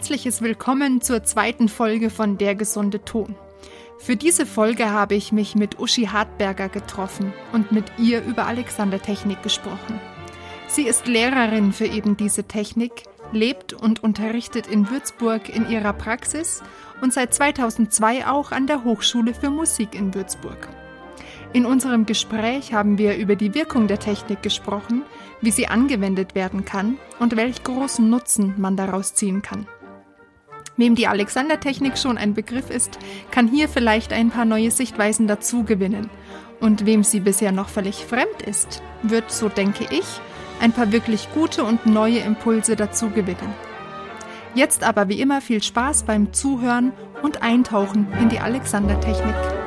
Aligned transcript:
herzliches 0.00 0.40
Willkommen 0.40 1.02
zur 1.02 1.24
zweiten 1.24 1.68
Folge 1.68 2.08
von 2.08 2.38
Der 2.38 2.54
gesunde 2.54 3.04
Ton. 3.04 3.34
Für 3.98 4.16
diese 4.16 4.46
Folge 4.46 4.88
habe 4.88 5.14
ich 5.14 5.30
mich 5.30 5.56
mit 5.56 5.78
Uschi 5.78 6.06
Hartberger 6.06 6.70
getroffen 6.70 7.34
und 7.52 7.70
mit 7.70 7.84
ihr 7.98 8.24
über 8.24 8.46
Alexander-Technik 8.46 9.42
gesprochen. 9.42 10.00
Sie 10.68 10.84
ist 10.86 11.06
Lehrerin 11.06 11.74
für 11.74 11.84
eben 11.84 12.16
diese 12.16 12.44
Technik, 12.44 13.02
lebt 13.32 13.74
und 13.74 14.02
unterrichtet 14.02 14.68
in 14.68 14.88
Würzburg 14.88 15.54
in 15.54 15.68
ihrer 15.68 15.92
Praxis 15.92 16.62
und 17.02 17.12
seit 17.12 17.34
2002 17.34 18.26
auch 18.26 18.52
an 18.52 18.66
der 18.66 18.84
Hochschule 18.84 19.34
für 19.34 19.50
Musik 19.50 19.94
in 19.94 20.14
Würzburg. 20.14 20.70
In 21.52 21.66
unserem 21.66 22.06
Gespräch 22.06 22.72
haben 22.72 22.96
wir 22.96 23.18
über 23.18 23.36
die 23.36 23.54
Wirkung 23.54 23.86
der 23.86 23.98
Technik 23.98 24.42
gesprochen, 24.42 25.02
wie 25.42 25.50
sie 25.50 25.66
angewendet 25.66 26.34
werden 26.34 26.64
kann 26.64 26.96
und 27.18 27.36
welch 27.36 27.64
großen 27.64 28.08
Nutzen 28.08 28.54
man 28.56 28.78
daraus 28.78 29.12
ziehen 29.12 29.42
kann. 29.42 29.66
Wem 30.80 30.94
die 30.94 31.06
Alexander-Technik 31.06 31.98
schon 31.98 32.16
ein 32.16 32.32
Begriff 32.32 32.70
ist, 32.70 32.98
kann 33.30 33.48
hier 33.48 33.68
vielleicht 33.68 34.14
ein 34.14 34.30
paar 34.30 34.46
neue 34.46 34.70
Sichtweisen 34.70 35.26
dazu 35.26 35.62
gewinnen. 35.62 36.08
Und 36.58 36.86
wem 36.86 37.04
sie 37.04 37.20
bisher 37.20 37.52
noch 37.52 37.68
völlig 37.68 38.06
fremd 38.06 38.40
ist, 38.46 38.82
wird, 39.02 39.30
so 39.30 39.50
denke 39.50 39.84
ich, 39.90 40.06
ein 40.58 40.72
paar 40.72 40.90
wirklich 40.90 41.28
gute 41.34 41.64
und 41.64 41.84
neue 41.84 42.20
Impulse 42.20 42.76
dazu 42.76 43.10
gewinnen. 43.10 43.52
Jetzt 44.54 44.82
aber 44.82 45.10
wie 45.10 45.20
immer 45.20 45.42
viel 45.42 45.62
Spaß 45.62 46.04
beim 46.04 46.32
Zuhören 46.32 46.92
und 47.20 47.42
Eintauchen 47.42 48.06
in 48.18 48.30
die 48.30 48.40
Alexander-Technik. 48.40 49.59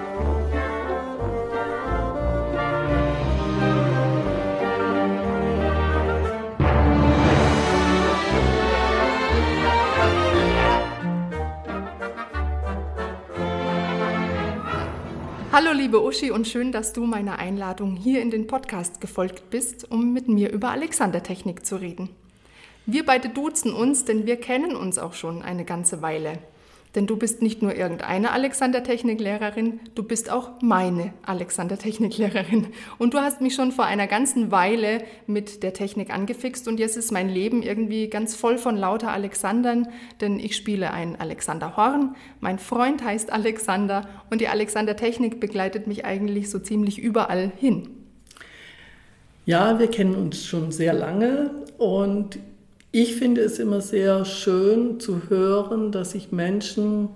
Hallo 15.54 15.72
liebe 15.72 16.02
Uschi 16.02 16.32
und 16.32 16.48
schön, 16.48 16.72
dass 16.72 16.94
du 16.94 17.06
meiner 17.06 17.38
Einladung 17.38 17.96
hier 17.96 18.24
in 18.24 18.32
den 18.32 18.48
Podcast 18.48 19.00
gefolgt 19.00 19.52
bist, 19.52 19.92
um 19.92 20.12
mit 20.12 20.28
mir 20.28 20.52
über 20.52 20.72
Alexander-Technik 20.72 21.64
zu 21.64 21.76
reden. 21.76 22.10
Wir 22.88 23.06
beide 23.06 23.30
duzen 23.30 23.72
uns, 23.72 24.04
denn 24.04 24.26
wir 24.26 24.38
kennen 24.38 24.76
uns 24.76 24.98
auch 24.98 25.14
schon 25.14 25.44
eine 25.44 25.64
ganze 25.64 26.02
Weile. 26.02 26.40
Denn 26.96 27.08
du 27.08 27.18
bist 27.18 27.42
nicht 27.42 27.64
nur 27.64 27.76
irgendeine 27.76 28.32
Alexander-Technik-Lehrerin, 28.32 29.80
du 29.96 30.04
bist 30.04 30.30
auch 30.30 30.62
meine 30.62 31.14
Alexander-Technik-Lehrerin. 31.26 32.68
Und 33.00 33.16
du 33.16 33.18
hast 33.18 33.42
mich 33.42 33.56
schon 33.56 33.72
vor 33.72 33.86
einer 33.86 34.06
ganzen 34.06 34.52
Weile 34.52 35.04
mit 35.26 35.64
der 35.64 35.74
Technik 35.74 36.14
angefixt 36.14 36.68
und 36.68 36.80
jetzt 36.80 36.96
ist 36.96 37.12
mein 37.12 37.30
Leben 37.30 37.64
irgendwie 37.64 38.10
ganz 38.10 38.36
voll 38.36 38.60
von 38.60 38.78
lauter 38.78 39.12
Alexandern, 39.12 39.88
denn 40.22 40.40
ich 40.40 40.56
spiele 40.56 40.92
ein 40.92 41.20
Alexander 41.20 41.78
Horn, 41.78 42.16
mein 42.40 42.60
Freund 42.60 43.04
heißt 43.04 43.34
Alexander 43.34 44.08
und 44.30 44.40
die 44.40 44.48
Alexander-Technik 44.48 45.40
begleitet 45.40 45.88
mich 45.88 46.06
eigentlich 46.06 46.52
so 46.52 46.60
ziemlich 46.60 47.00
überall 47.00 47.52
hin. 47.58 47.90
Ja, 49.46 49.80
wir 49.80 49.88
kennen 49.88 50.16
uns 50.16 50.46
schon 50.46 50.72
sehr 50.72 50.94
lange 50.94 51.52
und 51.78 52.40
ich 52.96 53.16
finde 53.16 53.42
es 53.42 53.58
immer 53.58 53.82
sehr 53.82 54.24
schön 54.24 55.00
zu 55.00 55.24
hören, 55.28 55.92
dass 55.92 56.14
ich 56.14 56.32
Menschen 56.32 57.10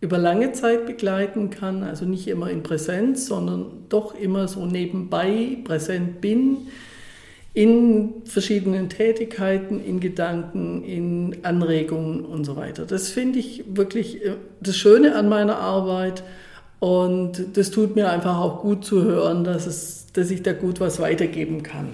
über 0.00 0.18
lange 0.18 0.50
Zeit 0.50 0.84
begleiten 0.84 1.50
kann, 1.50 1.84
also 1.84 2.04
nicht 2.04 2.26
immer 2.26 2.50
in 2.50 2.64
Präsenz, 2.64 3.26
sondern 3.26 3.84
doch 3.88 4.16
immer 4.16 4.48
so 4.48 4.66
nebenbei 4.66 5.58
präsent 5.62 6.20
bin, 6.20 6.66
in 7.54 8.14
verschiedenen 8.24 8.88
Tätigkeiten, 8.88 9.80
in 9.84 10.00
Gedanken, 10.00 10.82
in 10.82 11.36
Anregungen 11.44 12.24
und 12.24 12.42
so 12.44 12.56
weiter. 12.56 12.84
Das 12.84 13.10
finde 13.10 13.38
ich 13.38 13.62
wirklich 13.68 14.24
äh, 14.24 14.32
das 14.60 14.76
Schöne 14.76 15.14
an 15.14 15.28
meiner 15.28 15.58
Arbeit 15.58 16.24
und 16.80 17.56
das 17.56 17.70
tut 17.70 17.94
mir 17.94 18.10
einfach 18.10 18.38
auch 18.38 18.60
gut 18.62 18.84
zu 18.84 19.04
hören, 19.04 19.44
dass, 19.44 19.68
es, 19.68 20.06
dass 20.14 20.32
ich 20.32 20.42
da 20.42 20.52
gut 20.52 20.80
was 20.80 20.98
weitergeben 20.98 21.62
kann. 21.62 21.90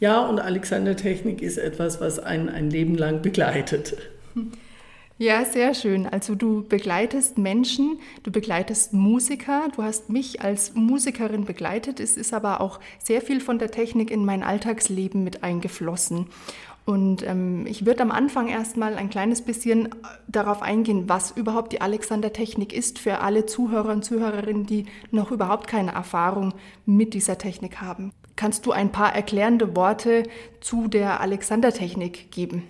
Ja, 0.00 0.26
und 0.26 0.40
Alexander 0.40 0.96
Technik 0.96 1.40
ist 1.42 1.58
etwas, 1.58 2.00
was 2.00 2.18
einen 2.18 2.48
ein 2.48 2.70
Leben 2.70 2.96
lang 2.96 3.22
begleitet. 3.22 3.96
Ja, 5.16 5.44
sehr 5.44 5.74
schön. 5.74 6.08
Also 6.08 6.34
du 6.34 6.64
begleitest 6.68 7.38
Menschen, 7.38 8.00
du 8.24 8.32
begleitest 8.32 8.92
Musiker, 8.92 9.68
du 9.76 9.84
hast 9.84 10.10
mich 10.10 10.42
als 10.42 10.74
Musikerin 10.74 11.44
begleitet. 11.44 12.00
Es 12.00 12.16
ist 12.16 12.34
aber 12.34 12.60
auch 12.60 12.80
sehr 12.98 13.22
viel 13.22 13.40
von 13.40 13.60
der 13.60 13.70
Technik 13.70 14.10
in 14.10 14.24
mein 14.24 14.42
Alltagsleben 14.42 15.22
mit 15.22 15.44
eingeflossen. 15.44 16.26
Und 16.84 17.26
ähm, 17.26 17.64
ich 17.66 17.86
würde 17.86 18.02
am 18.02 18.10
Anfang 18.10 18.48
erstmal 18.48 18.96
ein 18.96 19.08
kleines 19.08 19.42
bisschen 19.42 19.88
darauf 20.26 20.62
eingehen, 20.62 21.08
was 21.08 21.30
überhaupt 21.30 21.72
die 21.72 21.80
Alexander-Technik 21.80 22.72
ist 22.72 22.98
für 22.98 23.20
alle 23.20 23.46
Zuhörer 23.46 23.92
und 23.92 24.04
Zuhörerinnen, 24.04 24.66
die 24.66 24.86
noch 25.12 25.30
überhaupt 25.30 25.68
keine 25.68 25.92
Erfahrung 25.92 26.52
mit 26.84 27.14
dieser 27.14 27.38
Technik 27.38 27.80
haben. 27.80 28.12
Kannst 28.36 28.66
du 28.66 28.72
ein 28.72 28.90
paar 28.90 29.14
erklärende 29.14 29.76
Worte 29.76 30.24
zu 30.60 30.88
der 30.88 31.20
Alexander-Technik 31.20 32.30
geben? 32.32 32.64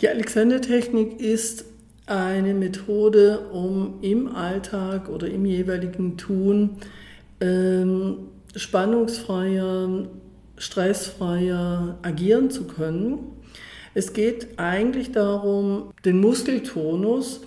Die 0.00 0.08
Alexander-Technik 0.08 1.20
ist 1.20 1.64
eine 2.06 2.54
Methode, 2.54 3.48
um 3.52 3.98
im 4.02 4.34
Alltag 4.34 5.08
oder 5.08 5.28
im 5.28 5.44
jeweiligen 5.46 6.16
Tun 6.16 6.78
ähm, 7.40 8.28
spannungsfreier, 8.56 10.06
stressfreier 10.56 11.98
agieren 12.02 12.50
zu 12.50 12.64
können. 12.64 13.18
Es 13.94 14.12
geht 14.12 14.58
eigentlich 14.58 15.12
darum, 15.12 15.92
den 16.04 16.20
Muskeltonus 16.20 17.40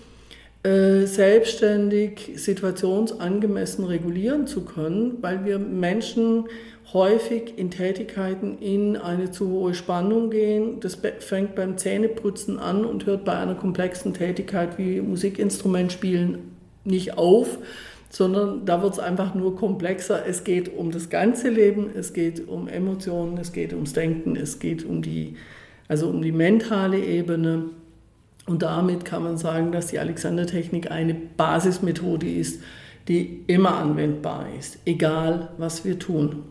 selbstständig 0.64 2.32
situationsangemessen 2.36 3.84
regulieren 3.84 4.48
zu 4.48 4.64
können, 4.64 5.18
weil 5.22 5.44
wir 5.44 5.60
Menschen 5.60 6.46
häufig 6.94 7.58
in 7.58 7.72
Tätigkeiten 7.72 8.60
in 8.60 8.96
eine 8.96 9.32
zu 9.32 9.50
hohe 9.50 9.74
Spannung 9.74 10.30
gehen. 10.30 10.80
Das 10.80 10.98
fängt 11.20 11.56
beim 11.56 11.78
Zähneputzen 11.78 12.60
an 12.60 12.86
und 12.86 13.06
hört 13.06 13.26
bei 13.26 13.34
einer 13.34 13.56
komplexen 13.56 14.14
Tätigkeit 14.14 14.78
wie 14.78 15.02
Musikinstrument 15.02 15.92
spielen 15.92 16.56
nicht 16.86 17.18
auf, 17.18 17.58
sondern 18.10 18.66
da 18.66 18.82
wird 18.84 18.94
es 18.94 19.00
einfach 19.00 19.34
nur 19.34 19.56
komplexer. 19.56 20.26
Es 20.28 20.44
geht 20.44 20.78
um 20.78 20.92
das 20.92 21.10
ganze 21.10 21.50
Leben, 21.50 21.90
es 21.96 22.14
geht 22.14 22.48
um 22.48 22.68
Emotionen, 22.68 23.38
es 23.38 23.52
geht 23.52 23.74
ums 23.74 23.94
Denken, 23.94 24.36
es 24.36 24.60
geht 24.60 24.86
um 24.86 25.02
die, 25.02 25.36
also 25.88 26.10
um 26.10 26.22
die 26.22 26.32
mentale 26.32 27.00
Ebene. 27.00 27.72
Und 28.46 28.62
damit 28.62 29.06
kann 29.06 29.24
man 29.24 29.38
sagen, 29.38 29.72
dass 29.72 29.88
die 29.88 30.00
Alexander-Technik 30.00 30.92
eine 30.92 31.14
Basismethode 31.14 32.30
ist, 32.30 32.62
die 33.08 33.44
immer 33.48 33.78
anwendbar 33.78 34.48
ist, 34.58 34.80
egal 34.86 35.50
was 35.58 35.86
wir 35.86 36.00
tun. 36.00 36.44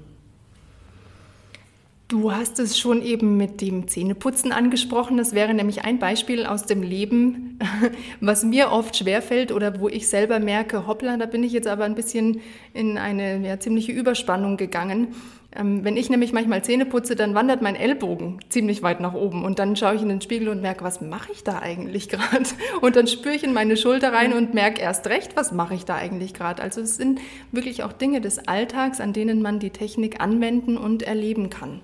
Du 2.09 2.31
hast 2.31 2.59
es 2.59 2.79
schon 2.79 3.01
eben 3.01 3.39
mit 3.39 3.63
dem 3.63 3.89
Zähneputzen 3.89 4.53
angesprochen. 4.53 5.17
Das 5.17 5.33
wäre 5.33 5.55
nämlich 5.55 5.87
ein 5.87 5.99
Beispiel 5.99 6.45
aus 6.45 6.67
dem 6.67 6.83
Leben, 6.83 7.59
was 8.21 8.45
mir 8.45 8.71
oft 8.71 8.95
schwerfällt 8.99 9.51
oder 9.51 9.81
wo 9.81 9.89
ich 9.89 10.09
selber 10.09 10.39
merke, 10.39 10.87
hoppla, 10.87 11.17
da 11.17 11.25
bin 11.25 11.43
ich 11.43 11.53
jetzt 11.53 11.69
aber 11.69 11.85
ein 11.85 11.95
bisschen 11.95 12.43
in 12.75 12.99
eine 12.99 13.39
ja, 13.47 13.59
ziemliche 13.59 13.93
Überspannung 13.93 14.59
gegangen. 14.59 15.15
Ähm, 15.55 15.85
wenn 15.85 15.97
ich 15.97 16.09
nämlich 16.09 16.33
manchmal 16.33 16.65
Zähne 16.65 16.87
putze, 16.87 17.15
dann 17.15 17.35
wandert 17.35 17.61
mein 17.61 17.77
Ellbogen 17.77 18.41
ziemlich 18.49 18.83
weit 18.83 19.01
nach 19.01 19.13
oben 19.13 19.45
und 19.45 19.59
dann 19.59 19.77
schaue 19.77 19.95
ich 19.95 20.03
in 20.03 20.09
den 20.09 20.23
Spiegel 20.23 20.49
und 20.49 20.63
merke, 20.63 20.83
was 20.83 21.01
mache 21.01 21.31
ich 21.33 21.45
da 21.45 21.59
eigentlich 21.59 22.09
gerade? 22.09 22.45
Und 22.81 22.97
dann 22.97 23.07
spüre 23.07 23.35
ich 23.35 23.45
in 23.45 23.53
meine 23.53 23.77
Schulter 23.77 24.13
rein 24.13 24.33
und 24.33 24.55
merke 24.55 24.81
erst 24.81 25.07
recht, 25.09 25.37
was 25.37 25.53
mache 25.53 25.75
ich 25.75 25.85
da 25.85 25.97
eigentlich 25.97 26.33
gerade? 26.33 26.63
Also 26.63 26.81
es 26.81 26.97
sind 26.97 27.21
wirklich 27.51 27.83
auch 27.83 27.93
Dinge 27.93 28.21
des 28.21 28.49
Alltags, 28.49 29.01
an 29.01 29.13
denen 29.13 29.43
man 29.43 29.59
die 29.59 29.71
Technik 29.71 30.21
anwenden 30.21 30.79
und 30.79 31.03
erleben 31.03 31.51
kann. 31.51 31.81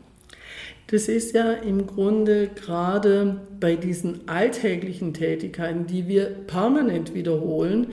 Das 0.90 1.06
ist 1.06 1.34
ja 1.34 1.52
im 1.52 1.86
Grunde 1.86 2.48
gerade 2.48 3.42
bei 3.60 3.76
diesen 3.76 4.26
alltäglichen 4.26 5.12
Tätigkeiten, 5.12 5.86
die 5.86 6.08
wir 6.08 6.24
permanent 6.24 7.12
wiederholen, 7.12 7.88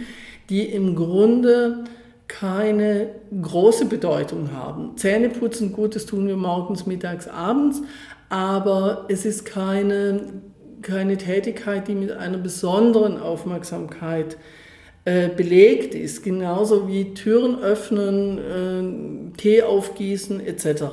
die 0.50 0.64
im 0.64 0.96
Grunde 0.96 1.84
keine 2.28 3.10
große 3.42 3.86
Bedeutung 3.86 4.52
haben. 4.52 4.98
Zähneputzen, 4.98 5.72
gut, 5.72 5.96
das 5.96 6.06
tun 6.06 6.28
wir 6.28 6.38
morgens, 6.38 6.86
mittags, 6.86 7.28
abends, 7.28 7.82
aber 8.30 9.06
es 9.10 9.26
ist 9.26 9.46
keine, 9.46 10.42
keine 10.82 11.18
Tätigkeit, 11.18 11.88
die 11.88 11.96
mit 11.96 12.12
einer 12.12 12.38
besonderen 12.38 13.20
Aufmerksamkeit 13.20 14.38
äh, 15.06 15.30
belegt 15.30 15.94
ist, 15.94 16.24
genauso 16.24 16.88
wie 16.88 17.14
Türen 17.14 17.60
öffnen, 17.60 18.40
äh, 19.34 19.38
Tee 19.38 19.62
aufgießen 19.62 20.40
etc. 20.40 20.84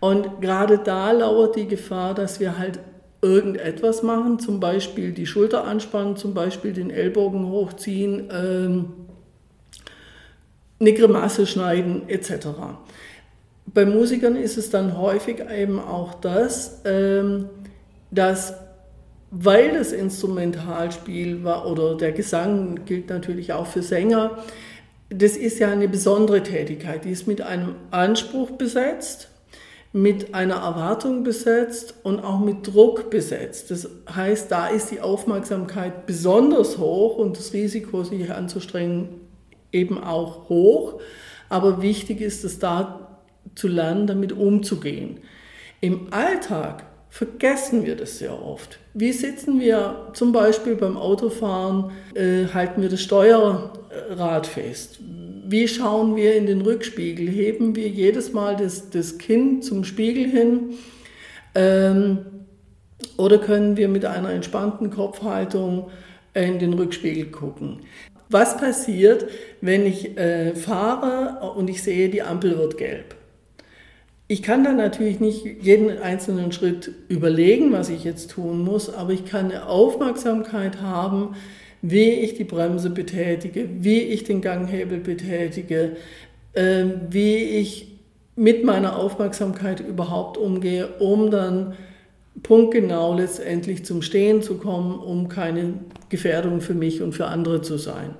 Und 0.00 0.42
gerade 0.42 0.78
da 0.78 1.12
lauert 1.12 1.56
die 1.56 1.66
Gefahr, 1.66 2.14
dass 2.14 2.38
wir 2.38 2.58
halt 2.58 2.80
irgendetwas 3.22 4.02
machen, 4.02 4.38
zum 4.38 4.60
Beispiel 4.60 5.12
die 5.12 5.24
Schulter 5.24 5.64
anspannen, 5.64 6.16
zum 6.16 6.34
Beispiel 6.34 6.74
den 6.74 6.90
Ellbogen 6.90 7.48
hochziehen, 7.48 8.28
ähm, 8.30 8.92
eine 10.84 10.92
Grimasse 10.92 11.46
schneiden 11.46 12.08
etc. 12.08 12.48
Bei 13.66 13.86
Musikern 13.86 14.36
ist 14.36 14.58
es 14.58 14.70
dann 14.70 14.98
häufig 14.98 15.42
eben 15.50 15.80
auch 15.80 16.14
das, 16.14 16.82
ähm, 16.84 17.48
dass 18.10 18.54
weil 19.36 19.72
das 19.72 19.90
Instrumentalspiel 19.90 21.42
war 21.42 21.66
oder 21.66 21.96
der 21.96 22.12
Gesang 22.12 22.84
gilt 22.84 23.08
natürlich 23.08 23.52
auch 23.52 23.66
für 23.66 23.82
Sänger, 23.82 24.38
das 25.08 25.36
ist 25.36 25.58
ja 25.58 25.70
eine 25.70 25.88
besondere 25.88 26.42
Tätigkeit, 26.42 27.04
die 27.04 27.10
ist 27.10 27.26
mit 27.26 27.40
einem 27.40 27.74
Anspruch 27.90 28.52
besetzt, 28.52 29.28
mit 29.92 30.34
einer 30.34 30.56
Erwartung 30.56 31.24
besetzt 31.24 31.94
und 32.04 32.20
auch 32.20 32.38
mit 32.38 32.66
Druck 32.66 33.10
besetzt. 33.10 33.72
Das 33.72 33.88
heißt, 34.12 34.52
da 34.52 34.68
ist 34.68 34.92
die 34.92 35.00
Aufmerksamkeit 35.00 36.06
besonders 36.06 36.78
hoch 36.78 37.16
und 37.16 37.36
das 37.36 37.52
Risiko, 37.52 38.04
sich 38.04 38.30
anzustrengen, 38.32 39.23
eben 39.74 40.02
auch 40.02 40.48
hoch. 40.48 41.00
Aber 41.48 41.82
wichtig 41.82 42.20
ist 42.20 42.44
es 42.44 42.58
da 42.58 43.18
zu 43.54 43.68
lernen, 43.68 44.06
damit 44.06 44.32
umzugehen. 44.32 45.18
Im 45.80 46.12
Alltag 46.12 46.86
vergessen 47.10 47.84
wir 47.84 47.94
das 47.94 48.18
sehr 48.18 48.42
oft. 48.42 48.78
Wie 48.94 49.12
sitzen 49.12 49.60
wir 49.60 50.08
zum 50.14 50.32
Beispiel 50.32 50.74
beim 50.74 50.96
Autofahren, 50.96 51.92
äh, 52.14 52.46
halten 52.52 52.82
wir 52.82 52.88
das 52.88 53.02
Steuerrad 53.02 54.46
fest? 54.46 54.98
Wie 55.46 55.68
schauen 55.68 56.16
wir 56.16 56.34
in 56.34 56.46
den 56.46 56.62
Rückspiegel? 56.62 57.28
Heben 57.28 57.76
wir 57.76 57.86
jedes 57.88 58.32
Mal 58.32 58.56
das, 58.56 58.90
das 58.90 59.18
Kinn 59.18 59.62
zum 59.62 59.84
Spiegel 59.84 60.26
hin? 60.26 60.74
Ähm, 61.54 62.18
oder 63.16 63.38
können 63.38 63.76
wir 63.76 63.88
mit 63.88 64.04
einer 64.04 64.30
entspannten 64.30 64.90
Kopfhaltung 64.90 65.90
in 66.32 66.58
den 66.58 66.72
Rückspiegel 66.72 67.26
gucken? 67.26 67.80
Was 68.34 68.56
passiert, 68.56 69.28
wenn 69.60 69.86
ich 69.86 70.18
äh, 70.18 70.56
fahre 70.56 71.52
und 71.52 71.70
ich 71.70 71.84
sehe, 71.84 72.08
die 72.08 72.22
Ampel 72.22 72.58
wird 72.58 72.78
gelb? 72.78 73.14
Ich 74.26 74.42
kann 74.42 74.64
dann 74.64 74.76
natürlich 74.76 75.20
nicht 75.20 75.46
jeden 75.62 75.96
einzelnen 75.98 76.50
Schritt 76.50 76.90
überlegen, 77.08 77.70
was 77.70 77.90
ich 77.90 78.02
jetzt 78.02 78.32
tun 78.32 78.64
muss, 78.64 78.92
aber 78.92 79.12
ich 79.12 79.24
kann 79.24 79.52
eine 79.52 79.68
Aufmerksamkeit 79.68 80.82
haben, 80.82 81.36
wie 81.80 82.10
ich 82.10 82.34
die 82.34 82.42
Bremse 82.42 82.90
betätige, 82.90 83.68
wie 83.78 84.00
ich 84.00 84.24
den 84.24 84.40
Ganghebel 84.40 84.98
betätige, 84.98 85.92
äh, 86.54 86.86
wie 87.10 87.36
ich 87.36 88.00
mit 88.34 88.64
meiner 88.64 88.98
Aufmerksamkeit 88.98 89.78
überhaupt 89.78 90.38
umgehe, 90.38 90.88
um 90.98 91.30
dann 91.30 91.76
punktgenau 92.44 93.14
letztendlich 93.14 93.84
zum 93.84 94.02
Stehen 94.02 94.42
zu 94.42 94.58
kommen, 94.58 95.00
um 95.00 95.28
keine 95.28 95.74
Gefährdung 96.10 96.60
für 96.60 96.74
mich 96.74 97.02
und 97.02 97.12
für 97.12 97.26
andere 97.26 97.62
zu 97.62 97.76
sein. 97.76 98.14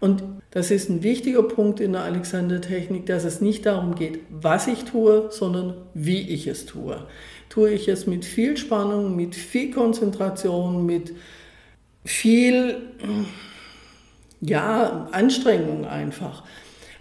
Und 0.00 0.22
das 0.50 0.70
ist 0.70 0.88
ein 0.88 1.02
wichtiger 1.02 1.42
Punkt 1.42 1.80
in 1.80 1.92
der 1.92 2.02
Alexander-Technik, 2.02 3.06
dass 3.06 3.24
es 3.24 3.40
nicht 3.40 3.66
darum 3.66 3.94
geht, 3.94 4.20
was 4.30 4.66
ich 4.66 4.84
tue, 4.84 5.28
sondern 5.30 5.74
wie 5.94 6.20
ich 6.20 6.46
es 6.46 6.66
tue. 6.66 7.04
Tue 7.48 7.70
ich 7.70 7.88
es 7.88 8.06
mit 8.06 8.24
viel 8.24 8.56
Spannung, 8.56 9.16
mit 9.16 9.34
viel 9.34 9.72
Konzentration, 9.72 10.86
mit 10.86 11.14
viel 12.04 12.76
ja, 14.40 15.08
Anstrengung 15.12 15.84
einfach. 15.84 16.44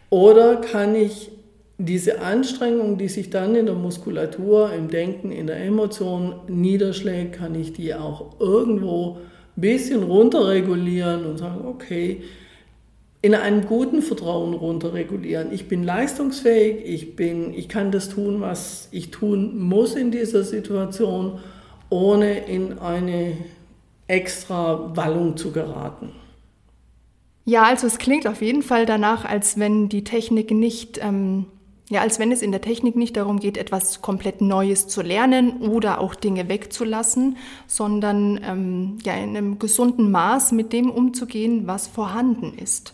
Oder 0.10 0.58
kann 0.58 0.96
ich 0.96 1.31
diese 1.78 2.22
Anstrengung, 2.22 2.98
die 2.98 3.08
sich 3.08 3.30
dann 3.30 3.56
in 3.56 3.68
der 3.68 3.76
Muskulatur, 3.76 4.74
im 4.74 4.90
Denken, 4.90 5.32
in 5.32 5.48
der 5.48 5.64
Emotion 5.64 6.36
niederschlägt, 6.48 7.34
kann 7.34 7.54
ich 7.54 7.74
die 7.74 7.94
auch 7.94 8.40
irgendwo 8.40 9.18
ein 9.56 9.62
bisschen 9.62 10.04
runterregulieren 10.04 11.26
und 11.26 11.38
sagen, 11.38 11.66
okay, 11.68 12.24
in 13.22 13.36
einem 13.36 13.66
guten 13.66 14.02
Vertrauen 14.02 14.54
runterregulieren. 14.54 15.52
Ich 15.52 15.68
bin 15.68 15.84
leistungsfähig, 15.84 16.86
ich, 16.86 17.16
bin, 17.16 17.54
ich 17.54 17.68
kann 17.68 17.92
das 17.92 18.10
tun, 18.10 18.42
was 18.42 18.88
ich 18.92 19.12
tun 19.12 19.60
muss 19.60 19.96
in 19.96 20.12
dieser 20.12 20.44
Situation, 20.44 21.40
ohne 21.90 22.46
in 22.48 22.80
eine 22.80 23.34
extra 24.08 24.96
Wallung 24.96 25.36
zu 25.36 25.52
geraten. 25.52 26.12
Ja, 27.46 27.64
also 27.64 27.88
es 27.88 27.98
klingt 27.98 28.28
auf 28.28 28.42
jeden 28.42 28.62
Fall 28.62 28.86
danach, 28.86 29.26
als 29.26 29.58
wenn 29.58 29.90
die 29.90 30.04
Technik 30.04 30.52
nicht, 30.52 31.00
ähm, 31.02 31.46
ja, 31.89 32.01
als 32.01 32.19
wenn 32.19 32.31
es 32.31 32.42
in 32.42 32.51
der 32.51 32.62
Technik 32.62 32.95
nicht 32.95 33.16
darum 33.16 33.39
geht, 33.39 33.57
etwas 33.57 34.01
komplett 34.01 34.42
Neues 34.42 34.88
zu 34.88 35.01
lernen 35.01 35.62
oder 35.62 36.01
auch 36.01 36.16
Dinge 36.16 36.50
wegzulassen, 36.50 37.38
sondern 37.66 38.42
ähm, 38.44 38.98
ja 39.04 39.13
in 39.13 39.38
einem 39.38 39.57
gesunden 39.57 40.12
Maß 40.12 40.51
mit 40.51 40.74
dem 40.74 40.89
umzugehen, 40.92 41.66
was 41.66 41.88
vorhanden 41.88 42.54
ist. 42.57 42.94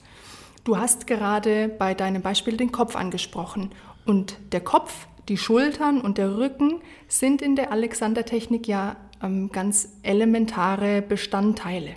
Du 0.64 0.78
hast 0.78 1.08
gerade 1.08 1.70
bei 1.70 1.94
deinem 1.94 2.22
Beispiel 2.22 2.56
den 2.56 2.72
Kopf 2.72 2.96
angesprochen. 2.96 3.72
Und 4.06 4.38
der 4.52 4.62
Kopf, 4.62 5.08
die 5.28 5.38
Schultern 5.38 6.00
und 6.00 6.18
der 6.18 6.38
Rücken 6.38 6.82
sind 7.08 7.42
in 7.42 7.56
der 7.56 7.72
Alexander-Technik 7.72 8.68
ja 8.68 8.96
ähm, 9.24 9.52
ganz 9.52 9.90
elementare 10.04 11.02
Bestandteile. 11.02 11.96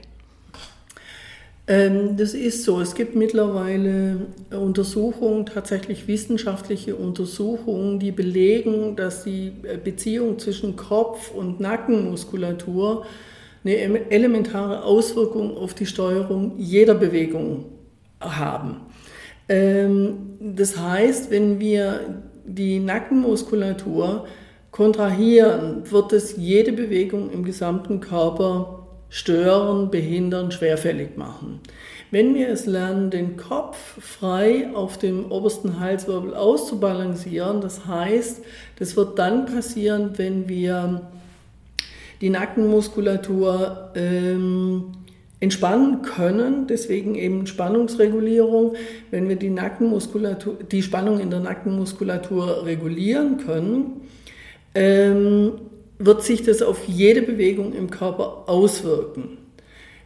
Ähm, 1.68 2.16
das 2.16 2.34
ist 2.34 2.64
so. 2.64 2.80
Es 2.80 2.94
gibt 2.94 3.16
mittlerweile 3.16 4.26
Untersuchungen, 4.50 5.46
tatsächlich 5.46 6.06
wissenschaftliche 6.06 6.94
Untersuchungen, 6.94 7.98
die 7.98 8.12
belegen, 8.12 8.94
dass 8.94 9.24
die 9.24 9.52
Beziehung 9.82 10.38
zwischen 10.38 10.76
Kopf 10.76 11.32
und 11.32 11.58
Nackenmuskulatur 11.60 13.04
eine 13.64 14.10
elementare 14.10 14.84
Auswirkung 14.84 15.56
auf 15.56 15.74
die 15.74 15.86
Steuerung 15.86 16.52
jeder 16.56 16.94
Bewegung 16.94 17.64
haben. 18.20 18.82
Ähm, 19.48 20.36
das 20.40 20.78
heißt, 20.78 21.30
wenn 21.30 21.58
wir 21.58 22.22
die 22.44 22.78
Nackenmuskulatur 22.78 24.26
kontrahieren, 24.70 25.90
wird 25.90 26.12
es 26.12 26.36
jede 26.36 26.72
Bewegung 26.72 27.30
im 27.30 27.44
gesamten 27.44 28.00
Körper 28.00 28.85
stören, 29.08 29.90
behindern, 29.90 30.50
schwerfällig 30.50 31.16
machen. 31.16 31.60
Wenn 32.10 32.34
wir 32.34 32.48
es 32.48 32.66
lernen, 32.66 33.10
den 33.10 33.36
Kopf 33.36 33.76
frei 34.00 34.68
auf 34.74 34.96
dem 34.98 35.30
obersten 35.30 35.80
Halswirbel 35.80 36.34
auszubalancieren, 36.34 37.60
das 37.60 37.86
heißt, 37.86 38.42
das 38.78 38.96
wird 38.96 39.18
dann 39.18 39.46
passieren, 39.46 40.12
wenn 40.16 40.48
wir 40.48 41.02
die 42.20 42.30
Nackenmuskulatur 42.30 43.90
ähm, 43.94 44.92
entspannen 45.40 46.02
können, 46.02 46.66
deswegen 46.66 47.14
eben 47.14 47.46
Spannungsregulierung. 47.46 48.74
Wenn 49.10 49.28
wir 49.28 49.36
die 49.36 49.50
Nackenmuskulatur, 49.50 50.54
die 50.70 50.82
Spannung 50.82 51.20
in 51.20 51.30
der 51.30 51.40
Nackenmuskulatur 51.40 52.64
regulieren 52.64 53.38
können, 53.38 54.00
ähm, 54.74 55.52
wird 55.98 56.22
sich 56.22 56.42
das 56.42 56.62
auf 56.62 56.86
jede 56.86 57.22
Bewegung 57.22 57.72
im 57.72 57.90
Körper 57.90 58.44
auswirken. 58.48 59.38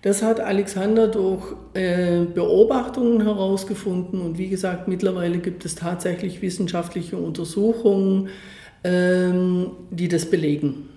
Das 0.03 0.23
hat 0.23 0.41
Alexander 0.41 1.09
durch 1.09 1.55
äh, 1.75 2.25
Beobachtungen 2.25 3.23
herausgefunden 3.23 4.23
und 4.23 4.39
wie 4.39 4.49
gesagt, 4.49 4.89
mittlerweile 4.89 5.39
gibt 5.39 5.65
es 5.67 5.75
tatsächlich 5.75 6.41
wissenschaftliche 6.41 7.19
Untersuchungen, 7.19 8.31
ähm, 8.83 9.73
die 9.91 10.09
das 10.09 10.31
belegen. 10.31 10.89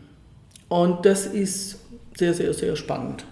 Und 0.70 1.06
das 1.06 1.25
ist 1.25 1.79
sehr, 2.15 2.34
sehr, 2.34 2.53
sehr 2.53 2.75
spannend. 2.77 3.25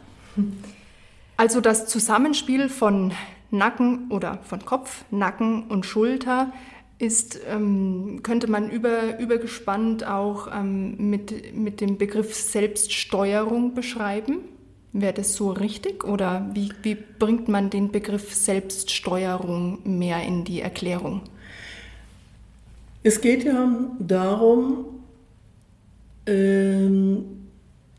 Also 1.37 1.61
das 1.61 1.87
Zusammenspiel 1.87 2.67
von 2.67 3.13
Nacken 3.49 4.09
oder 4.09 4.39
von 4.43 4.65
Kopf, 4.65 5.05
Nacken 5.09 5.63
und 5.67 5.85
Schulter 5.85 6.51
ist, 7.01 7.39
ähm, 7.49 8.19
könnte 8.21 8.49
man 8.49 8.69
über, 8.69 9.19
übergespannt 9.19 10.05
auch 10.05 10.47
ähm, 10.53 11.09
mit, 11.09 11.55
mit 11.55 11.81
dem 11.81 11.97
Begriff 11.97 12.35
Selbststeuerung 12.35 13.73
beschreiben. 13.73 14.39
Wäre 14.93 15.13
das 15.13 15.33
so 15.33 15.51
richtig 15.51 16.03
oder 16.03 16.49
wie, 16.53 16.69
wie 16.83 16.95
bringt 16.95 17.47
man 17.47 17.69
den 17.69 17.91
Begriff 17.91 18.33
Selbststeuerung 18.33 19.79
mehr 19.83 20.21
in 20.23 20.43
die 20.43 20.61
Erklärung? 20.61 21.21
Es 23.03 23.19
geht 23.19 23.45
ja 23.45 23.67
darum, 23.99 24.85
ähm, 26.27 27.25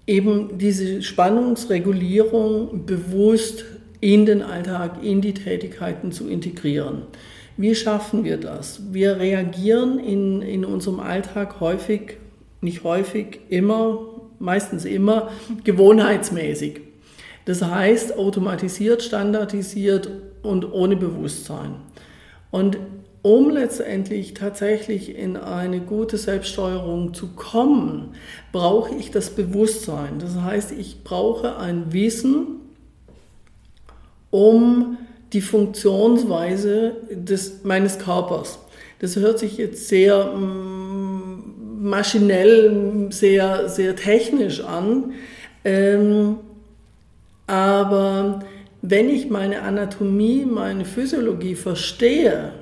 eben 0.06 0.58
diese 0.58 1.02
Spannungsregulierung 1.02 2.86
bewusst 2.86 3.64
in 4.00 4.26
den 4.26 4.42
Alltag, 4.42 5.02
in 5.02 5.20
die 5.20 5.34
Tätigkeiten 5.34 6.12
zu 6.12 6.28
integrieren. 6.28 7.02
Wie 7.56 7.74
schaffen 7.74 8.24
wir 8.24 8.38
das? 8.38 8.80
Wir 8.92 9.18
reagieren 9.18 9.98
in, 9.98 10.42
in 10.42 10.64
unserem 10.64 11.00
Alltag 11.00 11.60
häufig, 11.60 12.16
nicht 12.60 12.84
häufig, 12.84 13.40
immer, 13.48 13.98
meistens 14.38 14.84
immer, 14.84 15.30
gewohnheitsmäßig. 15.64 16.80
Das 17.44 17.62
heißt, 17.62 18.16
automatisiert, 18.16 19.02
standardisiert 19.02 20.08
und 20.42 20.72
ohne 20.72 20.96
Bewusstsein. 20.96 21.74
Und 22.50 22.78
um 23.22 23.50
letztendlich 23.50 24.34
tatsächlich 24.34 25.16
in 25.16 25.36
eine 25.36 25.80
gute 25.80 26.18
Selbststeuerung 26.18 27.14
zu 27.14 27.28
kommen, 27.28 28.14
brauche 28.50 28.94
ich 28.96 29.12
das 29.12 29.30
Bewusstsein. 29.30 30.18
Das 30.18 30.36
heißt, 30.40 30.72
ich 30.72 31.04
brauche 31.04 31.56
ein 31.56 31.92
Wissen, 31.92 32.60
um 34.30 34.98
die 35.32 35.40
Funktionsweise 35.40 36.96
des, 37.10 37.64
meines 37.64 37.98
Körpers. 37.98 38.58
Das 38.98 39.16
hört 39.16 39.38
sich 39.38 39.56
jetzt 39.56 39.88
sehr 39.88 40.26
mm, 40.26 41.82
maschinell, 41.82 43.08
sehr, 43.10 43.68
sehr 43.68 43.96
technisch 43.96 44.60
an, 44.60 45.12
Ähm, 45.64 46.38
aber 47.46 48.40
wenn 48.82 49.08
ich 49.08 49.30
meine 49.30 49.62
Anatomie, 49.62 50.44
meine 50.44 50.84
Physiologie 50.84 51.54
verstehe, 51.54 52.52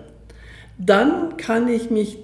dann 0.79 1.37
kann 1.37 1.69
ich 1.69 1.91
mich 1.91 2.19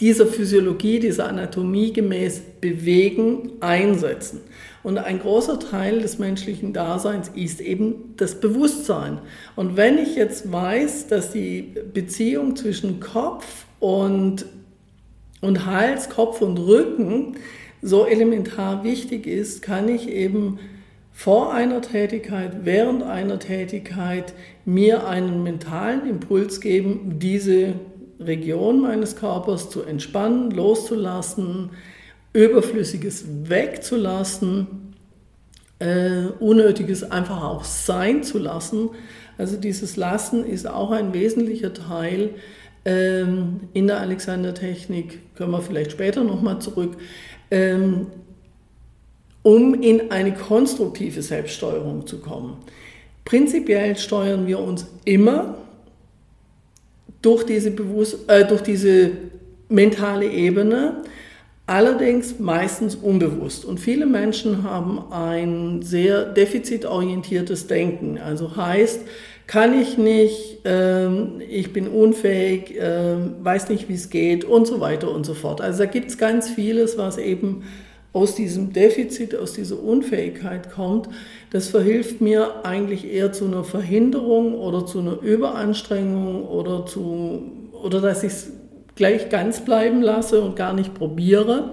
dieser 0.00 0.26
Physiologie, 0.26 0.98
dieser 0.98 1.28
Anatomie 1.28 1.92
gemäß 1.92 2.40
bewegen, 2.60 3.52
einsetzen. 3.60 4.40
Und 4.82 4.98
ein 4.98 5.20
großer 5.20 5.60
Teil 5.60 6.00
des 6.00 6.18
menschlichen 6.18 6.72
Daseins 6.72 7.30
ist 7.34 7.60
eben 7.60 8.14
das 8.16 8.40
Bewusstsein. 8.40 9.18
Und 9.54 9.76
wenn 9.76 9.98
ich 9.98 10.16
jetzt 10.16 10.50
weiß, 10.50 11.06
dass 11.06 11.30
die 11.30 11.74
Beziehung 11.94 12.56
zwischen 12.56 12.98
Kopf 12.98 13.66
und, 13.78 14.46
und 15.40 15.66
Hals, 15.66 16.10
Kopf 16.10 16.40
und 16.40 16.58
Rücken 16.58 17.36
so 17.80 18.06
elementar 18.06 18.82
wichtig 18.82 19.26
ist, 19.26 19.62
kann 19.62 19.88
ich 19.88 20.08
eben 20.08 20.58
vor 21.12 21.52
einer 21.52 21.82
Tätigkeit, 21.82 22.64
während 22.64 23.02
einer 23.02 23.38
Tätigkeit 23.38 24.32
mir 24.64 25.06
einen 25.06 25.42
mentalen 25.42 26.08
Impuls 26.08 26.60
geben, 26.60 27.18
diese 27.20 27.74
Region 28.26 28.80
meines 28.80 29.16
Körpers 29.16 29.70
zu 29.70 29.82
entspannen, 29.82 30.50
loszulassen, 30.50 31.70
Überflüssiges 32.32 33.24
wegzulassen, 33.44 34.94
äh, 35.78 36.26
Unnötiges 36.38 37.10
einfach 37.10 37.42
auch 37.42 37.64
sein 37.64 38.22
zu 38.22 38.38
lassen. 38.38 38.90
Also 39.38 39.56
dieses 39.56 39.96
Lassen 39.96 40.44
ist 40.44 40.66
auch 40.66 40.90
ein 40.92 41.12
wesentlicher 41.12 41.74
Teil 41.74 42.30
ähm, 42.84 43.60
in 43.72 43.86
der 43.86 44.00
Alexander-Technik, 44.00 45.36
können 45.36 45.52
wir 45.52 45.60
vielleicht 45.60 45.92
später 45.92 46.24
nochmal 46.24 46.60
zurück, 46.60 46.96
ähm, 47.50 48.06
um 49.42 49.74
in 49.74 50.10
eine 50.10 50.32
konstruktive 50.32 51.22
Selbststeuerung 51.22 52.06
zu 52.06 52.18
kommen. 52.18 52.56
Prinzipiell 53.24 53.96
steuern 53.96 54.46
wir 54.46 54.58
uns 54.58 54.86
immer 55.04 55.56
durch 57.22 57.44
diese, 57.44 57.70
Bewusst 57.70 58.28
äh, 58.28 58.44
durch 58.44 58.62
diese 58.62 59.12
mentale 59.68 60.26
Ebene 60.26 61.02
allerdings 61.66 62.38
meistens 62.38 62.96
unbewusst. 62.96 63.64
Und 63.64 63.78
viele 63.78 64.04
Menschen 64.04 64.64
haben 64.64 65.12
ein 65.12 65.82
sehr 65.82 66.24
defizitorientiertes 66.24 67.66
Denken. 67.66 68.18
Also 68.18 68.56
heißt, 68.56 69.00
kann 69.46 69.80
ich 69.80 69.98
nicht, 69.98 70.60
ähm, 70.64 71.40
ich 71.48 71.72
bin 71.72 71.88
unfähig, 71.88 72.76
äh, 72.78 73.16
weiß 73.42 73.68
nicht, 73.68 73.88
wie 73.88 73.94
es 73.94 74.10
geht 74.10 74.44
und 74.44 74.66
so 74.66 74.80
weiter 74.80 75.10
und 75.10 75.24
so 75.24 75.34
fort. 75.34 75.60
Also 75.60 75.80
da 75.80 75.86
gibt 75.86 76.10
es 76.10 76.18
ganz 76.18 76.48
vieles, 76.48 76.98
was 76.98 77.18
eben 77.18 77.64
aus 78.12 78.34
diesem 78.34 78.72
Defizit, 78.72 79.34
aus 79.34 79.54
dieser 79.54 79.82
Unfähigkeit 79.82 80.70
kommt. 80.70 81.08
Das 81.50 81.68
verhilft 81.68 82.20
mir 82.20 82.64
eigentlich 82.64 83.10
eher 83.10 83.32
zu 83.32 83.46
einer 83.46 83.64
Verhinderung 83.64 84.54
oder 84.54 84.84
zu 84.84 85.00
einer 85.00 85.20
Überanstrengung 85.20 86.44
oder 86.44 86.84
zu, 86.84 87.42
oder 87.72 88.00
dass 88.00 88.22
ich 88.22 88.32
es 88.32 88.50
gleich 88.94 89.30
ganz 89.30 89.64
bleiben 89.64 90.02
lasse 90.02 90.42
und 90.42 90.56
gar 90.56 90.74
nicht 90.74 90.94
probiere. 90.94 91.70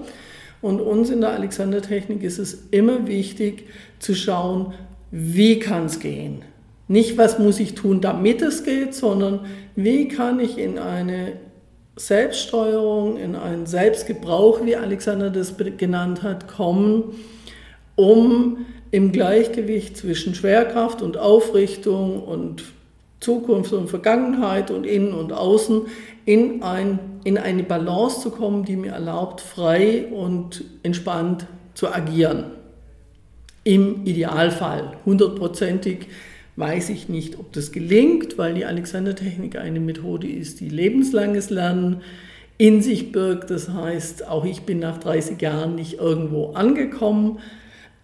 Und 0.62 0.82
uns 0.82 1.10
in 1.10 1.22
der 1.22 1.32
Alexander-Technik 1.32 2.24
ist 2.24 2.38
es 2.38 2.68
immer 2.72 3.08
wichtig 3.08 3.66
zu 4.00 4.14
schauen, 4.14 4.74
wie 5.12 5.60
kann 5.60 5.86
es 5.86 6.00
gehen. 6.00 6.44
Nicht, 6.88 7.18
was 7.18 7.40
muss 7.40 7.60
ich 7.60 7.76
tun, 7.76 8.02
damit 8.02 8.42
es 8.42 8.64
geht, 8.64 8.96
sondern 8.96 9.46
wie 9.76 10.08
kann 10.08 10.40
ich 10.40 10.58
in 10.58 10.80
eine 10.80 11.34
Selbststeuerung, 12.00 13.18
in 13.18 13.36
einen 13.36 13.66
Selbstgebrauch, 13.66 14.66
wie 14.66 14.78
Alexander 14.78 15.30
das 15.30 15.56
genannt 15.58 16.24
hat, 16.24 16.48
kommen, 16.48 17.16
um 17.96 18.66
im 18.92 19.12
Gleichgewicht 19.12 19.98
zwischen 19.98 20.34
Schwerkraft 20.34 21.02
und 21.02 21.18
Aufrichtung 21.18 22.24
und 22.24 22.64
Zukunft 23.20 23.74
und 23.74 23.90
Vergangenheit 23.90 24.72
und 24.72 24.86
Innen 24.86 25.14
und 25.14 25.34
Außen 25.34 25.82
in, 26.24 26.64
ein, 26.64 27.00
in 27.26 27.38
eine 27.38 27.64
Balance 27.64 28.22
zu 28.22 28.32
kommen, 28.32 28.64
die 28.64 28.78
mir 28.78 28.94
erlaubt, 28.94 29.42
frei 29.42 30.06
und 30.10 30.64
entspannt 30.84 31.48
zu 31.74 31.94
agieren. 31.94 32.46
Im 33.66 34.06
Idealfall, 34.06 34.94
hundertprozentig 35.06 36.08
weiß 36.60 36.90
ich 36.90 37.08
nicht, 37.08 37.40
ob 37.40 37.54
das 37.54 37.72
gelingt, 37.72 38.38
weil 38.38 38.54
die 38.54 38.66
Alexander-Technik 38.66 39.58
eine 39.58 39.80
Methode 39.80 40.28
ist, 40.28 40.60
die 40.60 40.68
lebenslanges 40.70 41.50
Lernen 41.50 42.02
in 42.58 42.82
sich 42.82 43.14
birgt. 43.14 43.50
Das 43.50 43.70
heißt, 43.70 44.28
auch 44.28 44.44
ich 44.44 44.64
bin 44.64 44.80
nach 44.80 44.98
30 44.98 45.42
Jahren 45.42 45.76
nicht 45.76 46.00
irgendwo 46.00 46.52
angekommen, 46.52 47.40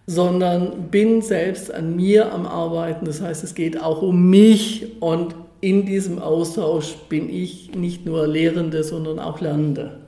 sondern 0.06 0.88
bin 0.90 1.20
selbst 1.20 1.72
an 1.72 1.96
mir 1.96 2.32
am 2.32 2.46
Arbeiten. 2.46 3.04
Das 3.04 3.20
heißt, 3.20 3.44
es 3.44 3.54
geht 3.54 3.82
auch 3.82 4.00
um 4.00 4.30
mich 4.30 4.86
und 5.00 5.34
in 5.60 5.84
diesem 5.84 6.18
Austausch 6.18 6.94
bin 7.08 7.28
ich 7.28 7.74
nicht 7.74 8.06
nur 8.06 8.26
Lehrende, 8.26 8.82
sondern 8.84 9.18
auch 9.18 9.40
Lernende. 9.40 10.00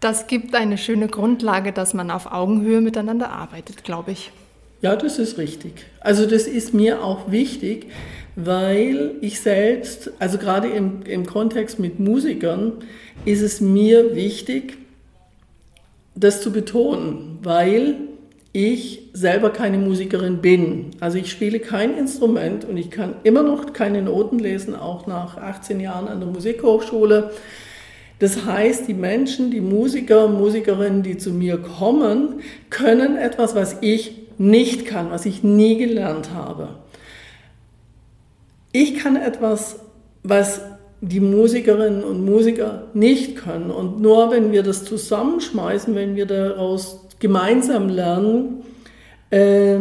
Das 0.00 0.26
gibt 0.26 0.54
eine 0.54 0.78
schöne 0.78 1.08
Grundlage, 1.08 1.72
dass 1.72 1.92
man 1.92 2.10
auf 2.10 2.32
Augenhöhe 2.32 2.80
miteinander 2.80 3.30
arbeitet, 3.30 3.84
glaube 3.84 4.12
ich. 4.12 4.32
Ja, 4.82 4.96
das 4.96 5.18
ist 5.18 5.36
richtig. 5.36 5.84
Also 6.00 6.24
das 6.26 6.46
ist 6.46 6.72
mir 6.72 7.04
auch 7.04 7.30
wichtig, 7.30 7.88
weil 8.34 9.12
ich 9.20 9.40
selbst, 9.40 10.12
also 10.18 10.38
gerade 10.38 10.68
im, 10.68 11.02
im 11.02 11.26
Kontext 11.26 11.78
mit 11.78 12.00
Musikern, 12.00 12.72
ist 13.26 13.42
es 13.42 13.60
mir 13.60 14.14
wichtig, 14.14 14.78
das 16.14 16.40
zu 16.40 16.50
betonen, 16.50 17.38
weil 17.42 17.96
ich 18.52 19.02
selber 19.12 19.50
keine 19.50 19.78
Musikerin 19.78 20.38
bin. 20.38 20.92
Also 20.98 21.18
ich 21.18 21.30
spiele 21.30 21.60
kein 21.60 21.96
Instrument 21.96 22.64
und 22.64 22.76
ich 22.76 22.90
kann 22.90 23.14
immer 23.22 23.42
noch 23.42 23.72
keine 23.74 24.02
Noten 24.02 24.38
lesen, 24.38 24.74
auch 24.74 25.06
nach 25.06 25.36
18 25.36 25.78
Jahren 25.78 26.08
an 26.08 26.20
der 26.20 26.28
Musikhochschule. 26.28 27.30
Das 28.18 28.44
heißt, 28.44 28.88
die 28.88 28.94
Menschen, 28.94 29.50
die 29.50 29.60
Musiker, 29.60 30.26
Musikerinnen, 30.28 31.02
die 31.02 31.16
zu 31.16 31.30
mir 31.30 31.58
kommen, 31.58 32.40
können 32.70 33.16
etwas, 33.16 33.54
was 33.54 33.76
ich 33.82 34.29
nicht 34.40 34.86
kann, 34.86 35.10
was 35.10 35.26
ich 35.26 35.44
nie 35.44 35.76
gelernt 35.76 36.30
habe. 36.32 36.70
Ich 38.72 38.94
kann 38.96 39.16
etwas, 39.16 39.80
was 40.22 40.62
die 41.02 41.20
Musikerinnen 41.20 42.02
und 42.02 42.24
Musiker 42.24 42.84
nicht 42.94 43.36
können. 43.36 43.70
Und 43.70 44.00
nur 44.00 44.30
wenn 44.30 44.50
wir 44.50 44.62
das 44.62 44.84
zusammenschmeißen, 44.86 45.94
wenn 45.94 46.16
wir 46.16 46.24
daraus 46.24 47.06
gemeinsam 47.18 47.90
lernen, 47.90 48.62
äh, 49.28 49.80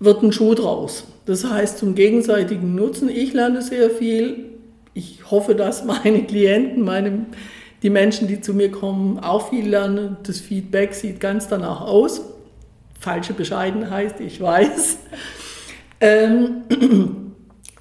wird 0.00 0.22
ein 0.22 0.32
Schuh 0.32 0.54
draus. 0.54 1.04
Das 1.26 1.44
heißt, 1.44 1.76
zum 1.76 1.94
gegenseitigen 1.94 2.74
Nutzen. 2.74 3.10
Ich 3.10 3.34
lerne 3.34 3.60
sehr 3.60 3.90
viel. 3.90 4.46
Ich 4.94 5.30
hoffe, 5.30 5.54
dass 5.54 5.84
meine 5.84 6.24
Klienten, 6.24 6.84
meine, 6.84 7.26
die 7.82 7.90
Menschen, 7.90 8.28
die 8.28 8.40
zu 8.40 8.54
mir 8.54 8.70
kommen, 8.70 9.18
auch 9.18 9.50
viel 9.50 9.68
lernen. 9.68 10.16
Das 10.22 10.40
Feedback 10.40 10.94
sieht 10.94 11.20
ganz 11.20 11.48
danach 11.48 11.82
aus 11.82 12.22
falsche 12.98 13.32
Bescheidenheit, 13.32 14.20
ich 14.20 14.40
weiß. 14.40 14.98
Ähm, 16.00 16.62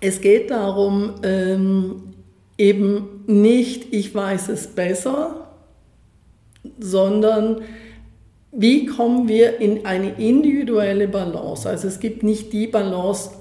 es 0.02 0.22
geht 0.22 0.52
darum, 0.52 1.16
ähm, 1.24 2.14
eben 2.58 3.24
nicht, 3.28 3.94
ich 3.94 4.14
weiß 4.14 4.50
es 4.50 4.68
besser, 4.68 5.48
sondern 6.80 7.62
wie 8.52 8.86
kommen 8.86 9.28
wir 9.28 9.60
in 9.60 9.86
eine 9.86 10.14
individuelle 10.20 11.08
Balance? 11.08 11.70
Also 11.70 11.88
es 11.88 12.00
gibt 12.00 12.24
nicht 12.24 12.54
die 12.54 12.68
Balance 12.68 13.32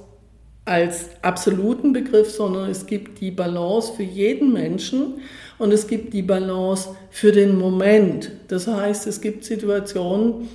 als 0.64 1.11
absoluten 1.23 1.92
Begriff, 1.92 2.30
sondern 2.30 2.68
es 2.68 2.87
gibt 2.87 3.21
die 3.21 3.30
Balance 3.30 3.92
für 3.97 4.02
jeden 4.02 4.52
Menschen 4.52 5.21
und 5.59 5.73
es 5.73 5.87
gibt 5.87 6.12
die 6.12 6.23
Balance 6.23 6.90
für 7.11 7.33
den 7.33 7.56
Moment. 7.56 8.33
Das 8.49 8.66
heißt, 8.66 9.06
es 9.06 9.21
gibt 9.21 9.45
Situationen, 9.45 10.49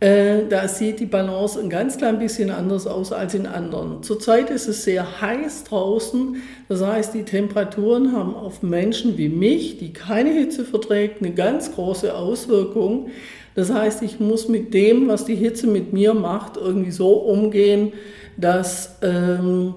äh, 0.00 0.46
da 0.48 0.68
sieht 0.68 1.00
die 1.00 1.06
Balance 1.06 1.58
ein 1.58 1.70
ganz 1.70 1.98
klein 1.98 2.20
bisschen 2.20 2.50
anders 2.50 2.86
aus 2.86 3.12
als 3.12 3.34
in 3.34 3.46
anderen. 3.46 4.02
Zurzeit 4.04 4.48
ist 4.48 4.68
es 4.68 4.84
sehr 4.84 5.20
heiß 5.20 5.64
draußen, 5.64 6.36
das 6.68 6.84
heißt, 6.84 7.14
die 7.14 7.24
Temperaturen 7.24 8.12
haben 8.12 8.34
auf 8.34 8.62
Menschen 8.62 9.18
wie 9.18 9.28
mich, 9.28 9.78
die 9.78 9.92
keine 9.92 10.30
Hitze 10.30 10.64
verträgt, 10.64 11.20
eine 11.20 11.34
ganz 11.34 11.74
große 11.74 12.14
Auswirkung. 12.14 13.08
Das 13.56 13.72
heißt, 13.72 14.02
ich 14.02 14.20
muss 14.20 14.48
mit 14.48 14.72
dem, 14.72 15.08
was 15.08 15.24
die 15.24 15.34
Hitze 15.34 15.66
mit 15.66 15.92
mir 15.92 16.14
macht, 16.14 16.56
irgendwie 16.56 16.92
so 16.92 17.14
umgehen, 17.14 17.92
dass, 18.36 18.98
ähm, 19.02 19.74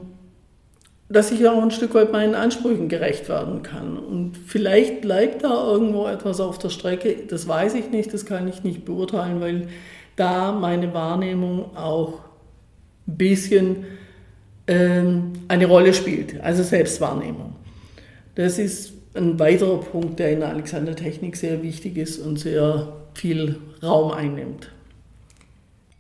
dass 1.10 1.32
ich 1.32 1.48
auch 1.48 1.63
ein 1.63 1.72
Stück 1.72 1.96
weit 1.96 2.12
meinen 2.12 2.36
Ansprüchen 2.36 2.90
gerecht 2.90 3.28
werden 3.28 3.63
kann. 3.63 3.98
Und 3.98 4.34
vielleicht 4.46 5.01
bleibt 5.01 5.44
da 5.44 5.72
irgendwo 5.72 6.06
etwas 6.06 6.40
auf 6.40 6.60
der 6.60 6.70
Strecke, 6.70 7.16
das 7.28 7.48
weiß 7.48 7.74
ich 7.74 7.90
nicht, 7.90 8.13
das 8.13 8.28
kann 8.28 8.48
ich 8.48 8.63
nicht 8.63 8.86
beurteilen, 8.86 9.42
weil 9.42 9.68
da 10.22 10.51
meine 10.51 10.94
Wahrnehmung 10.94 11.75
auch 11.75 12.20
ein 13.08 13.18
bisschen 13.18 13.86
ähm, 14.68 15.34
eine 15.48 15.66
Rolle 15.66 15.94
spielt, 15.94 16.40
also 16.42 16.62
Selbstwahrnehmung. 16.62 17.56
Das 18.36 18.60
ist 18.60 18.94
ein 19.16 19.40
weiterer 19.40 19.80
Punkt, 19.80 20.20
der 20.20 20.32
in 20.32 20.40
der 20.42 20.50
Alexander-Technik 20.50 21.36
sehr 21.36 21.63
wichtig 21.63 21.98
ist 21.98 22.20
und 22.20 22.40
sehr 22.40 22.94
viel 23.13 23.58
Raum 23.82 24.12
einnimmt. 24.12 24.70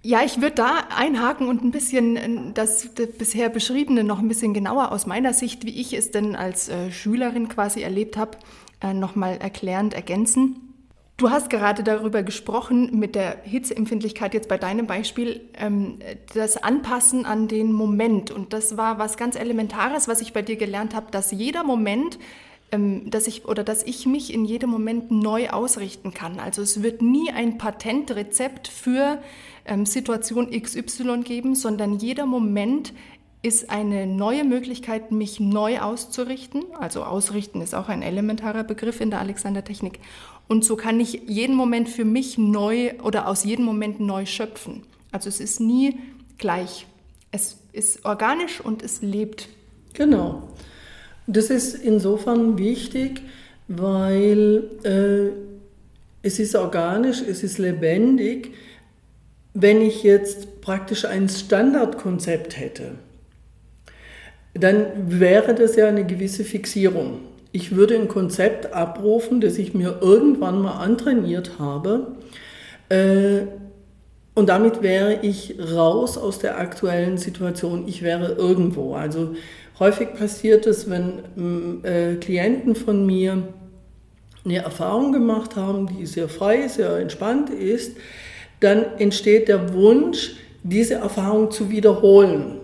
Ja, 0.03 0.23
ich 0.23 0.41
würde 0.41 0.55
da 0.55 0.87
einhaken 0.95 1.47
und 1.47 1.63
ein 1.63 1.71
bisschen 1.71 2.15
äh, 2.15 2.53
das, 2.53 2.89
das, 2.95 3.07
bisher 3.17 3.49
Beschriebene 3.49 4.03
noch 4.03 4.19
ein 4.19 4.27
bisschen 4.27 4.53
genauer 4.53 4.91
aus 4.91 5.05
meiner 5.05 5.33
Sicht, 5.33 5.65
wie 5.65 5.79
ich 5.79 5.93
es 5.93 6.11
denn 6.11 6.35
als 6.35 6.69
äh, 6.69 6.91
Schülerin 6.91 7.49
quasi 7.49 7.81
erlebt 7.81 8.17
habe, 8.17 8.37
äh, 8.81 8.93
nochmal 8.93 9.37
erklärend 9.37 9.93
ergänzen. 9.93 10.70
Du 11.21 11.29
hast 11.29 11.51
gerade 11.51 11.83
darüber 11.83 12.23
gesprochen, 12.23 12.97
mit 12.97 13.13
der 13.13 13.43
Hitzeempfindlichkeit 13.43 14.33
jetzt 14.33 14.49
bei 14.49 14.57
deinem 14.57 14.87
Beispiel, 14.87 15.41
ähm, 15.55 15.99
das 16.33 16.57
Anpassen 16.57 17.27
an 17.27 17.47
den 17.47 17.73
Moment. 17.73 18.31
Und 18.31 18.53
das 18.53 18.75
war 18.75 18.97
was 18.97 19.17
ganz 19.17 19.35
Elementares, 19.35 20.07
was 20.07 20.21
ich 20.21 20.33
bei 20.33 20.41
dir 20.41 20.55
gelernt 20.55 20.95
habe, 20.95 21.11
dass 21.11 21.29
jeder 21.29 21.63
Moment 21.63 22.17
ähm, 22.71 23.11
dass 23.11 23.27
ich 23.27 23.45
oder 23.45 23.63
dass 23.63 23.83
ich 23.83 24.07
mich 24.07 24.33
in 24.33 24.45
jedem 24.45 24.71
Moment 24.71 25.11
neu 25.11 25.49
ausrichten 25.49 26.11
kann. 26.11 26.39
Also 26.39 26.63
es 26.63 26.81
wird 26.81 27.03
nie 27.03 27.29
ein 27.29 27.59
Patentrezept 27.59 28.67
für 28.67 29.21
ähm, 29.65 29.85
Situation 29.85 30.49
XY 30.49 31.21
geben, 31.23 31.53
sondern 31.53 31.99
jeder 31.99 32.25
Moment 32.25 32.93
ist 33.43 33.71
eine 33.71 34.05
neue 34.05 34.43
Möglichkeit, 34.43 35.11
mich 35.11 35.39
neu 35.39 35.79
auszurichten. 35.79 36.63
Also 36.79 37.03
ausrichten 37.03 37.61
ist 37.61 37.73
auch 37.73 37.89
ein 37.89 38.03
elementarer 38.03 38.63
Begriff 38.63 39.01
in 39.01 39.09
der 39.09 39.19
Alexander-Technik. 39.19 39.99
Und 40.47 40.65
so 40.65 40.75
kann 40.75 40.99
ich 40.99 41.21
jeden 41.27 41.55
Moment 41.55 41.87
für 41.89 42.05
mich 42.05 42.37
neu 42.37 42.93
oder 43.03 43.27
aus 43.27 43.43
jedem 43.43 43.65
Moment 43.65 43.99
neu 43.99 44.25
schöpfen. 44.25 44.83
Also 45.11 45.29
es 45.29 45.39
ist 45.39 45.59
nie 45.59 45.97
gleich. 46.37 46.85
Es 47.31 47.57
ist 47.71 48.03
organisch 48.05 48.59
und 48.59 48.83
es 48.83 49.01
lebt. 49.01 49.47
Genau. 49.93 50.43
Das 51.27 51.49
ist 51.49 51.75
insofern 51.75 52.57
wichtig, 52.57 53.21
weil 53.67 54.63
äh, 54.83 55.31
es 56.23 56.39
ist 56.39 56.55
organisch, 56.55 57.21
es 57.21 57.43
ist 57.43 57.57
lebendig. 57.57 58.53
Wenn 59.53 59.81
ich 59.81 60.03
jetzt 60.03 60.61
praktisch 60.61 61.05
ein 61.05 61.29
Standardkonzept 61.29 62.59
hätte, 62.59 62.95
dann 64.53 65.19
wäre 65.19 65.55
das 65.55 65.75
ja 65.75 65.87
eine 65.87 66.05
gewisse 66.05 66.43
Fixierung. 66.43 67.19
Ich 67.51 67.75
würde 67.75 67.95
ein 67.95 68.07
Konzept 68.07 68.73
abrufen, 68.73 69.41
das 69.41 69.57
ich 69.57 69.73
mir 69.73 69.99
irgendwann 70.01 70.61
mal 70.61 70.77
antrainiert 70.77 71.59
habe. 71.59 72.15
Äh, 72.89 73.41
und 74.33 74.47
damit 74.47 74.81
wäre 74.81 75.19
ich 75.21 75.57
raus 75.59 76.17
aus 76.17 76.39
der 76.39 76.57
aktuellen 76.57 77.17
Situation. 77.17 77.87
Ich 77.87 78.01
wäre 78.01 78.33
irgendwo. 78.33 78.95
Also 78.95 79.35
Häufig 79.81 80.13
passiert 80.13 80.67
es, 80.67 80.91
wenn 80.91 81.23
mm, 81.35 81.83
äh, 81.83 82.15
Klienten 82.17 82.75
von 82.75 83.03
mir 83.03 83.47
eine 84.45 84.57
Erfahrung 84.57 85.11
gemacht 85.11 85.55
haben, 85.55 85.87
die 85.87 86.05
sehr 86.05 86.29
frei, 86.29 86.67
sehr 86.67 86.97
entspannt 86.97 87.49
ist, 87.49 87.97
dann 88.59 88.85
entsteht 88.99 89.47
der 89.47 89.73
Wunsch, 89.73 90.35
diese 90.61 90.93
Erfahrung 90.95 91.49
zu 91.49 91.71
wiederholen. 91.71 92.59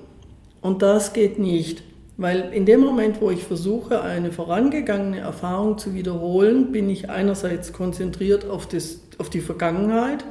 Und 0.62 0.84
das 0.84 1.13
geht 1.13 1.39
nicht, 1.39 1.82
weil 2.18 2.52
in 2.52 2.66
dem 2.66 2.82
Moment, 2.82 3.22
wo 3.22 3.30
ich 3.30 3.44
versuche, 3.44 4.02
eine 4.02 4.32
vorangegangene 4.32 5.20
Erfahrung 5.20 5.78
zu 5.78 5.94
wiederholen, 5.94 6.72
bin 6.72 6.90
ich 6.90 7.10
einerseits 7.12 7.74
konzentriert 7.74 8.50
auf, 8.50 8.68
das, 8.68 9.02
auf 9.20 9.30
die 9.30 9.42
Vergangenheit 9.42 10.26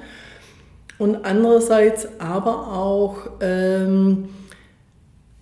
und 0.99 1.25
andererseits 1.25 2.09
aber 2.19 2.73
auch 2.73 3.29
ähm, 3.41 4.29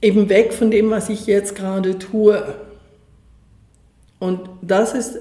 eben 0.02 0.28
weg 0.28 0.52
von 0.52 0.70
dem, 0.70 0.90
was 0.90 1.08
ich 1.08 1.26
jetzt 1.26 1.54
gerade 1.54 1.98
tue. 1.98 2.54
Und 4.18 4.40
das 4.60 4.92
ist 4.94 5.18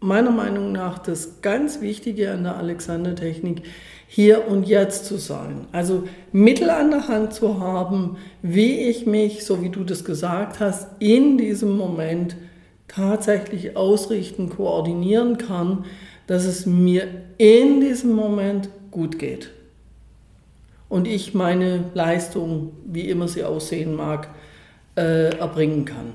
meiner 0.00 0.30
Meinung 0.30 0.72
nach 0.72 0.98
das 0.98 1.42
ganz 1.42 1.82
Wichtige 1.82 2.30
an 2.30 2.44
der 2.44 2.56
Alexander-Technik, 2.56 3.62
hier 4.14 4.46
und 4.46 4.68
jetzt 4.68 5.06
zu 5.06 5.16
sein. 5.16 5.66
Also 5.72 6.04
Mittel 6.30 6.70
an 6.70 6.92
der 6.92 7.08
Hand 7.08 7.34
zu 7.34 7.58
haben, 7.58 8.16
wie 8.42 8.88
ich 8.88 9.06
mich, 9.06 9.44
so 9.44 9.60
wie 9.60 9.70
du 9.70 9.82
das 9.82 10.04
gesagt 10.04 10.60
hast, 10.60 10.88
in 11.00 11.36
diesem 11.36 11.76
Moment 11.76 12.36
tatsächlich 12.86 13.76
ausrichten, 13.76 14.50
koordinieren 14.50 15.36
kann, 15.36 15.84
dass 16.28 16.44
es 16.44 16.64
mir 16.64 17.08
in 17.38 17.80
diesem 17.80 18.12
Moment 18.12 18.68
gut 18.90 19.18
geht 19.18 19.50
und 20.94 21.08
ich 21.08 21.34
meine 21.34 21.90
Leistung, 21.94 22.70
wie 22.86 23.08
immer 23.08 23.26
sie 23.26 23.42
aussehen 23.42 23.96
mag, 23.96 24.28
äh, 24.96 25.36
erbringen 25.36 25.84
kann. 25.84 26.14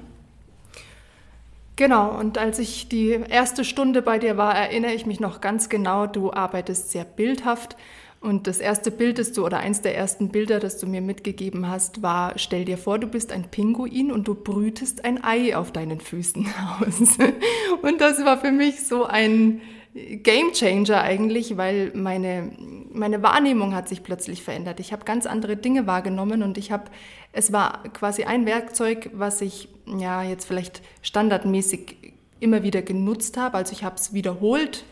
Genau, 1.80 2.10
und 2.20 2.38
als 2.38 2.60
ich 2.60 2.90
die 2.90 3.18
erste 3.30 3.64
Stunde 3.64 4.02
bei 4.02 4.20
dir 4.20 4.36
war, 4.36 4.54
erinnere 4.54 4.92
ich 4.92 5.06
mich 5.06 5.22
noch 5.22 5.40
ganz 5.40 5.70
genau, 5.70 6.08
du 6.08 6.34
arbeitest 6.34 6.92
sehr 6.92 7.06
bildhaft. 7.06 7.78
Und 8.20 8.48
das 8.48 8.60
erste 8.60 8.92
Bild, 8.92 9.18
das 9.18 9.32
du, 9.32 9.46
oder 9.46 9.60
eins 9.60 9.80
der 9.80 9.96
ersten 9.96 10.28
Bilder, 10.28 10.60
das 10.60 10.78
du 10.78 10.88
mir 10.88 11.00
mitgegeben 11.00 11.70
hast, 11.70 12.02
war, 12.02 12.34
stell 12.36 12.66
dir 12.66 12.78
vor, 12.78 13.00
du 13.00 13.08
bist 13.08 13.32
ein 13.32 13.50
Pinguin 13.50 14.12
und 14.12 14.28
du 14.28 14.36
brütest 14.36 15.06
ein 15.06 15.24
Ei 15.24 15.56
auf 15.56 15.72
deinen 15.72 16.02
Füßen 16.02 16.46
aus. 16.82 17.18
Und 17.82 18.02
das 18.02 18.26
war 18.26 18.38
für 18.38 18.52
mich 18.52 18.86
so 18.86 19.06
ein, 19.06 19.62
Game 19.94 20.54
Changer 20.54 21.02
eigentlich, 21.02 21.58
weil 21.58 21.92
meine, 21.96 22.52
meine 22.92 23.24
Wahrnehmung 23.24 23.74
hat 23.74 23.90
sich 23.90 24.04
plötzlich 24.04 24.44
verändert. 24.44 24.80
Ich 24.80 24.94
habe 24.94 25.04
ganz 25.04 25.26
andere 25.26 25.58
Dinge 25.58 25.88
wahrgenommen 25.88 26.44
und 26.44 26.60
ich 26.60 26.72
habe, 26.72 26.86
es 27.34 27.52
war 27.52 27.84
quasi 27.94 28.24
ein 28.24 28.46
Werkzeug, 28.46 29.10
was 29.14 29.42
ich 29.42 29.68
ja 29.98 30.24
jetzt 30.24 30.46
vielleicht 30.46 30.82
standardmäßig 31.02 32.14
immer 32.40 32.64
wieder 32.64 32.82
genutzt 32.82 33.38
habe. 33.38 33.58
Also 33.58 33.74
ich 33.74 33.84
habe 33.84 33.96
es 33.96 34.14
wiederholt, 34.14 34.86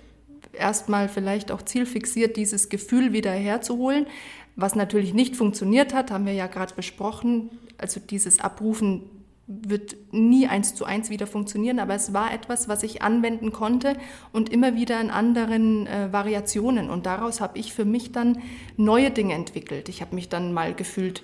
erstmal 0.53 1.09
vielleicht 1.09 1.51
auch 1.51 1.61
zielfixiert, 1.61 2.37
dieses 2.37 2.69
Gefühl 2.69 3.13
wieder 3.13 3.31
herzuholen. 3.31 4.07
Was 4.55 4.75
natürlich 4.75 5.13
nicht 5.13 5.35
funktioniert 5.35 5.93
hat, 5.93 6.11
haben 6.11 6.25
wir 6.25 6.33
ja 6.33 6.47
gerade 6.47 6.73
besprochen. 6.73 7.49
Also 7.77 7.99
dieses 7.99 8.39
Abrufen 8.39 9.03
wird 9.47 9.95
nie 10.11 10.47
eins 10.47 10.75
zu 10.75 10.83
eins 10.83 11.09
wieder 11.09 11.25
funktionieren, 11.25 11.79
aber 11.79 11.95
es 11.95 12.11
war 12.11 12.33
etwas, 12.33 12.67
was 12.67 12.83
ich 12.83 13.01
anwenden 13.01 13.53
konnte 13.53 13.95
und 14.33 14.49
immer 14.49 14.75
wieder 14.75 14.99
in 14.99 15.09
anderen 15.09 15.87
äh, 15.87 16.11
Variationen. 16.11 16.89
Und 16.89 17.05
daraus 17.05 17.39
habe 17.39 17.57
ich 17.57 17.71
für 17.71 17.85
mich 17.85 18.11
dann 18.11 18.39
neue 18.75 19.09
Dinge 19.09 19.35
entwickelt. 19.35 19.87
Ich 19.87 20.01
habe 20.01 20.15
mich 20.15 20.27
dann 20.27 20.53
mal 20.53 20.73
gefühlt, 20.73 21.23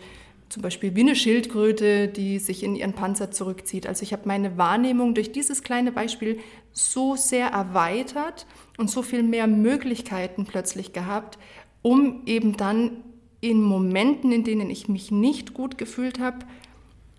zum 0.53 0.61
Beispiel 0.61 0.95
wie 0.95 1.01
eine 1.01 1.15
Schildkröte, 1.15 2.07
die 2.07 2.37
sich 2.37 2.61
in 2.61 2.75
ihren 2.75 2.93
Panzer 2.93 3.31
zurückzieht. 3.31 3.87
Also 3.87 4.03
ich 4.03 4.13
habe 4.13 4.27
meine 4.27 4.55
Wahrnehmung 4.55 5.15
durch 5.15 5.31
dieses 5.31 5.63
kleine 5.63 5.91
Beispiel 5.91 6.39
so 6.71 7.15
sehr 7.15 7.47
erweitert 7.47 8.45
und 8.77 8.87
so 8.87 9.01
viel 9.01 9.23
mehr 9.23 9.47
Möglichkeiten 9.47 10.45
plötzlich 10.45 10.93
gehabt, 10.93 11.39
um 11.81 12.21
eben 12.27 12.55
dann 12.55 12.97
in 13.41 13.63
Momenten, 13.63 14.31
in 14.31 14.43
denen 14.43 14.69
ich 14.69 14.87
mich 14.87 15.09
nicht 15.09 15.55
gut 15.55 15.79
gefühlt 15.79 16.19
habe, 16.19 16.45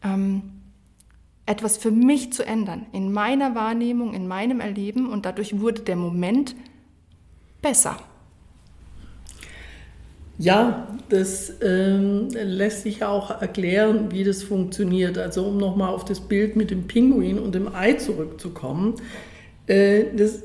ähm, 0.04 0.42
etwas 1.44 1.76
für 1.76 1.90
mich 1.90 2.32
zu 2.32 2.46
ändern, 2.46 2.86
in 2.92 3.12
meiner 3.12 3.56
Wahrnehmung, 3.56 4.14
in 4.14 4.28
meinem 4.28 4.60
Erleben 4.60 5.10
und 5.10 5.26
dadurch 5.26 5.58
wurde 5.58 5.82
der 5.82 5.96
Moment 5.96 6.54
besser. 7.60 7.96
Ja, 10.38 10.88
das 11.10 11.54
ähm, 11.62 12.28
lässt 12.30 12.82
sich 12.82 13.04
auch 13.04 13.40
erklären, 13.40 14.10
wie 14.10 14.24
das 14.24 14.42
funktioniert. 14.42 15.16
Also 15.16 15.44
um 15.44 15.58
nochmal 15.58 15.94
auf 15.94 16.04
das 16.04 16.20
Bild 16.20 16.56
mit 16.56 16.70
dem 16.70 16.88
Pinguin 16.88 17.38
und 17.38 17.54
dem 17.54 17.72
Ei 17.72 17.92
zurückzukommen. 17.94 18.94
Äh, 19.66 20.04
das 20.16 20.42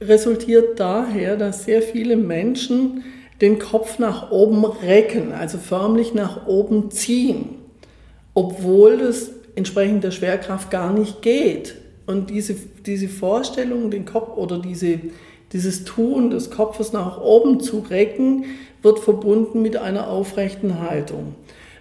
resultiert 0.00 0.78
daher, 0.78 1.36
dass 1.36 1.64
sehr 1.64 1.82
viele 1.82 2.16
Menschen 2.16 3.02
den 3.40 3.58
Kopf 3.58 3.98
nach 3.98 4.30
oben 4.30 4.64
recken, 4.64 5.32
also 5.32 5.58
förmlich 5.58 6.14
nach 6.14 6.46
oben 6.46 6.90
ziehen, 6.90 7.56
obwohl 8.34 8.98
das 8.98 9.30
entsprechend 9.56 10.04
der 10.04 10.10
Schwerkraft 10.10 10.70
gar 10.70 10.92
nicht 10.92 11.22
geht. 11.22 11.74
Und 12.06 12.30
diese, 12.30 12.54
diese 12.86 13.08
Vorstellung, 13.08 13.90
den 13.90 14.04
Kopf 14.04 14.36
oder 14.36 14.58
diese, 14.58 15.00
dieses 15.52 15.84
Tun 15.84 16.30
des 16.30 16.50
Kopfes 16.50 16.92
nach 16.92 17.20
oben 17.20 17.60
zu 17.60 17.80
recken, 17.80 18.44
wird 18.86 19.00
verbunden 19.00 19.62
mit 19.62 19.76
einer 19.76 20.08
aufrechten 20.08 20.80
Haltung. 20.80 21.34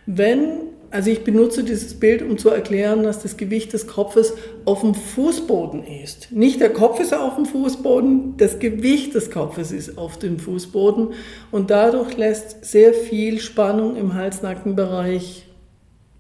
Wenn, 0.08 0.62
also 0.90 1.12
ich 1.12 1.24
benutze 1.24 1.64
dieses 1.64 2.00
Bild, 2.00 2.24
um 2.24 2.40
zu 2.40 2.50
erklären, 2.50 3.04
dass 3.04 3.22
das 3.22 3.38
Gewicht 3.38 3.74
des 3.74 3.86
Kopfes 3.86 4.34
auf 4.66 4.82
dem 4.82 4.96
Fußboden 4.96 5.84
ist. 5.84 6.32
Nicht 6.32 6.60
der 6.62 6.74
Kopf 6.74 7.00
ist 7.00 7.14
auf 7.14 7.36
dem 7.36 7.46
Fußboden, 7.46 8.38
das 8.38 8.58
Gewicht 8.58 9.14
des 9.14 9.30
Kopfes 9.30 9.72
ist 9.72 10.00
auf 10.00 10.18
dem 10.18 10.40
Fußboden 10.40 11.10
und 11.52 11.70
dadurch 11.70 12.18
lässt 12.18 12.66
sehr 12.66 12.94
viel 12.94 13.40
Spannung 13.40 13.96
im 13.96 14.16
Hals-Nacken-Bereich 14.16 15.46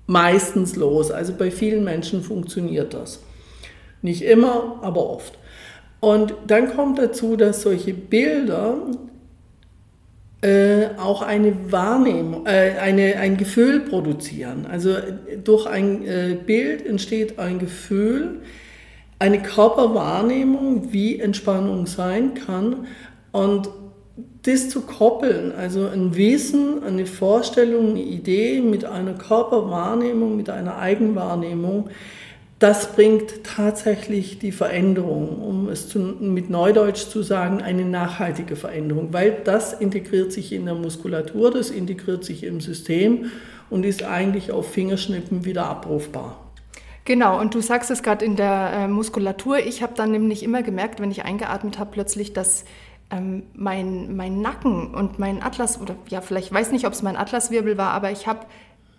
meistens 0.05 0.75
los. 0.75 1.09
Also 1.09 1.33
bei 1.33 1.49
vielen 1.49 1.83
Menschen 1.83 2.21
funktioniert 2.21 2.93
das. 2.93 3.21
Nicht 4.03 4.21
immer, 4.21 4.79
aber 4.83 5.09
oft. 5.09 5.33
Und 5.99 6.35
dann 6.45 6.75
kommt 6.75 6.99
dazu, 6.99 7.35
dass 7.37 7.63
solche 7.63 7.95
Bilder 7.95 8.77
äh, 10.45 10.89
auch 10.99 11.23
eine 11.23 11.71
Wahrnehmung, 11.71 12.45
äh, 12.45 12.73
eine, 12.79 13.15
ein 13.17 13.35
Gefühl 13.35 13.79
produzieren. 13.79 14.67
Also 14.69 14.95
durch 15.43 15.65
ein 15.65 16.05
äh, 16.05 16.37
Bild 16.45 16.85
entsteht 16.85 17.39
ein 17.39 17.57
Gefühl, 17.57 18.41
eine 19.17 19.41
Körperwahrnehmung, 19.41 20.93
wie 20.93 21.19
Entspannung 21.19 21.87
sein 21.87 22.35
kann. 22.35 22.85
Und 23.31 23.69
das 24.43 24.69
zu 24.69 24.81
koppeln, 24.81 25.51
also 25.51 25.87
ein 25.87 26.15
Wissen, 26.15 26.83
eine 26.83 27.07
Vorstellung, 27.07 27.91
eine 27.91 28.03
Idee 28.03 28.61
mit 28.61 28.85
einer 28.85 29.13
Körperwahrnehmung, 29.13 30.37
mit 30.37 30.51
einer 30.51 30.77
Eigenwahrnehmung, 30.77 31.89
das 32.59 32.93
bringt 32.93 33.43
tatsächlich 33.43 34.39
die 34.39 34.53
Veränderung, 34.53 35.41
um 35.41 35.67
es 35.67 35.89
zu, 35.89 35.99
mit 35.99 36.49
Neudeutsch 36.49 37.09
zu 37.09 37.21
sagen, 37.21 37.61
eine 37.61 37.83
nachhaltige 37.83 38.55
Veränderung, 38.55 39.11
weil 39.11 39.37
das 39.43 39.73
integriert 39.73 40.31
sich 40.31 40.53
in 40.53 40.65
der 40.65 40.75
Muskulatur, 40.75 41.51
das 41.51 41.69
integriert 41.69 42.23
sich 42.23 42.43
im 42.43 42.61
System 42.61 43.31
und 43.69 43.85
ist 43.85 44.03
eigentlich 44.03 44.51
auf 44.51 44.71
Fingerschnippen 44.71 45.43
wieder 45.43 45.65
abrufbar. 45.65 46.39
Genau, 47.03 47.39
und 47.39 47.53
du 47.53 47.61
sagst 47.61 47.91
es 47.91 48.01
gerade 48.01 48.25
in 48.25 48.35
der 48.35 48.71
äh, 48.73 48.87
Muskulatur. 48.87 49.59
Ich 49.59 49.83
habe 49.83 49.93
dann 49.95 50.11
nämlich 50.11 50.41
immer 50.41 50.63
gemerkt, 50.63 50.99
wenn 50.99 51.11
ich 51.11 51.23
eingeatmet 51.23 51.77
habe, 51.77 51.91
plötzlich, 51.91 52.33
dass 52.33 52.65
ähm, 53.11 53.43
mein, 53.53 54.15
mein 54.15 54.41
Nacken 54.41 54.95
und 54.95 55.19
mein 55.19 55.43
Atlas, 55.43 55.79
oder 55.79 55.95
ja, 56.09 56.21
vielleicht 56.21 56.51
weiß 56.51 56.71
nicht, 56.71 56.87
ob 56.87 56.93
es 56.93 57.03
mein 57.03 57.17
Atlaswirbel 57.17 57.77
war, 57.77 57.91
aber 57.91 58.11
ich 58.11 58.25
habe 58.25 58.39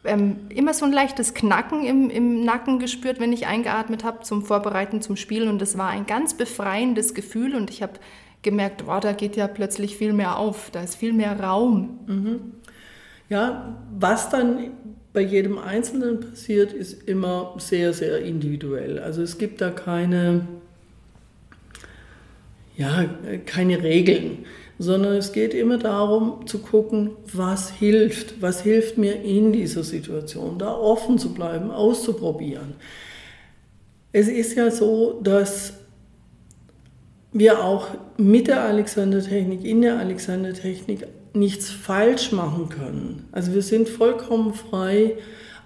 ähm, 0.07 0.37
immer 0.49 0.75
so 0.75 0.85
ein 0.85 0.93
leichtes 0.93 1.35
Knacken 1.35 1.85
im, 1.85 2.11
im 2.11 2.45
Nacken 2.45 2.79
gespürt, 2.79 3.21
wenn 3.21 3.33
ich 3.33 3.47
eingeatmet 3.47 4.05
habe 4.05 4.23
zum 4.23 4.45
Vorbereiten 4.45 5.03
zum 5.03 5.17
Spielen. 5.17 5.49
Und 5.49 5.61
das 5.61 5.77
war 5.77 5.89
ein 5.89 6.07
ganz 6.07 6.35
befreiendes 6.35 7.15
Gefühl. 7.15 7.55
Und 7.55 7.71
ich 7.71 7.83
habe 7.83 7.95
gemerkt, 8.43 8.87
wow, 8.87 9.01
da 9.01 9.13
geht 9.13 9.37
ja 9.37 9.49
plötzlich 9.49 9.97
viel 9.97 10.13
mehr 10.13 10.39
auf, 10.39 10.71
da 10.71 10.81
ist 10.81 10.97
viel 10.97 11.13
mehr 11.13 11.39
Raum. 11.41 11.99
Mhm. 12.07 12.41
Ja, 13.29 13.77
was 13.99 14.31
dann 14.31 14.71
bei 15.13 15.21
jedem 15.21 15.59
Einzelnen 15.59 16.21
passiert, 16.21 16.73
ist 16.73 17.09
immer 17.09 17.55
sehr, 17.59 17.93
sehr 17.93 18.21
individuell. 18.21 18.99
Also 18.99 19.23
es 19.23 19.39
gibt 19.39 19.61
da 19.61 19.71
keine, 19.71 20.47
ja, 22.77 23.07
keine 23.47 23.83
Regeln 23.83 24.45
sondern 24.79 25.15
es 25.15 25.33
geht 25.33 25.55
immer 25.55 25.79
darum 25.79 26.47
zu 26.47 26.59
gucken, 26.59 27.13
was 27.33 27.71
hilft, 27.71 28.43
was 28.43 28.61
hilft 28.63 28.99
mir 28.99 29.23
in 29.23 29.53
dieser 29.53 29.85
Situation, 29.85 30.59
da 30.59 30.75
offen 30.75 31.19
zu 31.19 31.33
bleiben, 31.33 31.71
auszuprobieren. 31.71 32.75
Es 34.13 34.29
ist 34.29 34.55
ja 34.57 34.71
so, 34.71 35.21
dass 35.23 35.75
wir 37.33 37.63
auch 37.65 37.89
mit 38.17 38.49
der 38.49 38.63
Alexander-Technik, 38.63 39.65
in 39.65 39.83
der 39.83 39.99
Alexander-Technik 39.99 41.07
nichts 41.35 41.71
falsch 41.71 42.33
machen 42.33 42.69
können. 42.69 43.29
Also 43.33 43.53
wir 43.53 43.63
sind 43.63 43.89
vollkommen 43.89 44.55
frei, 44.55 45.17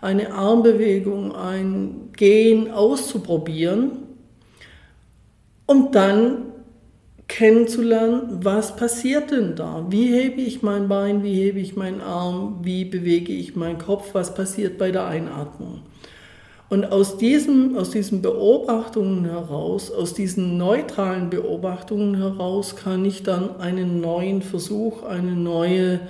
eine 0.00 0.32
Armbewegung, 0.32 1.34
ein 1.34 2.10
Gehen 2.16 2.70
auszuprobieren 2.70 3.90
und 5.66 5.94
dann 5.94 6.49
kennenzulernen, 7.30 8.40
was 8.42 8.74
passiert 8.74 9.30
denn 9.30 9.54
da? 9.54 9.86
Wie 9.88 10.08
hebe 10.08 10.40
ich 10.40 10.62
mein 10.62 10.88
Bein, 10.88 11.22
wie 11.22 11.34
hebe 11.34 11.60
ich 11.60 11.76
meinen 11.76 12.00
Arm, 12.00 12.58
wie 12.62 12.84
bewege 12.84 13.32
ich 13.32 13.54
meinen 13.54 13.78
Kopf, 13.78 14.14
was 14.14 14.34
passiert 14.34 14.78
bei 14.78 14.90
der 14.90 15.06
Einatmung? 15.06 15.82
Und 16.68 16.90
aus, 16.90 17.18
diesem, 17.18 17.76
aus 17.76 17.90
diesen 17.90 18.20
Beobachtungen 18.20 19.24
heraus, 19.26 19.92
aus 19.92 20.12
diesen 20.12 20.58
neutralen 20.58 21.30
Beobachtungen 21.30 22.16
heraus, 22.16 22.74
kann 22.74 23.04
ich 23.04 23.22
dann 23.22 23.60
einen 23.60 24.00
neuen 24.00 24.42
Versuch, 24.42 25.04
eine 25.04 25.32
neue, 25.32 26.00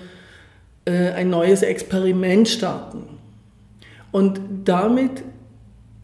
äh, 0.86 1.10
ein 1.12 1.28
neues 1.28 1.62
Experiment 1.62 2.48
starten. 2.48 3.04
Und 4.10 4.40
damit, 4.64 5.22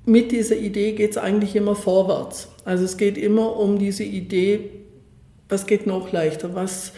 mit 0.04 0.30
dieser 0.30 0.56
Idee 0.56 0.92
geht 0.92 1.12
es 1.12 1.18
eigentlich 1.18 1.56
immer 1.56 1.74
vorwärts. 1.74 2.48
Also 2.66 2.84
es 2.84 2.98
geht 2.98 3.16
immer 3.18 3.56
um 3.56 3.78
diese 3.78 4.04
Idee, 4.04 4.70
was 5.48 5.66
geht 5.66 5.86
noch 5.86 6.12
leichter, 6.12 6.54
was 6.54 6.92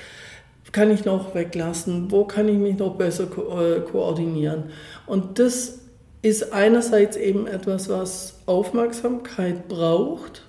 kann 0.72 0.90
ich 0.90 1.04
noch 1.04 1.34
weglassen, 1.34 2.10
wo 2.10 2.24
kann 2.24 2.48
ich 2.48 2.58
mich 2.58 2.78
noch 2.78 2.96
besser 2.96 3.26
ko 3.26 3.60
äh, 3.60 3.80
koordinieren. 3.80 4.64
Und 5.06 5.38
das 5.38 5.80
ist 6.22 6.52
einerseits 6.52 7.16
eben 7.16 7.46
etwas, 7.46 7.88
was 7.88 8.40
Aufmerksamkeit 8.46 9.68
braucht, 9.68 10.44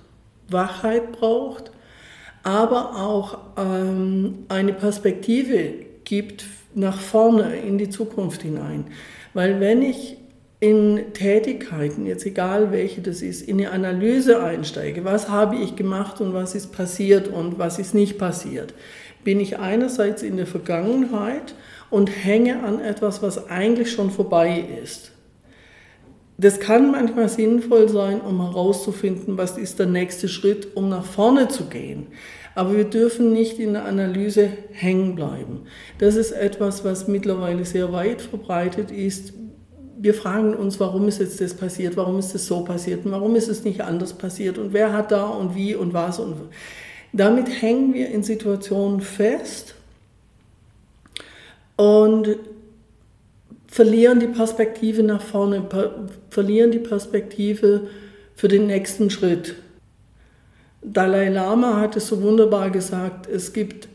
Wachheit 0.48 1.12
braucht, 1.12 1.70
aber 2.42 2.96
auch 2.96 3.38
ähm, 3.56 4.46
eine 4.48 4.72
Perspektive 4.72 5.74
gibt 6.04 6.44
nach 6.74 6.98
vorne 6.98 7.56
in 7.56 7.78
die 7.78 7.88
Zukunft 7.88 8.42
hinein. 8.42 8.86
Weil 9.34 9.60
wenn 9.60 9.82
ich 9.82 10.16
in 10.60 11.14
Tätigkeiten, 11.14 12.04
jetzt 12.04 12.26
egal 12.26 12.70
welche 12.70 13.00
das 13.00 13.22
ist, 13.22 13.48
in 13.48 13.58
eine 13.58 13.70
Analyse 13.70 14.42
einsteige, 14.42 15.06
was 15.06 15.30
habe 15.30 15.56
ich 15.56 15.74
gemacht 15.74 16.20
und 16.20 16.34
was 16.34 16.54
ist 16.54 16.72
passiert 16.72 17.28
und 17.28 17.58
was 17.58 17.78
ist 17.78 17.94
nicht 17.94 18.18
passiert, 18.18 18.74
bin 19.24 19.40
ich 19.40 19.58
einerseits 19.58 20.22
in 20.22 20.36
der 20.36 20.46
Vergangenheit 20.46 21.54
und 21.88 22.08
hänge 22.08 22.62
an 22.62 22.78
etwas, 22.78 23.22
was 23.22 23.48
eigentlich 23.48 23.90
schon 23.90 24.10
vorbei 24.10 24.64
ist. 24.82 25.12
Das 26.36 26.60
kann 26.60 26.90
manchmal 26.90 27.28
sinnvoll 27.28 27.88
sein, 27.88 28.20
um 28.20 28.40
herauszufinden, 28.40 29.36
was 29.36 29.58
ist 29.58 29.78
der 29.78 29.86
nächste 29.86 30.28
Schritt, 30.28 30.74
um 30.74 30.88
nach 30.88 31.04
vorne 31.04 31.48
zu 31.48 31.66
gehen. 31.66 32.06
Aber 32.54 32.76
wir 32.76 32.84
dürfen 32.84 33.32
nicht 33.32 33.58
in 33.58 33.74
der 33.74 33.84
Analyse 33.84 34.48
hängen 34.72 35.14
bleiben. 35.14 35.62
Das 35.98 36.16
ist 36.16 36.32
etwas, 36.32 36.84
was 36.84 37.08
mittlerweile 37.08 37.64
sehr 37.64 37.92
weit 37.92 38.22
verbreitet 38.22 38.90
ist 38.90 39.34
wir 40.02 40.14
fragen 40.14 40.54
uns, 40.54 40.80
warum 40.80 41.08
ist 41.08 41.20
jetzt 41.20 41.42
das 41.42 41.52
passiert, 41.52 41.96
warum 41.96 42.18
ist 42.18 42.34
das 42.34 42.46
so 42.46 42.64
passiert 42.64 43.04
und 43.04 43.12
warum 43.12 43.36
ist 43.36 43.48
es 43.48 43.64
nicht 43.64 43.82
anders 43.82 44.14
passiert 44.14 44.56
und 44.56 44.72
wer 44.72 44.94
hat 44.94 45.12
da 45.12 45.26
und 45.26 45.54
wie 45.54 45.74
und 45.74 45.92
was 45.92 46.18
und 46.18 46.36
damit 47.12 47.60
hängen 47.60 47.92
wir 47.92 48.08
in 48.08 48.22
Situationen 48.22 49.02
fest 49.02 49.74
und 51.76 52.36
verlieren 53.66 54.20
die 54.20 54.28
Perspektive 54.28 55.02
nach 55.02 55.20
vorne, 55.20 55.66
verlieren 56.30 56.70
die 56.70 56.78
Perspektive 56.78 57.88
für 58.34 58.48
den 58.48 58.66
nächsten 58.68 59.10
Schritt. 59.10 59.56
Dalai 60.82 61.28
Lama 61.28 61.78
hat 61.78 61.96
es 61.96 62.08
so 62.08 62.22
wunderbar 62.22 62.70
gesagt, 62.70 63.28
es 63.28 63.52
gibt 63.52 63.88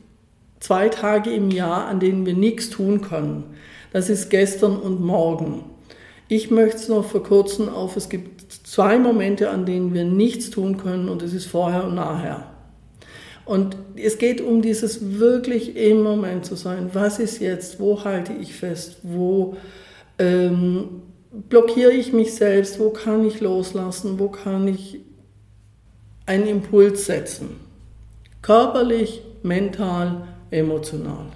zwei 0.60 0.90
Tage 0.90 1.32
im 1.32 1.50
Jahr, 1.50 1.88
an 1.88 2.00
denen 2.00 2.28
wir 2.28 2.36
nichts 2.36 2.70
tun 2.70 3.02
können. 3.02 3.56
Das 3.92 4.10
ist 4.10 4.30
gestern 4.30 4.78
und 4.78 5.02
morgen. 5.02 5.75
Ich 6.28 6.50
möchte 6.50 6.78
es 6.78 6.88
noch 6.90 7.06
verkürzen 7.06 7.70
auf, 7.70 7.96
es 7.98 8.10
gibt 8.10 8.52
zwei 8.52 8.98
Momente, 8.98 9.50
an 9.50 9.66
denen 9.66 9.94
wir 9.94 10.06
nichts 10.06 10.50
tun 10.50 10.78
können 10.78 11.08
und 11.08 11.22
es 11.22 11.34
ist 11.34 11.46
vorher 11.46 11.86
und 11.86 11.96
nachher. 11.96 12.52
Und 13.46 13.78
es 13.96 14.18
geht 14.18 14.42
um 14.42 14.64
dieses 14.64 15.20
wirklich 15.20 15.76
im 15.76 16.02
Moment 16.02 16.46
zu 16.46 16.56
sein. 16.56 16.90
Was 16.94 17.20
ist 17.20 17.40
jetzt? 17.40 17.80
Wo 17.80 18.04
halte 18.04 18.34
ich 18.34 18.54
fest? 18.56 18.98
Wo 19.04 19.56
ähm, 20.18 21.04
blockiere 21.48 21.92
ich 21.92 22.12
mich 22.12 22.34
selbst? 22.34 22.80
Wo 22.80 22.90
kann 22.90 23.24
ich 23.24 23.42
loslassen? 23.42 24.18
Wo 24.18 24.30
kann 24.30 24.68
ich 24.68 25.02
einen 26.26 26.48
Impuls 26.48 27.06
setzen? 27.06 27.50
Körperlich, 28.42 29.22
mental, 29.44 30.28
emotional. 30.50 31.28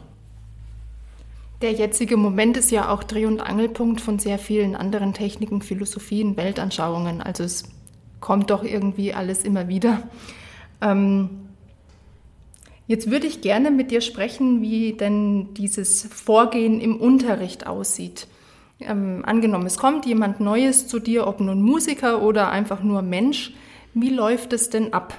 Der 1.62 1.74
jetzige 1.74 2.16
Moment 2.16 2.56
ist 2.56 2.72
ja 2.72 2.90
auch 2.90 3.04
Dreh- 3.04 3.26
und 3.26 3.42
Angelpunkt 3.42 4.00
von 4.00 4.18
sehr 4.18 4.40
vielen 4.40 4.76
anderen 4.76 5.14
Techniken, 5.14 5.62
Philosophien, 5.62 6.38
Weltanschauungen. 6.38 7.22
Also 7.22 7.44
es 7.44 7.64
kommt 8.22 8.50
doch 8.50 8.64
irgendwie 8.64 9.14
alles 9.14 9.44
immer 9.44 9.68
wieder. 9.68 10.04
Ähm, 10.82 11.50
jetzt 12.88 13.12
würde 13.12 13.28
ich 13.28 13.42
gerne 13.42 13.72
mit 13.72 13.92
dir 13.92 14.00
sprechen, 14.00 14.62
wie 14.62 14.94
denn 14.94 15.54
dieses 15.54 16.04
Vorgehen 16.04 16.80
im 16.80 16.96
Unterricht 16.96 17.68
aussieht. 17.68 18.28
Ähm, 18.80 19.24
angenommen, 19.26 19.66
es 19.66 19.78
kommt 19.78 20.06
jemand 20.06 20.40
Neues 20.40 20.88
zu 20.88 21.00
dir, 21.00 21.28
ob 21.28 21.42
nun 21.42 21.62
Musiker 21.62 22.22
oder 22.22 22.50
einfach 22.52 22.82
nur 22.82 23.02
Mensch. 23.02 23.54
Wie 23.94 24.10
läuft 24.10 24.54
es 24.54 24.70
denn 24.70 24.94
ab? 24.94 25.14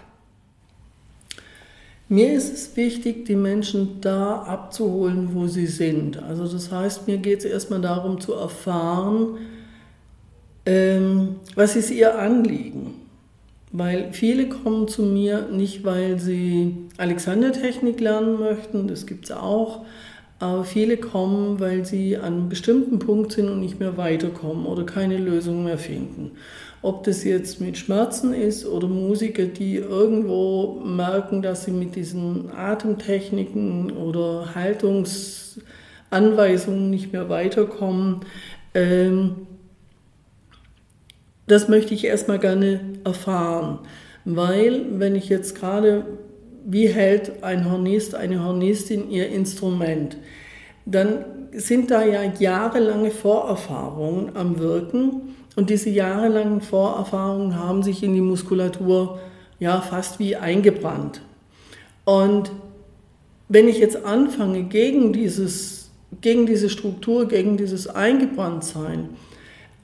Mir 2.12 2.32
ist 2.32 2.52
es 2.52 2.76
wichtig, 2.76 3.24
die 3.26 3.36
Menschen 3.36 4.00
da 4.00 4.42
abzuholen, 4.42 5.28
wo 5.32 5.46
sie 5.46 5.68
sind. 5.68 6.20
Also 6.20 6.44
das 6.44 6.72
heißt, 6.72 7.06
mir 7.06 7.18
geht 7.18 7.38
es 7.38 7.44
erstmal 7.44 7.80
darum 7.80 8.20
zu 8.20 8.34
erfahren, 8.34 9.38
ähm, 10.66 11.36
was 11.54 11.76
ist 11.76 11.88
ihr 11.92 12.18
Anliegen. 12.18 12.94
Weil 13.70 14.12
viele 14.12 14.48
kommen 14.48 14.88
zu 14.88 15.04
mir 15.04 15.50
nicht, 15.52 15.84
weil 15.84 16.18
sie 16.18 16.78
Alexander-Technik 16.96 18.00
lernen 18.00 18.40
möchten, 18.40 18.88
das 18.88 19.06
gibt 19.06 19.26
es 19.26 19.30
auch, 19.30 19.84
aber 20.40 20.64
viele 20.64 20.96
kommen, 20.96 21.60
weil 21.60 21.84
sie 21.84 22.16
an 22.16 22.24
einem 22.24 22.48
bestimmten 22.48 22.98
Punkt 22.98 23.30
sind 23.30 23.48
und 23.48 23.60
nicht 23.60 23.78
mehr 23.78 23.96
weiterkommen 23.96 24.66
oder 24.66 24.82
keine 24.82 25.16
Lösung 25.16 25.62
mehr 25.62 25.78
finden. 25.78 26.32
Ob 26.82 27.04
das 27.04 27.24
jetzt 27.24 27.60
mit 27.60 27.76
Schmerzen 27.76 28.32
ist 28.32 28.64
oder 28.64 28.88
Musiker, 28.88 29.44
die 29.44 29.76
irgendwo 29.76 30.80
merken, 30.80 31.42
dass 31.42 31.64
sie 31.64 31.72
mit 31.72 31.94
diesen 31.94 32.50
Atemtechniken 32.50 33.90
oder 33.90 34.54
Haltungsanweisungen 34.54 36.88
nicht 36.88 37.12
mehr 37.12 37.28
weiterkommen. 37.28 38.20
Ähm, 38.72 39.46
das 41.46 41.68
möchte 41.68 41.92
ich 41.92 42.04
erstmal 42.04 42.38
gerne 42.38 42.80
erfahren, 43.04 43.80
weil 44.24 44.86
wenn 44.92 45.14
ich 45.16 45.28
jetzt 45.28 45.56
gerade 45.56 46.06
wie 46.64 46.88
hält 46.88 47.42
ein 47.42 47.70
Hornist, 47.70 48.14
eine 48.14 48.42
Hornistin 48.44 49.10
ihr 49.10 49.28
Instrument, 49.28 50.16
dann 50.86 51.26
sind 51.52 51.90
da 51.90 52.04
ja 52.04 52.22
jahrelange 52.38 53.10
Vorerfahrungen 53.10 54.34
am 54.36 54.58
Wirken 54.58 55.34
und 55.56 55.70
diese 55.70 55.90
jahrelangen 55.90 56.60
Vorerfahrungen 56.60 57.58
haben 57.58 57.82
sich 57.82 58.02
in 58.02 58.14
die 58.14 58.20
Muskulatur 58.20 59.18
ja 59.58 59.80
fast 59.80 60.18
wie 60.18 60.36
eingebrannt. 60.36 61.20
Und 62.04 62.50
wenn 63.48 63.68
ich 63.68 63.78
jetzt 63.78 64.04
anfange, 64.04 64.62
gegen, 64.62 65.12
dieses, 65.12 65.90
gegen 66.20 66.46
diese 66.46 66.70
Struktur, 66.70 67.26
gegen 67.26 67.56
dieses 67.56 67.88
Eingebranntsein 67.88 69.10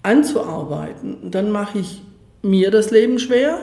anzuarbeiten, 0.03 1.31
dann 1.31 1.51
mache 1.51 1.81
ich 1.81 2.01
mir 2.43 2.71
das 2.71 2.91
Leben 2.91 3.19
schwer 3.19 3.59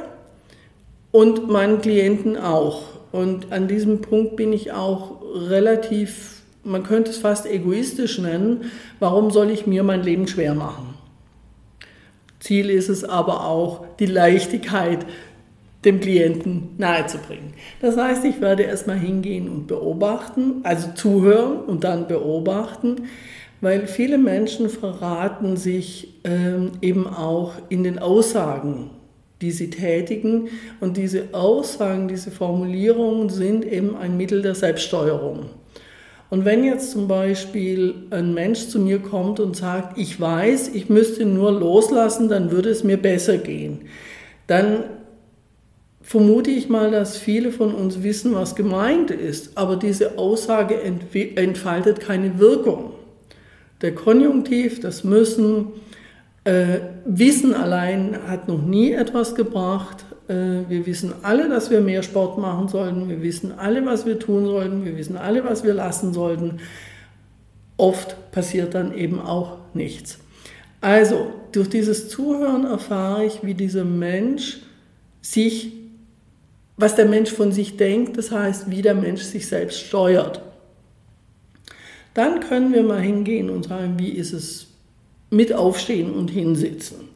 und 1.11 1.49
meinen 1.49 1.81
Klienten 1.81 2.37
auch. 2.37 2.83
Und 3.13 3.51
an 3.51 3.67
diesem 3.67 4.01
Punkt 4.01 4.35
bin 4.35 4.51
ich 4.51 4.73
auch 4.73 5.21
relativ, 5.33 6.41
man 6.63 6.83
könnte 6.83 7.11
es 7.11 7.17
fast 7.17 7.45
egoistisch 7.45 8.19
nennen, 8.19 8.71
warum 8.99 9.31
soll 9.31 9.51
ich 9.51 9.67
mir 9.67 9.83
mein 9.83 10.03
Leben 10.03 10.27
schwer 10.27 10.53
machen? 10.53 10.92
Ziel 12.43 12.69
ist 12.69 12.89
es 12.89 13.06
aber 13.06 13.45
auch, 13.45 13.86
die 13.99 14.06
Leichtigkeit 14.06 15.06
dem 15.86 16.01
Klienten 16.01 16.71
nahezubringen. 16.77 17.53
Das 17.82 17.95
heißt, 17.95 18.25
ich 18.25 18.41
werde 18.41 18.63
erstmal 18.63 18.99
hingehen 18.99 19.47
und 19.47 19.67
beobachten, 19.67 20.56
also 20.63 20.89
zuhören 20.93 21.62
und 21.62 21.86
dann 21.86 22.08
beobachten, 22.08 23.08
weil 23.62 23.88
viele 23.88 24.17
Menschen 24.17 24.67
verraten 24.67 25.56
sich 25.56 26.15
ähm, 26.25 26.73
eben 26.82 27.08
auch 27.08 27.53
in 27.69 27.86
den 27.86 27.97
Aussagen, 27.97 28.89
die 29.41 29.51
sie 29.51 29.69
tätigen. 29.69 30.49
Und 30.82 30.97
diese 30.97 31.29
Aussagen, 31.32 32.10
diese 32.10 32.29
Formulierungen 32.29 33.29
sind 33.29 33.63
eben 33.63 33.95
ein 33.95 34.17
Mittel 34.17 34.41
der 34.41 34.56
Selbststeuerung. 34.56 35.45
Und 36.33 36.45
wenn 36.45 36.63
jetzt 36.63 36.89
zum 36.89 37.07
Beispiel 37.07 37.93
ein 38.09 38.33
Mensch 38.33 38.67
zu 38.69 38.79
mir 38.79 38.97
kommt 38.97 39.39
und 39.39 39.55
sagt, 39.55 39.99
ich 39.99 40.19
weiß, 40.19 40.69
ich 40.69 40.89
müsste 40.89 41.25
nur 41.25 41.51
loslassen, 41.51 42.27
dann 42.27 42.49
würde 42.49 42.71
es 42.71 42.83
mir 42.83 42.97
besser 42.97 43.37
gehen, 43.37 43.81
dann 44.47 44.83
vermute 46.01 46.49
ich 46.49 46.69
mal, 46.69 46.89
dass 46.89 47.17
viele 47.17 47.51
von 47.51 47.75
uns 47.75 48.01
wissen, 48.01 48.33
was 48.33 48.55
gemeint 48.55 49.11
ist, 49.11 49.59
aber 49.59 49.75
diese 49.75 50.17
Aussage 50.17 50.81
entfaltet 50.81 51.99
keine 51.99 52.39
Wirkung. 52.39 52.93
Der 53.83 53.93
Konjunktiv, 53.93 54.79
das 54.79 55.03
Müssen, 55.03 55.67
äh, 56.45 56.79
Wissen 57.05 57.53
allein 57.53 58.17
hat 58.27 58.47
noch 58.47 58.63
nie 58.63 58.91
etwas 58.91 59.35
gebracht. 59.35 60.02
Äh, 60.27 60.69
wir 60.69 60.86
wissen 60.86 61.13
alle, 61.21 61.49
dass 61.49 61.69
wir 61.69 61.81
mehr 61.81 62.03
Sport 62.03 62.38
machen 62.38 62.67
sollten. 62.67 63.09
Wir 63.09 63.21
wissen 63.21 63.51
alle, 63.51 63.86
was 63.86 64.05
wir 64.05 64.19
tun 64.19 64.45
sollten. 64.45 64.86
Wir 64.86 64.97
wissen 64.97 65.17
alle, 65.17 65.43
was 65.43 65.63
wir 65.63 65.73
lassen 65.73 66.13
sollten. 66.13 66.59
Oft 67.77 68.31
passiert 68.31 68.73
dann 68.73 68.93
eben 68.93 69.19
auch 69.19 69.57
nichts. 69.73 70.19
Also, 70.81 71.31
durch 71.51 71.69
dieses 71.69 72.09
Zuhören 72.09 72.65
erfahre 72.65 73.25
ich, 73.25 73.43
wie 73.43 73.53
dieser 73.53 73.86
Mensch 73.86 74.59
sich 75.21 75.83
was 76.77 76.95
der 76.95 77.05
Mensch 77.05 77.31
von 77.31 77.51
sich 77.51 77.77
denkt, 77.77 78.17
das 78.17 78.31
heißt, 78.31 78.69
wie 78.69 78.81
der 78.81 78.95
Mensch 78.95 79.21
sich 79.21 79.47
selbst 79.47 79.79
steuert. 79.79 80.41
Dann 82.13 82.39
können 82.39 82.73
wir 82.73 82.83
mal 82.83 83.01
hingehen 83.01 83.49
und 83.49 83.65
sagen, 83.65 83.95
wie 83.97 84.09
ist 84.09 84.33
es 84.33 84.67
mit 85.29 85.53
Aufstehen 85.53 86.12
und 86.12 86.29
Hinsitzen. 86.29 87.09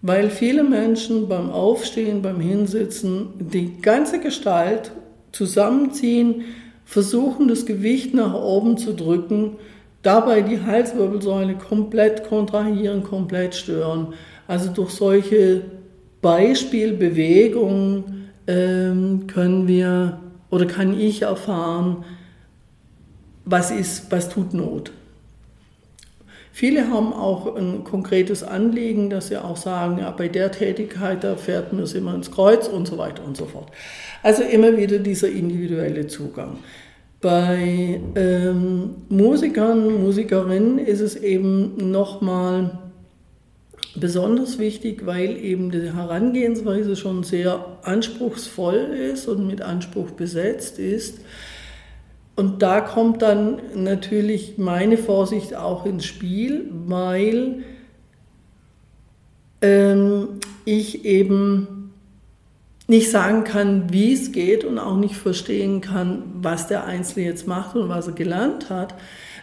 Weil 0.00 0.30
viele 0.30 0.62
Menschen 0.62 1.28
beim 1.28 1.50
Aufstehen, 1.50 2.22
beim 2.22 2.38
Hinsitzen 2.40 3.30
die 3.38 3.82
ganze 3.82 4.20
Gestalt 4.20 4.92
zusammenziehen, 5.32 6.44
versuchen 6.84 7.48
das 7.48 7.66
Gewicht 7.66 8.14
nach 8.14 8.34
oben 8.34 8.78
zu 8.78 8.94
drücken, 8.94 9.56
dabei 10.02 10.42
die 10.42 10.62
Halswirbelsäule 10.62 11.54
komplett 11.54 12.28
kontrahieren, 12.28 13.02
komplett 13.02 13.54
stören. 13.54 14.14
Also 14.46 14.70
durch 14.70 14.90
solche 14.90 15.62
Beispielbewegungen 16.22 18.30
ähm, 18.46 19.26
können 19.26 19.66
wir 19.68 20.20
oder 20.50 20.66
kann 20.66 20.98
ich 20.98 21.22
erfahren, 21.22 22.04
was 23.44 23.70
ist, 23.70 24.10
was 24.10 24.28
tut 24.28 24.52
Not. 24.54 24.90
Viele 26.58 26.88
haben 26.88 27.12
auch 27.12 27.54
ein 27.54 27.84
konkretes 27.84 28.42
Anliegen, 28.42 29.10
dass 29.10 29.28
sie 29.28 29.36
auch 29.36 29.56
sagen, 29.56 30.00
ja, 30.00 30.10
bei 30.10 30.26
der 30.26 30.50
Tätigkeit, 30.50 31.22
da 31.22 31.36
fährt 31.36 31.72
mir 31.72 31.82
es 31.82 31.94
immer 31.94 32.12
ins 32.16 32.32
Kreuz 32.32 32.66
und 32.66 32.88
so 32.88 32.98
weiter 32.98 33.24
und 33.24 33.36
so 33.36 33.46
fort. 33.46 33.70
Also 34.24 34.42
immer 34.42 34.76
wieder 34.76 34.98
dieser 34.98 35.28
individuelle 35.28 36.08
Zugang. 36.08 36.58
Bei 37.20 38.00
ähm, 38.16 38.96
Musikern, 39.08 40.02
Musikerinnen 40.02 40.78
ist 40.78 40.98
es 40.98 41.14
eben 41.14 41.92
nochmal 41.92 42.76
besonders 43.94 44.58
wichtig, 44.58 45.06
weil 45.06 45.36
eben 45.36 45.70
die 45.70 45.92
Herangehensweise 45.92 46.96
schon 46.96 47.22
sehr 47.22 47.78
anspruchsvoll 47.84 48.96
ist 49.12 49.28
und 49.28 49.46
mit 49.46 49.62
Anspruch 49.62 50.10
besetzt 50.10 50.80
ist. 50.80 51.20
Und 52.38 52.62
da 52.62 52.80
kommt 52.80 53.20
dann 53.20 53.60
natürlich 53.74 54.56
meine 54.56 54.96
Vorsicht 54.96 55.54
auch 55.54 55.84
ins 55.84 56.06
Spiel, 56.06 56.70
weil 56.86 57.64
ähm, 59.60 60.28
ich 60.64 61.04
eben 61.04 61.92
nicht 62.86 63.10
sagen 63.10 63.44
kann, 63.44 63.92
wie 63.92 64.14
es 64.14 64.32
geht 64.32 64.64
und 64.64 64.78
auch 64.78 64.96
nicht 64.96 65.16
verstehen 65.16 65.80
kann, 65.80 66.22
was 66.40 66.68
der 66.68 66.84
Einzelne 66.84 67.26
jetzt 67.26 67.46
macht 67.46 67.76
und 67.76 67.90
was 67.90 68.06
er 68.06 68.14
gelernt 68.14 68.70
hat 68.70 68.94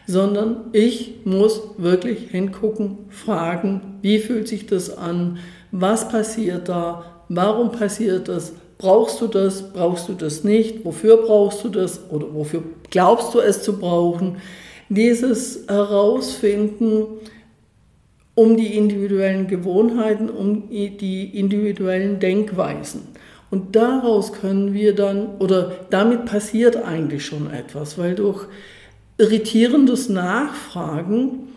sondern 0.08 0.58
ich 0.72 1.26
muss 1.26 1.62
wirklich 1.78 2.30
hingucken, 2.30 2.98
fragen, 3.10 3.98
wie 4.02 4.20
fühlt 4.20 4.48
sich 4.48 4.68
das 4.68 4.96
an, 4.96 5.40
was 5.72 6.10
passiert 6.10 6.70
da, 6.70 7.24
warum 7.30 7.72
passiert 7.72 8.28
das, 8.28 8.54
brauchst 8.78 9.22
du 9.22 9.28
das, 9.28 9.74
brauchst 9.74 10.10
du 10.10 10.14
das 10.14 10.44
nicht, 10.44 10.84
wofür 10.86 11.18
brauchst 11.18 11.64
du 11.64 11.70
das 11.70 12.02
oder 12.10 12.34
wofür 12.34 12.64
glaubst 12.90 13.34
du 13.34 13.40
es 13.40 13.64
zu 13.64 13.78
brauchen. 13.78 14.38
Dieses 14.90 15.68
Herausfinden 15.68 17.08
um 18.36 18.58
die 18.58 18.76
individuellen 18.78 19.48
Gewohnheiten, 19.48 20.30
um 20.30 20.70
die 20.70 21.40
individuellen 21.40 22.20
Denkweisen. 22.20 23.04
Und 23.50 23.76
daraus 23.76 24.34
können 24.34 24.74
wir 24.74 24.94
dann, 24.94 25.38
oder 25.40 25.72
damit 25.90 26.26
passiert 26.26 26.76
eigentlich 26.76 27.26
schon 27.26 27.50
etwas, 27.52 27.98
weil 27.98 28.16
durch 28.16 28.46
irritierendes 29.18 30.10
Nachfragen 30.10 31.54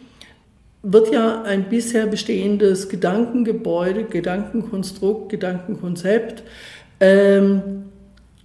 wird 0.84 1.12
ja 1.12 1.42
ein 1.42 1.68
bisher 1.68 2.06
bestehendes 2.06 2.88
Gedankengebäude, 2.88 4.04
Gedankenkonstrukt, 4.04 5.30
Gedankenkonzept 5.30 6.44
ähm, 7.00 7.84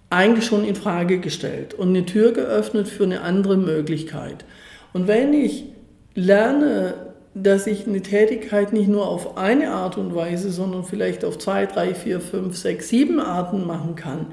eigentlich 0.10 0.46
schon 0.46 0.64
in 0.64 0.76
Frage 0.76 1.20
gestellt 1.20 1.74
und 1.74 1.90
eine 1.90 2.06
Tür 2.06 2.34
geöffnet 2.34 2.88
für 2.88 3.04
eine 3.04 3.22
andere 3.22 3.58
Möglichkeit. 3.58 4.46
Und 4.94 5.08
wenn 5.08 5.34
ich 5.34 5.66
lerne, 6.14 6.94
dass 7.34 7.66
ich 7.66 7.88
eine 7.88 8.02
Tätigkeit 8.02 8.74
nicht 8.74 8.88
nur 8.88 9.08
auf 9.08 9.38
eine 9.38 9.72
Art 9.72 9.98
und 9.98 10.14
Weise, 10.14 10.52
sondern 10.52 10.84
vielleicht 10.84 11.26
auf 11.26 11.40
zwei, 11.40 11.66
drei, 11.66 11.96
vier, 11.96 12.22
fünf, 12.22 12.56
sechs, 12.56 12.90
sieben 12.90 13.20
Arten 13.20 13.66
machen 13.66 13.96
kann, 13.96 14.28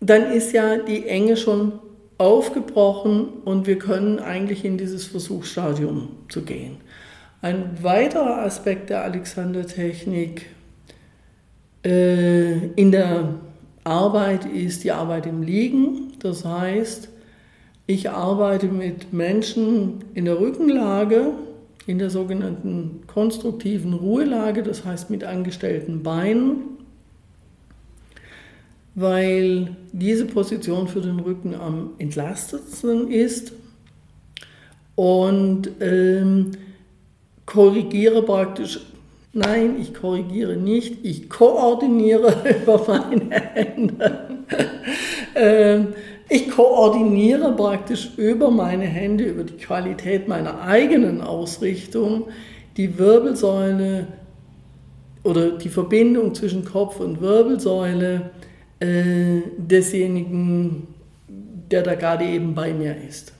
dann 0.00 0.32
ist 0.32 0.52
ja 0.52 0.78
die 0.78 1.06
Enge 1.06 1.36
schon 1.36 1.72
aufgebrochen 2.16 3.28
und 3.44 3.66
wir 3.66 3.78
können 3.78 4.18
eigentlich 4.18 4.64
in 4.64 4.78
dieses 4.78 5.04
Versuchsstadium 5.04 6.08
zu 6.28 6.42
gehen. 6.42 6.78
Ein 7.42 7.82
weiterer 7.82 8.42
Aspekt 8.42 8.90
der 8.90 9.04
Alexander-Technik 9.04 10.46
in 11.82 12.92
der 12.92 13.34
Arbeit 13.84 14.44
ist 14.44 14.84
die 14.84 14.92
Arbeit 14.92 15.26
im 15.26 15.42
Liegen. 15.42 16.12
Das 16.18 16.44
heißt, 16.44 17.08
ich 17.86 18.10
arbeite 18.10 18.66
mit 18.66 19.12
Menschen 19.12 20.04
in 20.14 20.26
der 20.26 20.38
Rückenlage, 20.38 21.32
in 21.86 21.98
der 21.98 22.10
sogenannten 22.10 23.02
konstruktiven 23.06 23.94
Ruhelage, 23.94 24.62
das 24.62 24.84
heißt 24.84 25.10
mit 25.10 25.24
angestellten 25.24 26.02
Beinen 26.02 26.70
weil 28.94 29.76
diese 29.92 30.26
Position 30.26 30.88
für 30.88 31.00
den 31.00 31.20
Rücken 31.20 31.54
am 31.54 31.90
entlastetsten 31.98 33.10
ist 33.10 33.52
und 34.94 35.70
ähm, 35.80 36.50
korrigiere 37.46 38.22
praktisch, 38.22 38.80
nein, 39.32 39.76
ich 39.80 39.94
korrigiere 39.94 40.56
nicht, 40.56 41.04
ich 41.04 41.28
koordiniere 41.28 42.34
über 42.62 42.84
meine 42.86 43.30
Hände. 43.30 44.28
ähm, 45.34 45.88
ich 46.28 46.50
koordiniere 46.50 47.52
praktisch 47.56 48.12
über 48.16 48.50
meine 48.50 48.84
Hände, 48.84 49.24
über 49.24 49.44
die 49.44 49.56
Qualität 49.56 50.28
meiner 50.28 50.62
eigenen 50.62 51.20
Ausrichtung, 51.20 52.28
die 52.76 52.98
Wirbelsäule 52.98 54.06
oder 55.24 55.50
die 55.52 55.68
Verbindung 55.68 56.34
zwischen 56.34 56.64
Kopf 56.64 57.00
und 57.00 57.20
Wirbelsäule 57.20 58.30
äh, 58.78 59.42
desjenigen, 59.58 60.86
der 61.70 61.82
da 61.82 61.94
gerade 61.94 62.24
eben 62.24 62.54
bei 62.54 62.72
mir 62.72 62.96
ist. 62.96 63.32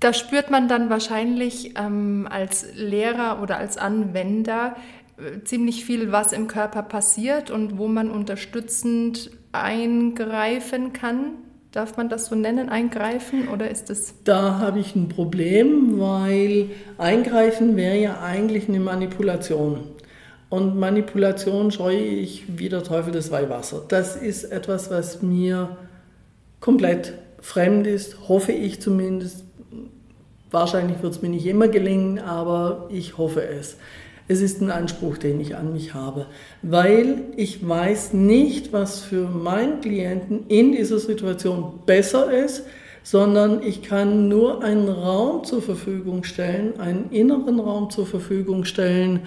Da 0.00 0.12
spürt 0.12 0.50
man 0.50 0.68
dann 0.68 0.90
wahrscheinlich 0.90 1.74
ähm, 1.78 2.28
als 2.30 2.66
Lehrer 2.74 3.40
oder 3.42 3.56
als 3.58 3.78
Anwender 3.78 4.76
äh, 5.16 5.42
ziemlich 5.44 5.84
viel, 5.84 6.12
was 6.12 6.32
im 6.32 6.48
Körper 6.48 6.82
passiert 6.82 7.50
und 7.50 7.78
wo 7.78 7.88
man 7.88 8.10
unterstützend 8.10 9.30
eingreifen 9.52 10.92
kann. 10.92 11.38
Darf 11.72 11.96
man 11.96 12.08
das 12.08 12.26
so 12.26 12.34
nennen, 12.34 12.68
eingreifen 12.68 13.48
oder 13.48 13.70
ist 13.70 13.90
es? 13.90 14.14
Da 14.24 14.58
habe 14.58 14.78
ich 14.78 14.94
ein 14.96 15.08
Problem, 15.08 15.98
weil 15.98 16.70
eingreifen 16.98 17.76
wäre 17.76 17.98
ja 17.98 18.20
eigentlich 18.20 18.68
eine 18.68 18.80
Manipulation. 18.80 19.80
Und 20.48 20.76
Manipulation 20.76 21.70
scheue 21.70 21.98
ich 21.98 22.58
wie 22.58 22.68
der 22.68 22.82
Teufel 22.82 23.12
des 23.12 23.30
Weihwasser. 23.30 23.82
Das 23.88 24.16
ist 24.16 24.44
etwas, 24.44 24.90
was 24.90 25.22
mir 25.22 25.76
komplett 26.60 27.14
fremd 27.40 27.86
ist, 27.86 28.28
hoffe 28.28 28.52
ich 28.52 28.80
zumindest. 28.80 29.45
Wahrscheinlich 30.56 31.02
wird 31.02 31.12
es 31.12 31.20
mir 31.20 31.28
nicht 31.28 31.44
immer 31.44 31.68
gelingen, 31.68 32.18
aber 32.18 32.88
ich 32.88 33.18
hoffe 33.18 33.46
es. 33.46 33.76
Es 34.26 34.40
ist 34.40 34.62
ein 34.62 34.70
Anspruch, 34.70 35.18
den 35.18 35.38
ich 35.38 35.54
an 35.54 35.74
mich 35.74 35.92
habe, 35.92 36.28
weil 36.62 37.24
ich 37.36 37.68
weiß 37.68 38.14
nicht, 38.14 38.72
was 38.72 39.00
für 39.00 39.28
meinen 39.28 39.82
Klienten 39.82 40.46
in 40.48 40.72
dieser 40.72 40.98
Situation 40.98 41.80
besser 41.84 42.32
ist, 42.32 42.62
sondern 43.02 43.62
ich 43.62 43.82
kann 43.82 44.28
nur 44.28 44.64
einen 44.64 44.88
Raum 44.88 45.44
zur 45.44 45.60
Verfügung 45.60 46.24
stellen, 46.24 46.80
einen 46.80 47.10
inneren 47.10 47.60
Raum 47.60 47.90
zur 47.90 48.06
Verfügung 48.06 48.64
stellen, 48.64 49.24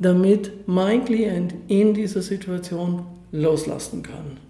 damit 0.00 0.50
mein 0.66 1.04
Klient 1.04 1.54
in 1.68 1.94
dieser 1.94 2.22
Situation 2.22 3.06
loslassen 3.30 4.02
kann. 4.02 4.45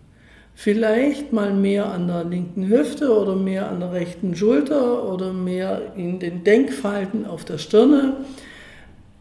Vielleicht 0.56 1.32
mal 1.32 1.52
mehr 1.52 1.92
an 1.92 2.08
der 2.08 2.24
linken 2.24 2.66
Hüfte 2.66 3.16
oder 3.16 3.36
mehr 3.36 3.68
an 3.68 3.78
der 3.78 3.92
rechten 3.92 4.34
Schulter 4.34 5.08
oder 5.12 5.32
mehr 5.32 5.92
in 5.96 6.18
den 6.18 6.42
Denkfalten 6.42 7.26
auf 7.26 7.44
der 7.44 7.58
Stirne 7.58 8.14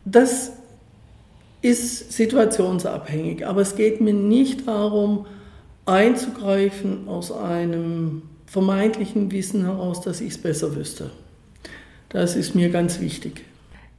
das 0.06 0.54
ist 1.62 2.14
situationsabhängig, 2.14 3.46
aber 3.46 3.62
es 3.62 3.76
geht 3.76 4.00
mir 4.00 4.14
nicht 4.14 4.68
darum, 4.68 5.26
einzugreifen 5.88 7.08
aus 7.08 7.32
einem 7.32 8.22
vermeintlichen 8.46 9.32
Wissen 9.32 9.66
heraus, 9.66 10.02
dass 10.02 10.22
ich 10.22 10.30
es 10.30 10.38
besser 10.38 10.76
wüsste. 10.76 11.10
Das 12.10 12.36
ist 12.36 12.54
mir 12.54 12.70
ganz 12.70 13.00
wichtig. 13.00 13.44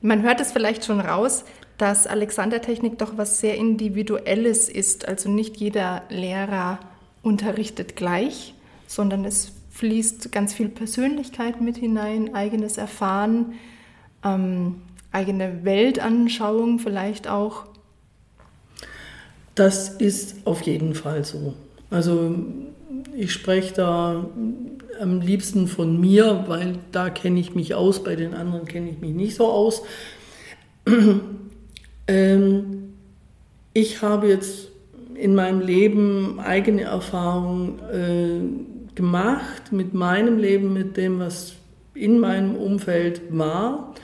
Man 0.01 0.22
hört 0.22 0.40
es 0.40 0.53
vielleicht 0.53 0.85
schon 0.85 1.01
raus, 1.01 1.44
dass 1.77 2.07
Alexandertechnik 2.07 2.99
doch 2.99 3.18
was 3.18 3.40
sehr 3.40 3.57
Individuelles 3.57 4.68
ist. 4.68 5.07
Also 5.09 5.29
nicht 5.29 5.57
jeder 5.57 6.03
Lehrer 6.09 6.79
unterrichtet 7.27 7.97
gleich, 7.97 8.55
sondern 8.87 9.25
es 9.25 9.53
fließt 9.73 10.31
ganz 10.31 10.55
viel 10.55 10.69
Persönlichkeit 10.69 11.61
mit 11.61 11.77
hinein, 11.77 12.35
eigenes 12.35 12.79
Erfahren. 12.79 13.55
Ähm, 14.25 14.77
eigene 15.11 15.65
Weltanschauung 15.65 16.79
vielleicht 16.79 17.27
auch? 17.27 17.65
Das 19.57 19.89
ist 19.89 20.47
auf 20.47 20.62
jeden 20.62 20.95
Fall 20.95 21.25
so. 21.25 21.55
Also 21.91 22.37
ich 23.17 23.33
spreche 23.33 23.75
da 23.75 24.27
am 25.01 25.21
liebsten 25.21 25.67
von 25.67 26.01
mir, 26.01 26.45
weil 26.47 26.79
da 26.93 27.11
kenne 27.11 27.41
ich 27.41 27.55
mich 27.55 27.75
aus, 27.75 28.05
bei 28.05 28.15
den 28.15 28.35
anderen 28.35 28.67
kenne 28.67 28.91
ich 28.91 29.01
mich 29.01 29.15
nicht 29.15 29.35
so 29.35 29.47
aus. 29.47 29.83
ähm, 32.07 32.95
ich 33.73 34.01
habe 34.03 34.29
jetzt 34.29 34.69
in 35.18 35.35
meinem 35.35 35.61
Leben 35.61 36.40
eigene 36.40 36.83
Erfahrungen 36.83 37.79
äh, 37.92 38.94
gemacht 38.94 39.72
mit 39.72 39.94
meinem 39.94 40.38
Leben, 40.38 40.72
mit 40.72 40.96
dem, 40.96 41.18
was 41.18 41.55
in 41.94 42.18
meinem 42.18 42.57
Umfeld 42.57 43.22
war. 43.31 43.94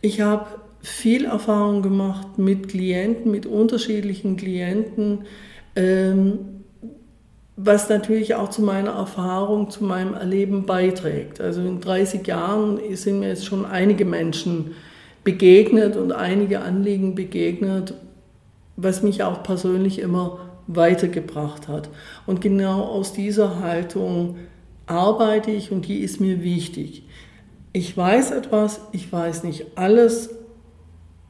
Ich 0.00 0.20
habe 0.20 0.46
viel 0.80 1.24
Erfahrung 1.24 1.82
gemacht 1.82 2.38
mit 2.38 2.68
Klienten, 2.68 3.30
mit 3.30 3.46
unterschiedlichen 3.46 4.36
Klienten, 4.36 5.24
ähm, 5.74 6.38
was 7.56 7.88
natürlich 7.88 8.34
auch 8.34 8.50
zu 8.50 8.62
meiner 8.62 8.92
Erfahrung, 8.92 9.70
zu 9.70 9.82
meinem 9.82 10.14
Erleben 10.14 10.66
beiträgt. 10.66 11.40
Also 11.40 11.62
in 11.62 11.80
30 11.80 12.26
Jahren 12.26 12.78
sind 12.94 13.20
mir 13.20 13.28
jetzt 13.28 13.46
schon 13.46 13.64
einige 13.64 14.04
Menschen 14.04 14.72
begegnet 15.24 15.96
und 15.96 16.12
einige 16.12 16.60
Anliegen 16.60 17.14
begegnet, 17.14 17.94
was 18.76 19.02
mich 19.02 19.22
auch 19.22 19.42
persönlich 19.42 19.98
immer 19.98 20.38
weitergebracht 20.66 21.68
hat. 21.68 21.88
Und 22.26 22.40
genau 22.40 22.82
aus 22.82 23.12
dieser 23.12 23.60
Haltung 23.60 24.36
arbeite 24.86 25.50
ich 25.50 25.72
und 25.72 25.86
die 25.86 25.98
ist 25.98 26.20
mir 26.20 26.42
wichtig 26.42 27.04
ich 27.76 27.94
weiß 27.94 28.30
etwas, 28.30 28.80
ich 28.92 29.12
weiß 29.12 29.44
nicht 29.44 29.66
alles, 29.74 30.30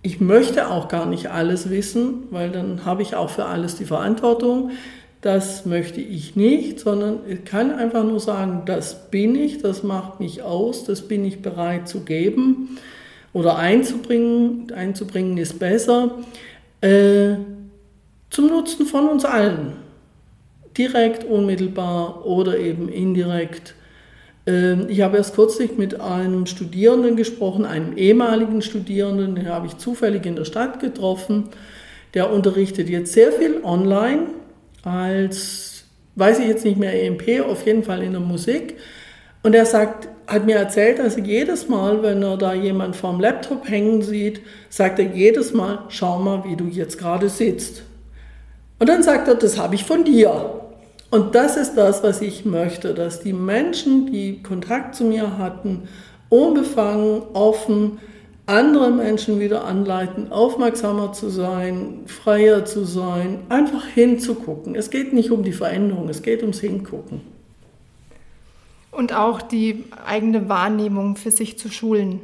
ich 0.03 0.21
möchte 0.21 0.71
auch 0.71 0.87
gar 0.87 1.05
nicht 1.05 1.27
alles 1.29 1.71
wissen, 1.71 2.23
weil 2.31 2.53
dann 2.53 2.85
habe 2.85 3.03
ich 3.03 3.17
auch 3.17 3.31
für 3.31 3.47
alles 3.47 3.75
die 3.75 3.85
Verantwortung. 3.85 4.71
Das 5.23 5.67
möchte 5.67 6.01
ich 6.01 6.37
nicht, 6.37 6.79
sondern 6.79 7.19
ich 7.29 7.45
kann 7.45 7.73
einfach 7.73 8.05
nur 8.05 8.21
sagen, 8.21 8.63
das 8.65 9.11
bin 9.11 9.35
ich, 9.35 9.59
das 9.61 9.83
macht 9.83 10.21
mich 10.21 10.45
aus, 10.45 10.85
das 10.85 11.09
bin 11.09 11.25
ich 11.25 11.43
bereit 11.43 11.89
zu 11.89 12.05
geben 12.05 12.79
oder 13.33 13.57
einzubringen. 13.57 14.71
Einzubringen 14.73 15.39
ist 15.39 15.59
besser. 15.59 16.13
Äh, 16.87 17.37
zum 18.31 18.47
Nutzen 18.49 18.87
von 18.87 19.09
uns 19.09 19.25
allen. 19.25 19.73
Direkt, 20.77 21.25
unmittelbar 21.25 22.27
oder 22.27 22.59
eben 22.59 22.89
indirekt 22.89 23.75
ähm, 24.47 24.87
ich 24.89 25.01
habe 25.01 25.17
erst 25.17 25.35
kürzlich 25.35 25.77
mit 25.77 26.01
einem 26.01 26.47
Studierenden 26.47 27.17
gesprochen, 27.17 27.65
einem 27.65 27.97
ehemaligen 27.97 28.63
Studierenden, 28.63 29.35
den 29.35 29.49
habe 29.49 29.67
ich 29.67 29.77
zufällig 29.77 30.25
in 30.25 30.37
der 30.37 30.45
Stadt 30.45 30.81
getroffen. 30.81 31.49
Der 32.15 32.33
unterrichtet 32.33 32.89
jetzt 32.89 33.13
sehr 33.13 33.33
viel 33.33 33.61
online 33.63 34.29
als, 34.85 35.85
weiß 36.15 36.39
ich 36.39 36.47
jetzt 36.47 36.65
nicht 36.65 36.79
mehr, 36.79 37.03
EMP, 37.03 37.41
auf 37.41 37.67
jeden 37.67 37.83
Fall 37.83 38.03
in 38.03 38.13
der 38.13 38.21
Musik. 38.21 38.77
Und 39.43 39.55
er 39.55 39.67
sagt, 39.67 40.09
hat 40.27 40.47
mir 40.47 40.57
erzählt, 40.57 40.99
dass 40.99 41.17
er 41.17 41.25
jedes 41.25 41.69
Mal, 41.69 42.03
wenn 42.03 42.23
er 42.23 42.37
da 42.37 42.53
jemand 42.53 42.97
vorm 42.97 43.21
Laptop 43.21 43.69
hängen 43.69 44.03
sieht, 44.03 44.41
sagt 44.69 44.99
er 44.99 45.07
jedes 45.07 45.53
Mal, 45.55 45.85
schau 45.89 46.19
mal, 46.19 46.45
wie 46.45 46.57
du 46.57 46.65
jetzt 46.65 46.99
gerade 46.99 47.29
sitzt. 47.29 47.83
Und 48.79 48.89
dann 48.89 49.03
sagt 49.03 49.29
er, 49.29 49.37
das 49.37 49.59
habe 49.59 49.75
ich 49.75 49.85
von 49.85 50.05
dir. 50.05 50.63
Und 51.11 51.35
das 51.35 51.57
ist 51.57 51.75
das, 51.75 52.03
was 52.03 52.21
ich 52.21 52.45
möchte, 52.45 52.93
dass 52.93 53.21
die 53.21 53.33
Menschen, 53.33 54.11
die 54.11 54.43
Kontakt 54.43 54.95
zu 54.95 55.05
mir 55.05 55.39
hatten, 55.39 55.89
unbefangen, 56.29 57.23
offen, 57.33 57.99
andere 58.47 58.91
Menschen 58.91 59.41
wieder 59.41 59.65
anleiten, 59.65 60.31
aufmerksamer 60.31 61.13
zu 61.13 61.31
sein, 61.31 62.01
freier 62.07 62.65
zu 62.65 62.85
sein, 62.85 63.41
einfach 63.49 63.87
hinzugucken. 63.87 64.75
Es 64.75 64.91
geht 64.91 65.13
nicht 65.13 65.31
um 65.31 65.43
die 65.43 65.53
Veränderung, 65.53 66.09
es 66.09 66.23
geht 66.23 66.43
ums 66.43 66.61
Hingucken. 66.61 67.36
Und 68.97 69.13
auch 69.13 69.43
die 69.43 69.85
eigene 70.07 70.49
Wahrnehmung 70.49 71.17
für 71.17 71.31
sich 71.31 71.59
zu 71.59 71.69
schulen. 71.71 72.21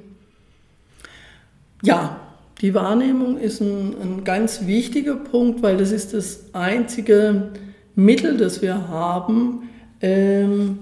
Ja, 1.82 2.20
die 2.60 2.72
Wahrnehmung 2.74 3.38
ist 3.38 3.60
ein, 3.60 3.94
ein 4.00 4.24
ganz 4.24 4.66
wichtiger 4.66 5.16
Punkt, 5.16 5.62
weil 5.62 5.76
das 5.76 5.92
ist 5.92 6.14
das 6.14 6.54
einzige, 6.54 7.50
Mittel, 7.94 8.36
das 8.36 8.62
wir 8.62 8.88
haben, 8.88 9.68
ähm, 10.00 10.78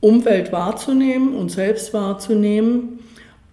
Umwelt 0.00 0.52
wahrzunehmen 0.52 1.34
und 1.34 1.50
selbst 1.50 1.94
wahrzunehmen. 1.94 3.00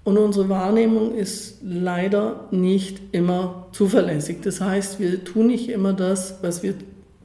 Und 0.03 0.17
unsere 0.17 0.49
Wahrnehmung 0.49 1.15
ist 1.15 1.59
leider 1.63 2.47
nicht 2.51 2.99
immer 3.11 3.67
zuverlässig. 3.71 4.37
Das 4.41 4.59
heißt, 4.59 4.99
wir 4.99 5.23
tun 5.23 5.47
nicht 5.47 5.69
immer 5.69 5.93
das, 5.93 6.39
was 6.41 6.61
wir 6.61 6.73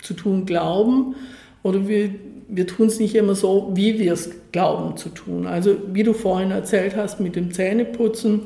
zu 0.01 0.15
tun 0.15 0.47
glauben, 0.47 1.15
oder 1.63 1.89
wir, 1.89 2.11
wir 2.49 2.67
tun 2.67 2.87
es 2.87 3.01
nicht 3.01 3.15
immer 3.15 3.35
so, 3.35 3.73
wie 3.75 3.99
wir 3.99 4.13
es 4.13 4.31
glauben 4.53 4.97
zu 4.97 5.09
tun. 5.09 5.47
Also 5.47 5.77
wie 5.93 6.03
du 6.03 6.13
vorhin 6.13 6.51
erzählt 6.51 6.97
hast 6.97 7.21
mit 7.21 7.37
dem 7.37 7.53
Zähneputzen, 7.53 8.43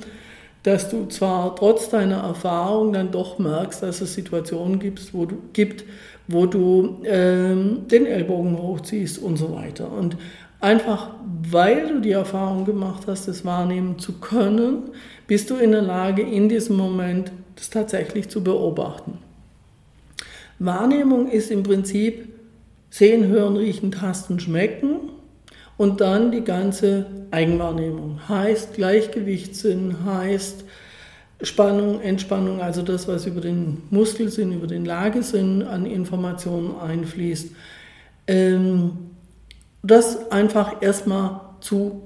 dass 0.63 0.91
du 0.91 1.07
zwar 1.07 1.57
trotz 1.57 1.89
deiner 1.89 2.19
Erfahrung 2.19 2.93
dann 2.93 3.11
doch 3.11 3.39
merkst, 3.39 3.83
dass 3.83 4.01
es 4.01 4.15
Situationen 4.15 4.79
gibt, 4.79 5.15
wo 5.15 5.25
du, 5.27 5.37
gibt, 5.53 5.85
wo 6.29 6.47
du 6.47 7.01
ähm, 7.05 7.89
den 7.91 8.07
Ellbogen 8.07 8.59
hochziehst 8.59 9.19
und 9.19 9.37
so 9.37 9.55
weiter. 9.55 9.91
Und 9.91 10.17
einfach 10.61 11.11
weil 11.51 11.89
du 11.89 12.01
die 12.01 12.13
Erfahrung 12.13 12.65
gemacht 12.65 13.05
hast, 13.07 13.29
das 13.29 13.45
wahrnehmen 13.45 13.99
zu 13.99 14.15
können, 14.21 14.91
bist 15.27 15.51
du 15.51 15.57
in 15.57 15.73
der 15.73 15.83
Lage, 15.83 16.23
in 16.23 16.49
diesem 16.49 16.77
Moment 16.77 17.33
das 17.57 17.71
tatsächlich 17.71 18.29
zu 18.29 18.43
beobachten. 18.43 19.19
Wahrnehmung 20.59 21.31
ist 21.31 21.51
im 21.51 21.63
Prinzip 21.63 22.30
sehen, 22.91 23.29
hören, 23.29 23.57
riechen, 23.57 23.93
tasten, 23.93 24.41
schmecken 24.41 25.11
und 25.77 26.01
dann 26.01 26.31
die 26.31 26.43
ganze 26.43 27.07
Eigenwahrnehmung. 27.31 28.29
Heißt 28.29 28.75
Gleichgewichtssinn, 28.75 30.05
heißt 30.05 30.65
Spannung, 31.43 32.03
Entspannung, 32.03 32.61
also 32.61 32.83
das, 32.83 33.09
was 33.09 33.25
über 33.25 33.41
den 33.41 33.83
Muskelsinn, 33.91 34.53
über 34.53 34.67
den 34.67 34.85
Lagesinn 34.85 35.63
an 35.63 35.87
Informationen 35.87 36.77
einfließt, 36.77 37.53
ähm, 38.27 38.93
das 39.83 40.31
einfach 40.31 40.83
erstmal 40.83 41.41
zu 41.61 42.03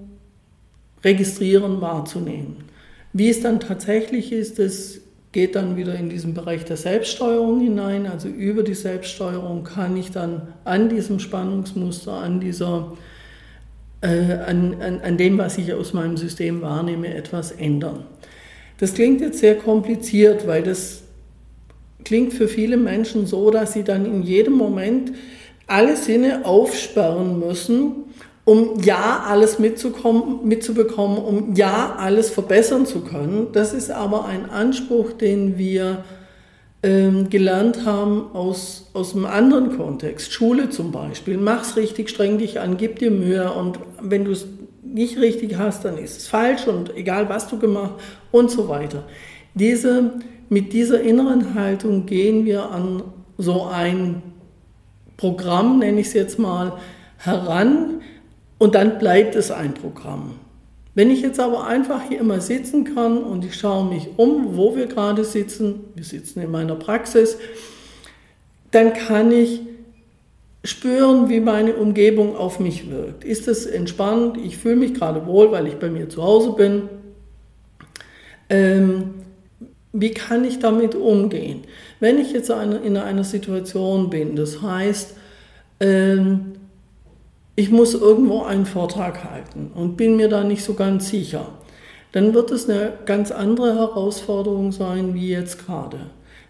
registrieren, 1.02 1.80
wahrzunehmen. 1.80 2.64
Wie 3.12 3.28
es 3.28 3.40
dann 3.40 3.58
tatsächlich 3.58 4.32
ist, 4.32 4.58
das 4.58 5.00
geht 5.34 5.56
dann 5.56 5.76
wieder 5.76 5.96
in 5.96 6.08
diesen 6.08 6.32
Bereich 6.32 6.64
der 6.64 6.76
Selbststeuerung 6.76 7.60
hinein. 7.60 8.06
Also 8.06 8.28
über 8.28 8.62
die 8.62 8.74
Selbststeuerung 8.74 9.64
kann 9.64 9.96
ich 9.96 10.12
dann 10.12 10.42
an 10.64 10.88
diesem 10.88 11.18
Spannungsmuster, 11.18 12.12
an 12.12 12.38
dieser 12.38 12.92
äh, 14.00 14.34
an, 14.46 14.80
an, 14.80 15.00
an 15.00 15.16
dem, 15.16 15.36
was 15.36 15.58
ich 15.58 15.74
aus 15.74 15.92
meinem 15.92 16.16
System 16.16 16.62
wahrnehme, 16.62 17.12
etwas 17.12 17.50
ändern. 17.50 18.04
Das 18.78 18.94
klingt 18.94 19.20
jetzt 19.20 19.40
sehr 19.40 19.56
kompliziert, 19.56 20.46
weil 20.46 20.62
das 20.62 21.02
klingt 22.04 22.32
für 22.32 22.46
viele 22.46 22.76
Menschen 22.76 23.26
so, 23.26 23.50
dass 23.50 23.72
sie 23.72 23.82
dann 23.82 24.06
in 24.06 24.22
jedem 24.22 24.54
Moment 24.54 25.12
alle 25.66 25.96
Sinne 25.96 26.44
aufsperren 26.44 27.40
müssen, 27.40 28.03
um 28.44 28.80
ja 28.82 29.24
alles 29.26 29.58
mitzubekommen, 29.58 31.18
um 31.18 31.54
ja 31.54 31.96
alles 31.98 32.30
verbessern 32.30 32.84
zu 32.84 33.00
können. 33.00 33.48
Das 33.52 33.72
ist 33.72 33.90
aber 33.90 34.26
ein 34.26 34.50
Anspruch, 34.50 35.12
den 35.12 35.56
wir 35.56 36.04
ähm, 36.82 37.30
gelernt 37.30 37.86
haben 37.86 38.30
aus, 38.34 38.90
aus 38.92 39.14
einem 39.14 39.24
anderen 39.24 39.76
Kontext. 39.78 40.32
Schule 40.32 40.68
zum 40.68 40.92
Beispiel. 40.92 41.38
Mach's 41.38 41.76
richtig, 41.76 42.10
streng 42.10 42.36
dich 42.36 42.60
an, 42.60 42.76
gib 42.76 42.98
dir 42.98 43.10
Mühe 43.10 43.50
und 43.52 43.78
wenn 44.02 44.26
du 44.26 44.32
es 44.32 44.46
nicht 44.82 45.18
richtig 45.18 45.56
hast, 45.56 45.86
dann 45.86 45.96
ist 45.96 46.18
es 46.18 46.28
falsch 46.28 46.66
und 46.68 46.94
egal 46.94 47.30
was 47.30 47.48
du 47.48 47.58
gemacht 47.58 47.94
und 48.30 48.50
so 48.50 48.68
weiter. 48.68 49.04
Diese, 49.54 50.12
mit 50.50 50.74
dieser 50.74 51.00
inneren 51.00 51.54
Haltung 51.54 52.04
gehen 52.04 52.44
wir 52.44 52.70
an 52.70 53.02
so 53.38 53.64
ein 53.64 54.22
Programm, 55.16 55.78
nenne 55.78 56.00
ich 56.00 56.08
es 56.08 56.12
jetzt 56.12 56.38
mal, 56.38 56.74
heran 57.16 58.02
und 58.58 58.74
dann 58.74 58.98
bleibt 58.98 59.34
es 59.34 59.50
ein 59.50 59.74
Programm. 59.74 60.34
Wenn 60.94 61.10
ich 61.10 61.22
jetzt 61.22 61.40
aber 61.40 61.66
einfach 61.66 62.02
hier 62.08 62.20
immer 62.20 62.40
sitzen 62.40 62.84
kann 62.94 63.22
und 63.22 63.44
ich 63.44 63.56
schaue 63.56 63.88
mich 63.88 64.10
um, 64.16 64.56
wo 64.56 64.76
wir 64.76 64.86
gerade 64.86 65.24
sitzen, 65.24 65.80
wir 65.94 66.04
sitzen 66.04 66.40
in 66.40 66.50
meiner 66.50 66.76
Praxis, 66.76 67.36
dann 68.70 68.92
kann 68.92 69.32
ich 69.32 69.60
spüren, 70.62 71.28
wie 71.28 71.40
meine 71.40 71.74
Umgebung 71.74 72.36
auf 72.36 72.60
mich 72.60 72.90
wirkt. 72.90 73.24
Ist 73.24 73.48
es 73.48 73.66
entspannt? 73.66 74.38
Ich 74.42 74.56
fühle 74.56 74.76
mich 74.76 74.94
gerade 74.94 75.26
wohl, 75.26 75.52
weil 75.52 75.66
ich 75.66 75.74
bei 75.74 75.90
mir 75.90 76.08
zu 76.08 76.22
Hause 76.22 76.52
bin. 76.52 76.88
Ähm, 78.48 79.14
wie 79.92 80.10
kann 80.10 80.44
ich 80.44 80.58
damit 80.58 80.94
umgehen? 80.94 81.62
Wenn 82.00 82.18
ich 82.18 82.32
jetzt 82.32 82.50
in 82.50 82.96
einer 82.96 83.24
Situation 83.24 84.10
bin, 84.10 84.36
das 84.36 84.62
heißt, 84.62 85.14
ähm, 85.80 86.52
ich 87.56 87.70
muss 87.70 87.94
irgendwo 87.94 88.42
einen 88.42 88.66
Vortrag 88.66 89.24
halten 89.24 89.70
und 89.74 89.96
bin 89.96 90.16
mir 90.16 90.28
da 90.28 90.42
nicht 90.42 90.64
so 90.64 90.74
ganz 90.74 91.08
sicher, 91.08 91.46
dann 92.12 92.34
wird 92.34 92.50
es 92.50 92.68
eine 92.68 92.92
ganz 93.06 93.30
andere 93.30 93.74
Herausforderung 93.74 94.72
sein 94.72 95.14
wie 95.14 95.30
jetzt 95.30 95.64
gerade. 95.64 95.98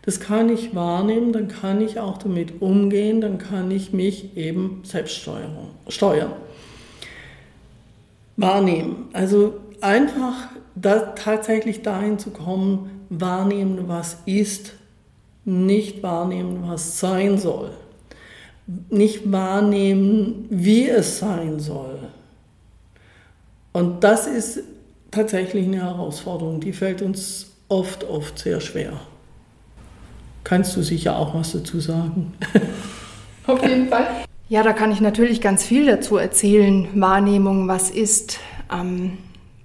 Das 0.03 0.21
kann 0.21 0.51
ich 0.51 0.75
wahrnehmen, 0.75 1.33
dann 1.33 1.49
kann 1.49 1.81
ich 1.81 1.99
auch 1.99 2.19
damit 2.19 2.61
umgehen, 2.61 3.21
dann 3.21 3.39
kann 3.39 3.71
ich 3.71 3.93
mich 3.93 4.37
eben 4.37 4.83
selbst 4.85 5.17
steuern. 5.17 6.33
Wahrnehmen. 8.37 9.09
Also 9.15 9.55
einfach 9.81 10.49
da, 10.75 10.99
tatsächlich 11.15 11.83
dahin 11.83 12.19
zu 12.19 12.31
kommen, 12.31 13.07
wahrnehmen, 13.09 13.85
was 13.87 14.19
ist, 14.27 14.75
nicht 15.47 16.03
wahrnehmen, 16.03 16.65
was 16.67 16.99
sein 16.99 17.39
soll 17.39 17.71
nicht 18.67 19.31
wahrnehmen, 19.31 20.47
wie 20.51 20.89
es 20.89 21.19
sein 21.19 21.61
soll. 21.61 21.99
Und 23.73 24.05
das 24.05 24.27
ist 24.27 24.61
tatsächlich 25.11 25.67
eine 25.67 25.83
Herausforderung, 25.83 26.61
die 26.61 26.73
fällt 26.73 27.03
uns 27.03 27.53
oft, 27.69 28.05
oft 28.05 28.39
sehr 28.39 28.61
schwer. 28.61 29.01
Kannst 30.45 30.77
du 30.77 30.83
sicher 30.83 31.19
auch 31.19 31.35
was 31.35 31.53
dazu 31.53 31.81
sagen? 31.81 32.33
Auf 33.47 33.63
jeden 33.67 33.89
Fall. 33.89 34.07
Ja, 34.49 34.63
da 34.63 34.73
kann 34.73 34.93
ich 34.93 35.01
natürlich 35.01 35.41
ganz 35.41 35.65
viel 35.65 35.87
dazu 35.87 36.17
erzählen. 36.17 36.89
Wahrnehmung, 36.95 37.67
was 37.67 37.91
ist. 37.91 38.39
Ähm, 38.73 39.19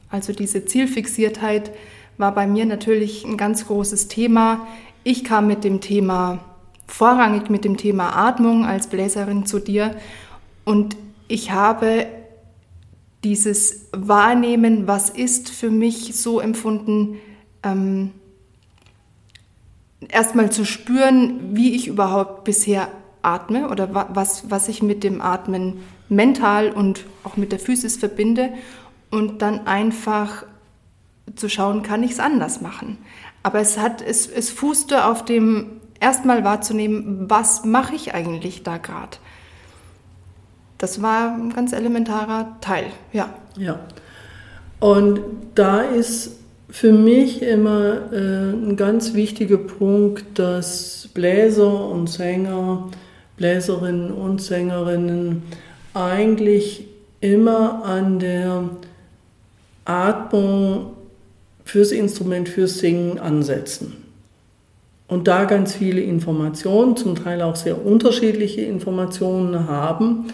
also 0.09 0.33
diese 0.33 0.65
Zielfixiertheit 0.65 1.71
war 2.17 2.33
bei 2.33 2.47
mir 2.47 2.65
natürlich 2.65 3.25
ein 3.25 3.37
ganz 3.37 3.67
großes 3.67 4.07
Thema. 4.07 4.67
Ich 5.03 5.23
kam 5.23 5.47
mit 5.47 5.63
dem 5.63 5.81
Thema 5.81 6.43
vorrangig 6.89 7.49
mit 7.49 7.65
dem 7.65 7.77
Thema 7.77 8.15
Atmung 8.15 8.65
als 8.65 8.87
Bläserin 8.87 9.45
zu 9.45 9.59
dir 9.59 9.95
und 10.65 10.97
ich 11.27 11.51
habe 11.51 12.07
dieses 13.23 13.87
Wahrnehmen, 13.91 14.87
was 14.87 15.09
ist 15.09 15.49
für 15.49 15.69
mich 15.69 16.15
so 16.15 16.39
empfunden, 16.39 17.17
ähm, 17.63 18.11
erstmal 20.07 20.51
zu 20.51 20.65
spüren, 20.65 21.55
wie 21.55 21.75
ich 21.75 21.87
überhaupt 21.87 22.45
bisher 22.45 22.89
atme 23.21 23.69
oder 23.69 24.07
was, 24.15 24.49
was 24.49 24.69
ich 24.69 24.81
mit 24.81 25.03
dem 25.03 25.21
Atmen 25.21 25.81
mental 26.07 26.71
und 26.71 27.05
auch 27.23 27.35
mit 27.35 27.51
der 27.51 27.59
Physis 27.59 27.97
verbinde 27.97 28.53
und 29.11 29.41
dann 29.41 29.67
einfach 29.67 30.45
zu 31.35 31.49
schauen, 31.49 31.83
kann 31.83 32.01
ich 32.03 32.11
es 32.11 32.19
anders 32.19 32.61
machen. 32.61 32.97
Aber 33.43 33.59
es 33.59 33.77
hat, 33.77 34.01
es, 34.01 34.27
es 34.27 34.49
fußte 34.49 35.05
auf 35.05 35.25
dem 35.25 35.78
erstmal 35.99 36.43
wahrzunehmen, 36.43 37.29
was 37.29 37.65
mache 37.65 37.95
ich 37.95 38.13
eigentlich 38.13 38.63
da 38.63 38.77
gerade. 38.77 39.17
Das 40.77 41.01
war 41.01 41.35
ein 41.35 41.51
ganz 41.53 41.73
elementarer 41.73 42.57
Teil, 42.61 42.85
ja. 43.11 43.33
Ja. 43.57 43.79
Und 44.79 45.19
da 45.55 45.81
ist 45.81 46.37
für 46.69 46.93
mich 46.93 47.41
immer 47.41 48.13
äh, 48.13 48.51
ein 48.51 48.77
ganz 48.77 49.13
wichtiger 49.13 49.57
Punkt, 49.57 50.39
dass 50.39 51.09
Bläser 51.13 51.89
und 51.89 52.07
Sänger, 52.07 52.89
Bläserinnen 53.35 54.11
und 54.11 54.41
Sängerinnen 54.41 55.43
eigentlich 55.93 56.87
immer 57.19 57.83
an 57.83 58.19
der 58.19 58.69
Atmung 59.83 60.91
fürs 61.65 61.91
Instrument, 61.91 62.47
fürs 62.47 62.79
Singen 62.79 63.19
ansetzen 63.19 63.98
und 65.09 65.27
da 65.27 65.45
ganz 65.45 65.73
viele 65.73 66.01
Informationen, 66.01 66.95
zum 66.95 67.15
Teil 67.15 67.41
auch 67.41 67.55
sehr 67.55 67.83
unterschiedliche 67.83 68.61
Informationen 68.61 69.67
haben, 69.67 70.27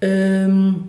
ähm, 0.00 0.84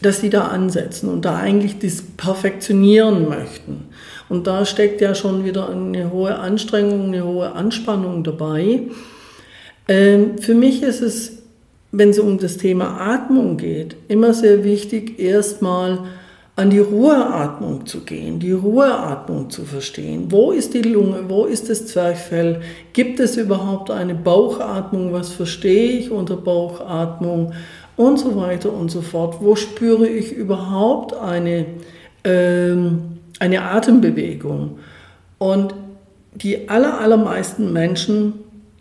dass 0.00 0.20
sie 0.20 0.30
da 0.30 0.48
ansetzen 0.48 1.10
und 1.10 1.24
da 1.24 1.36
eigentlich 1.36 1.78
das 1.78 2.02
perfektionieren 2.02 3.28
möchten. 3.28 3.88
Und 4.28 4.46
da 4.46 4.64
steckt 4.64 5.00
ja 5.00 5.14
schon 5.14 5.44
wieder 5.44 5.68
eine 5.68 6.12
hohe 6.12 6.38
Anstrengung, 6.38 7.06
eine 7.06 7.24
hohe 7.24 7.52
Anspannung 7.52 8.22
dabei. 8.22 8.82
Ähm, 9.88 10.38
für 10.38 10.54
mich 10.54 10.82
ist 10.82 11.00
es, 11.00 11.42
wenn 11.90 12.10
es 12.10 12.18
um 12.18 12.38
das 12.38 12.58
Thema 12.58 13.00
Atmung 13.00 13.56
geht, 13.56 13.96
immer 14.06 14.34
sehr 14.34 14.62
wichtig, 14.62 15.18
erstmal 15.18 16.00
an 16.56 16.70
die 16.70 16.78
Ruheatmung 16.78 17.84
zu 17.84 18.00
gehen, 18.00 18.38
die 18.38 18.52
Ruheatmung 18.52 19.50
zu 19.50 19.66
verstehen. 19.66 20.32
Wo 20.32 20.52
ist 20.52 20.72
die 20.72 20.80
Lunge? 20.80 21.24
Wo 21.28 21.44
ist 21.44 21.68
das 21.68 21.86
Zwerchfell? 21.86 22.62
Gibt 22.94 23.20
es 23.20 23.36
überhaupt 23.36 23.90
eine 23.90 24.14
Bauchatmung? 24.14 25.12
Was 25.12 25.28
verstehe 25.28 25.98
ich 25.98 26.10
unter 26.10 26.36
Bauchatmung? 26.36 27.52
Und 27.96 28.18
so 28.18 28.36
weiter 28.36 28.72
und 28.72 28.90
so 28.90 29.02
fort. 29.02 29.36
Wo 29.40 29.54
spüre 29.54 30.08
ich 30.08 30.32
überhaupt 30.32 31.14
eine, 31.14 31.66
ähm, 32.24 33.18
eine 33.38 33.62
Atembewegung? 33.62 34.78
Und 35.36 35.74
die 36.32 36.70
aller, 36.70 37.00
allermeisten 37.00 37.72
Menschen 37.72 38.32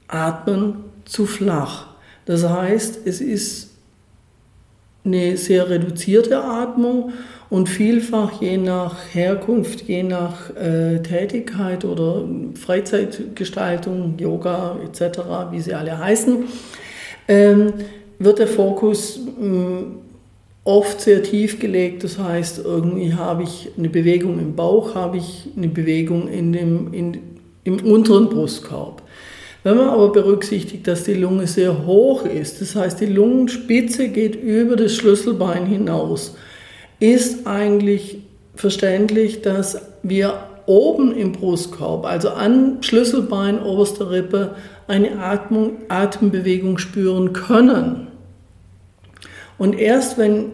atmen 0.07 0.75
zu 1.03 1.25
flach. 1.25 1.87
Das 2.25 2.47
heißt, 2.47 2.99
es 3.05 3.19
ist 3.19 3.71
eine 5.03 5.37
sehr 5.37 5.69
reduzierte 5.69 6.41
Atmung 6.41 7.13
und 7.55 7.69
vielfach 7.69 8.41
je 8.41 8.57
nach 8.57 8.97
Herkunft, 9.13 9.83
je 9.87 10.03
nach 10.03 10.53
äh, 10.57 11.01
Tätigkeit 11.01 11.85
oder 11.85 12.27
Freizeitgestaltung, 12.53 14.15
Yoga 14.17 14.77
etc., 14.83 15.19
wie 15.51 15.61
sie 15.61 15.73
alle 15.73 15.97
heißen, 15.97 16.43
ähm, 17.29 17.71
wird 18.19 18.39
der 18.39 18.49
Fokus 18.49 19.21
äh, 19.41 19.85
oft 20.65 20.99
sehr 20.99 21.23
tief 21.23 21.57
gelegt. 21.57 22.03
Das 22.03 22.19
heißt, 22.19 22.59
irgendwie 22.65 23.13
habe 23.13 23.43
ich 23.43 23.69
eine 23.77 23.87
Bewegung 23.87 24.37
im 24.37 24.53
Bauch, 24.57 24.93
habe 24.93 25.15
ich 25.15 25.47
eine 25.55 25.69
Bewegung 25.69 26.27
in 26.27 26.51
dem, 26.51 26.93
in, 26.93 27.19
im 27.63 27.77
unteren 27.89 28.27
Brustkorb. 28.27 29.01
Wenn 29.63 29.77
man 29.77 29.87
aber 29.87 30.11
berücksichtigt, 30.11 30.85
dass 30.87 31.05
die 31.05 31.13
Lunge 31.13 31.47
sehr 31.47 31.85
hoch 31.85 32.25
ist, 32.25 32.59
das 32.59 32.75
heißt, 32.75 32.99
die 32.99 33.05
Lungenspitze 33.05 34.09
geht 34.09 34.35
über 34.35 34.75
das 34.75 34.93
Schlüsselbein 34.93 35.65
hinaus, 35.65 36.35
ist 36.99 37.47
eigentlich 37.47 38.19
verständlich, 38.55 39.41
dass 39.41 39.81
wir 40.03 40.39
oben 40.65 41.15
im 41.15 41.31
Brustkorb, 41.31 42.05
also 42.05 42.29
an 42.29 42.77
Schlüsselbein, 42.81 43.61
oberster 43.61 44.09
Rippe, 44.09 44.55
eine 44.87 45.19
Atmung, 45.19 45.73
Atembewegung 45.89 46.77
spüren 46.77 47.33
können. 47.33 48.07
Und 49.57 49.77
erst 49.77 50.17
wenn, 50.17 50.51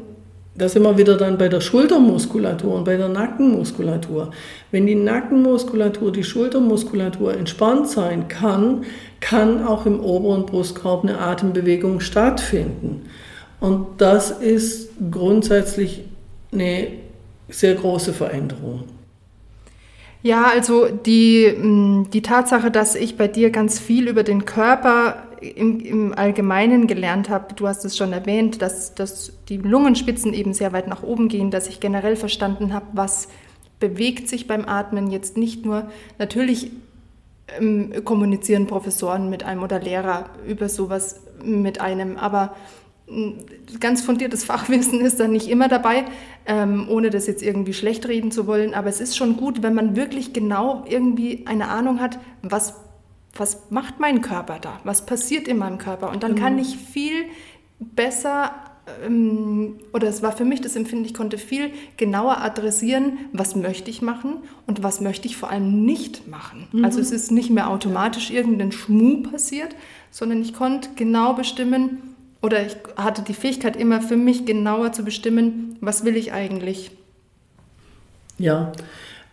da 0.55 0.69
sind 0.69 0.83
wir 0.83 0.97
wieder 0.97 1.17
dann 1.17 1.37
bei 1.37 1.47
der 1.47 1.61
Schultermuskulatur 1.61 2.75
und 2.75 2.83
bei 2.83 2.97
der 2.97 3.09
Nackenmuskulatur, 3.09 4.31
wenn 4.71 4.85
die 4.85 4.95
Nackenmuskulatur, 4.95 6.11
die 6.11 6.23
Schultermuskulatur 6.23 7.33
entspannt 7.33 7.87
sein 7.89 8.27
kann, 8.27 8.83
kann 9.21 9.65
auch 9.65 9.85
im 9.85 9.99
oberen 10.01 10.45
Brustkorb 10.45 11.03
eine 11.03 11.19
Atembewegung 11.19 11.99
stattfinden. 11.99 13.05
Und 13.59 13.87
das 13.99 14.31
ist 14.31 14.89
grundsätzlich 15.11 16.03
eine 16.51 16.87
sehr 17.49 17.75
große 17.75 18.13
Veränderung. 18.13 18.83
Ja, 20.23 20.45
also 20.45 20.87
die, 20.87 21.47
mm, 21.47 22.09
die 22.11 22.21
Tatsache, 22.21 22.69
dass 22.69 22.95
ich 22.95 23.17
bei 23.17 23.27
dir 23.27 23.49
ganz 23.49 23.79
viel 23.79 24.07
über 24.07 24.23
den 24.23 24.45
Körper 24.45 25.23
im, 25.41 25.79
im 25.79 26.13
Allgemeinen 26.13 26.85
gelernt 26.85 27.29
habe, 27.29 27.55
du 27.55 27.67
hast 27.67 27.83
es 27.85 27.97
schon 27.97 28.13
erwähnt, 28.13 28.61
dass, 28.61 28.93
dass 28.93 29.33
die 29.49 29.57
Lungenspitzen 29.57 30.33
eben 30.33 30.53
sehr 30.53 30.73
weit 30.73 30.87
nach 30.87 31.01
oben 31.01 31.27
gehen, 31.27 31.49
dass 31.49 31.67
ich 31.67 31.79
generell 31.79 32.15
verstanden 32.15 32.73
habe, 32.73 32.85
was 32.93 33.27
bewegt 33.79 34.29
sich 34.29 34.47
beim 34.47 34.65
Atmen 34.65 35.09
jetzt 35.09 35.37
nicht 35.37 35.65
nur, 35.65 35.89
natürlich 36.19 36.71
ähm, 37.59 38.05
kommunizieren 38.05 38.67
Professoren 38.67 39.29
mit 39.31 39.43
einem 39.43 39.63
oder 39.63 39.79
Lehrer 39.79 40.29
über 40.47 40.69
sowas 40.69 41.21
mit 41.43 41.81
einem, 41.81 42.17
aber 42.17 42.55
ganz 43.79 44.01
fundiertes 44.01 44.43
Fachwissen 44.45 45.01
ist 45.01 45.19
da 45.19 45.27
nicht 45.27 45.47
immer 45.47 45.67
dabei, 45.67 46.05
ähm, 46.45 46.87
ohne 46.89 47.09
das 47.09 47.27
jetzt 47.27 47.43
irgendwie 47.43 47.73
schlecht 47.73 48.07
reden 48.07 48.31
zu 48.31 48.47
wollen. 48.47 48.73
Aber 48.73 48.89
es 48.89 49.01
ist 49.01 49.15
schon 49.15 49.37
gut, 49.37 49.63
wenn 49.63 49.73
man 49.73 49.95
wirklich 49.95 50.33
genau 50.33 50.83
irgendwie 50.87 51.45
eine 51.45 51.69
Ahnung 51.69 51.99
hat, 51.99 52.19
was, 52.41 52.75
was 53.35 53.69
macht 53.69 53.99
mein 53.99 54.21
Körper 54.21 54.59
da? 54.59 54.79
Was 54.83 55.05
passiert 55.05 55.47
in 55.47 55.57
meinem 55.57 55.77
Körper? 55.77 56.09
Und 56.09 56.23
dann 56.23 56.33
mhm. 56.33 56.37
kann 56.37 56.59
ich 56.59 56.77
viel 56.77 57.25
besser, 57.79 58.53
ähm, 59.05 59.75
oder 59.93 60.07
es 60.07 60.21
war 60.21 60.31
für 60.31 60.45
mich 60.45 60.61
das 60.61 60.75
Empfinden, 60.75 61.05
ich 61.05 61.13
konnte 61.13 61.37
viel 61.37 61.71
genauer 61.97 62.37
adressieren, 62.39 63.19
was 63.33 63.55
möchte 63.55 63.89
ich 63.89 64.01
machen 64.01 64.37
und 64.67 64.83
was 64.83 65.01
möchte 65.01 65.27
ich 65.27 65.37
vor 65.37 65.49
allem 65.49 65.85
nicht 65.85 66.27
machen. 66.27 66.67
Mhm. 66.71 66.85
Also 66.85 66.99
es 66.99 67.11
ist 67.11 67.31
nicht 67.31 67.49
mehr 67.49 67.69
automatisch 67.69 68.31
irgendein 68.31 68.71
Schmuh 68.71 69.23
passiert, 69.23 69.75
sondern 70.11 70.41
ich 70.41 70.53
konnte 70.53 70.89
genau 70.95 71.33
bestimmen, 71.33 72.10
oder 72.41 72.65
ich 72.65 72.75
hatte 72.95 73.21
die 73.21 73.33
Fähigkeit 73.33 73.75
immer 73.75 74.01
für 74.01 74.17
mich 74.17 74.45
genauer 74.45 74.93
zu 74.93 75.03
bestimmen, 75.03 75.77
was 75.81 76.05
will 76.05 76.15
ich 76.15 76.33
eigentlich. 76.33 76.91
Ja, 78.37 78.71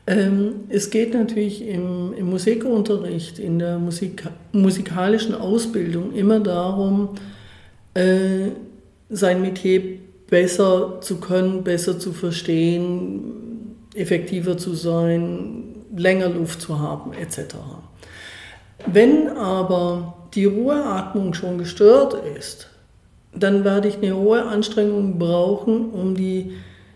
ähm, 0.06 0.64
es 0.68 0.90
geht 0.90 1.14
natürlich 1.14 1.66
im, 1.66 2.12
im, 2.14 2.30
Musikunterricht, 2.30 3.38
in 3.38 3.58
der 3.58 3.78
Musik, 3.78 4.24
musikalischen 4.52 5.34
Ausbildung 5.34 6.12
immer 6.14 6.40
darum, 6.40 7.10
äh, 7.94 8.48
sein 9.10 9.40
Metier 9.40 9.98
besser 10.28 11.00
zu 11.00 11.20
können, 11.20 11.64
besser 11.64 11.98
zu 11.98 12.12
verstehen, 12.12 13.76
effektiver 13.94 14.58
zu 14.58 14.74
sein, 14.74 15.74
länger 15.96 16.28
Luft 16.28 16.60
zu 16.60 16.78
haben, 16.78 17.12
etc. 17.14 17.56
Wenn 18.86 19.28
aber 19.28 20.28
die 20.34 20.44
Ruheatmung 20.44 21.34
schon 21.34 21.58
gestört 21.58 22.14
ist, 22.36 22.68
dann 23.42 23.64
werde 23.64 23.88
ich 23.88 23.96
eine 23.98 24.16
hohe 24.16 24.44
Anstrengung 24.44 25.18
brauchen, 25.18 25.90
um 25.90 26.14
die 26.14 26.52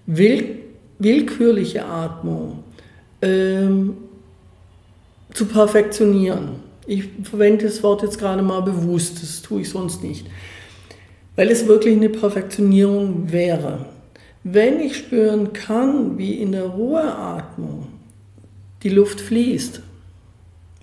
will 0.06 0.58
willkürliche 0.98 1.84
Atmung 1.84 2.62
ähm, 3.22 3.96
zu 5.32 5.46
perfektionieren. 5.46 6.60
Ich 6.86 7.08
verwende 7.24 7.66
das 7.66 7.82
Wort 7.82 8.02
jetzt 8.02 8.18
gerade 8.18 8.42
mal 8.42 8.60
bewusst, 8.60 9.20
das 9.22 9.42
tue 9.42 9.62
ich 9.62 9.68
sonst 9.68 10.02
nicht, 10.02 10.26
weil 11.34 11.50
es 11.50 11.66
wirklich 11.66 11.96
eine 11.96 12.08
Perfektionierung 12.08 13.32
wäre. 13.32 13.86
Wenn 14.44 14.80
ich 14.80 14.96
spüren 14.96 15.52
kann, 15.52 16.18
wie 16.18 16.34
in 16.34 16.52
der 16.52 16.66
Ruheatmung 16.66 17.88
die 18.82 18.88
Luft 18.88 19.20
fließt, 19.20 19.80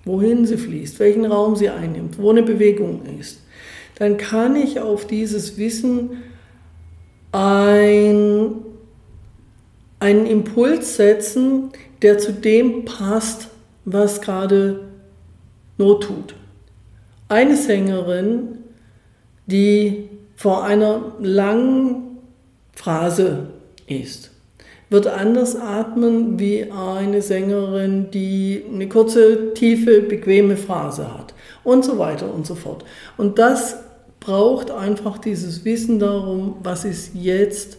wohin 0.04 0.46
sie 0.46 0.56
fließt, 0.56 0.98
welchen 0.98 1.26
Raum 1.26 1.56
sie 1.56 1.68
einnimmt, 1.68 2.18
wo 2.18 2.30
eine 2.30 2.42
Bewegung 2.42 3.02
ist, 3.18 3.42
dann 4.00 4.16
kann 4.16 4.56
ich 4.56 4.80
auf 4.80 5.06
dieses 5.06 5.58
Wissen 5.58 6.22
ein, 7.32 8.54
einen 9.98 10.24
Impuls 10.24 10.96
setzen, 10.96 11.68
der 12.00 12.16
zu 12.16 12.32
dem 12.32 12.86
passt, 12.86 13.48
was 13.84 14.22
gerade 14.22 14.88
Not 15.76 16.04
tut. 16.04 16.34
Eine 17.28 17.58
Sängerin, 17.58 18.60
die 19.44 20.08
vor 20.34 20.64
einer 20.64 21.12
langen 21.20 22.20
Phrase 22.72 23.48
ist, 23.86 24.30
wird 24.88 25.08
anders 25.08 25.56
atmen 25.56 26.38
wie 26.38 26.72
eine 26.72 27.20
Sängerin, 27.20 28.10
die 28.10 28.64
eine 28.72 28.88
kurze, 28.88 29.52
tiefe, 29.52 30.00
bequeme 30.00 30.56
Phrase 30.56 31.12
hat 31.12 31.34
und 31.64 31.84
so 31.84 31.98
weiter 31.98 32.32
und 32.32 32.46
so 32.46 32.54
fort. 32.54 32.86
Und 33.18 33.38
das 33.38 33.76
braucht 34.20 34.70
einfach 34.70 35.18
dieses 35.18 35.64
Wissen 35.64 35.98
darum, 35.98 36.56
was 36.62 36.84
ist 36.84 37.14
jetzt 37.14 37.78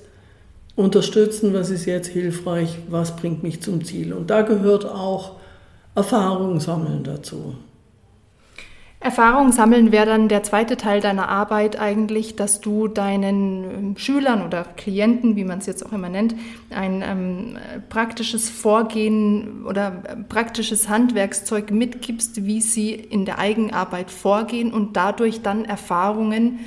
unterstützen, 0.75 1.53
was 1.53 1.69
ist 1.69 1.85
jetzt 1.85 2.07
hilfreich, 2.07 2.79
was 2.89 3.15
bringt 3.15 3.43
mich 3.43 3.61
zum 3.61 3.83
Ziel. 3.85 4.13
Und 4.13 4.29
da 4.29 4.41
gehört 4.41 4.85
auch 4.85 5.33
Erfahrung 5.95 6.59
sammeln 6.59 7.03
dazu. 7.03 7.55
Erfahrung 9.03 9.51
sammeln 9.51 9.91
wäre 9.91 10.05
dann 10.05 10.27
der 10.27 10.43
zweite 10.43 10.77
Teil 10.77 11.01
deiner 11.01 11.27
Arbeit 11.27 11.79
eigentlich, 11.79 12.35
dass 12.35 12.61
du 12.61 12.87
deinen 12.87 13.63
ähm, 13.63 13.97
Schülern 13.97 14.45
oder 14.45 14.63
Klienten, 14.77 15.35
wie 15.35 15.43
man 15.43 15.57
es 15.57 15.65
jetzt 15.65 15.83
auch 15.83 15.91
immer 15.91 16.07
nennt, 16.07 16.35
ein 16.69 17.03
ähm, 17.03 17.57
praktisches 17.89 18.51
Vorgehen 18.51 19.65
oder 19.65 20.03
äh, 20.07 20.17
praktisches 20.17 20.87
Handwerkszeug 20.87 21.71
mitgibst, 21.71 22.45
wie 22.45 22.61
sie 22.61 22.93
in 22.93 23.25
der 23.25 23.39
Eigenarbeit 23.39 24.11
vorgehen 24.11 24.71
und 24.71 24.95
dadurch 24.95 25.41
dann 25.41 25.65
Erfahrungen, 25.65 26.59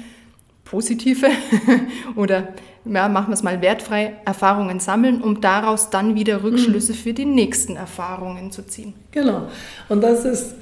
positive 0.64 1.28
oder 2.16 2.48
ja, 2.84 3.08
machen 3.08 3.28
wir 3.28 3.34
es 3.34 3.44
mal 3.44 3.62
wertfrei, 3.62 4.16
Erfahrungen 4.24 4.80
sammeln, 4.80 5.22
um 5.22 5.40
daraus 5.40 5.90
dann 5.90 6.16
wieder 6.16 6.42
Rückschlüsse 6.42 6.94
für 6.94 7.12
die 7.12 7.24
nächsten 7.24 7.76
Erfahrungen 7.76 8.50
zu 8.50 8.66
ziehen. 8.66 8.92
Genau. 9.12 9.48
Und 9.88 10.02
das 10.02 10.24
ist 10.24 10.54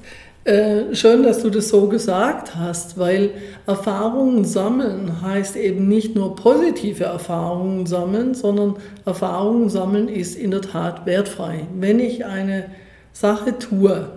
äh, 0.45 0.95
schön, 0.95 1.23
dass 1.23 1.43
du 1.43 1.51
das 1.51 1.69
so 1.69 1.87
gesagt 1.87 2.57
hast, 2.57 2.99
weil 2.99 3.31
Erfahrungen 3.67 4.45
sammeln 4.45 5.23
heißt 5.23 5.57
eben 5.57 5.87
nicht 5.87 6.17
nur 6.17 6.35
positive 6.35 7.05
Erfahrungen 7.05 7.87
sammeln, 7.87 8.35
sondern 8.35 8.77
Erfahrungen 9.05 9.69
sammeln 9.69 10.09
ist 10.09 10.37
in 10.37 10.51
der 10.51 10.63
Tat 10.63 11.07
wertfrei. 11.07 11.67
Wenn 11.79 12.01
ich 12.01 12.25
eine 12.25 12.67
Sache 13.13 13.59
tue, 13.59 14.09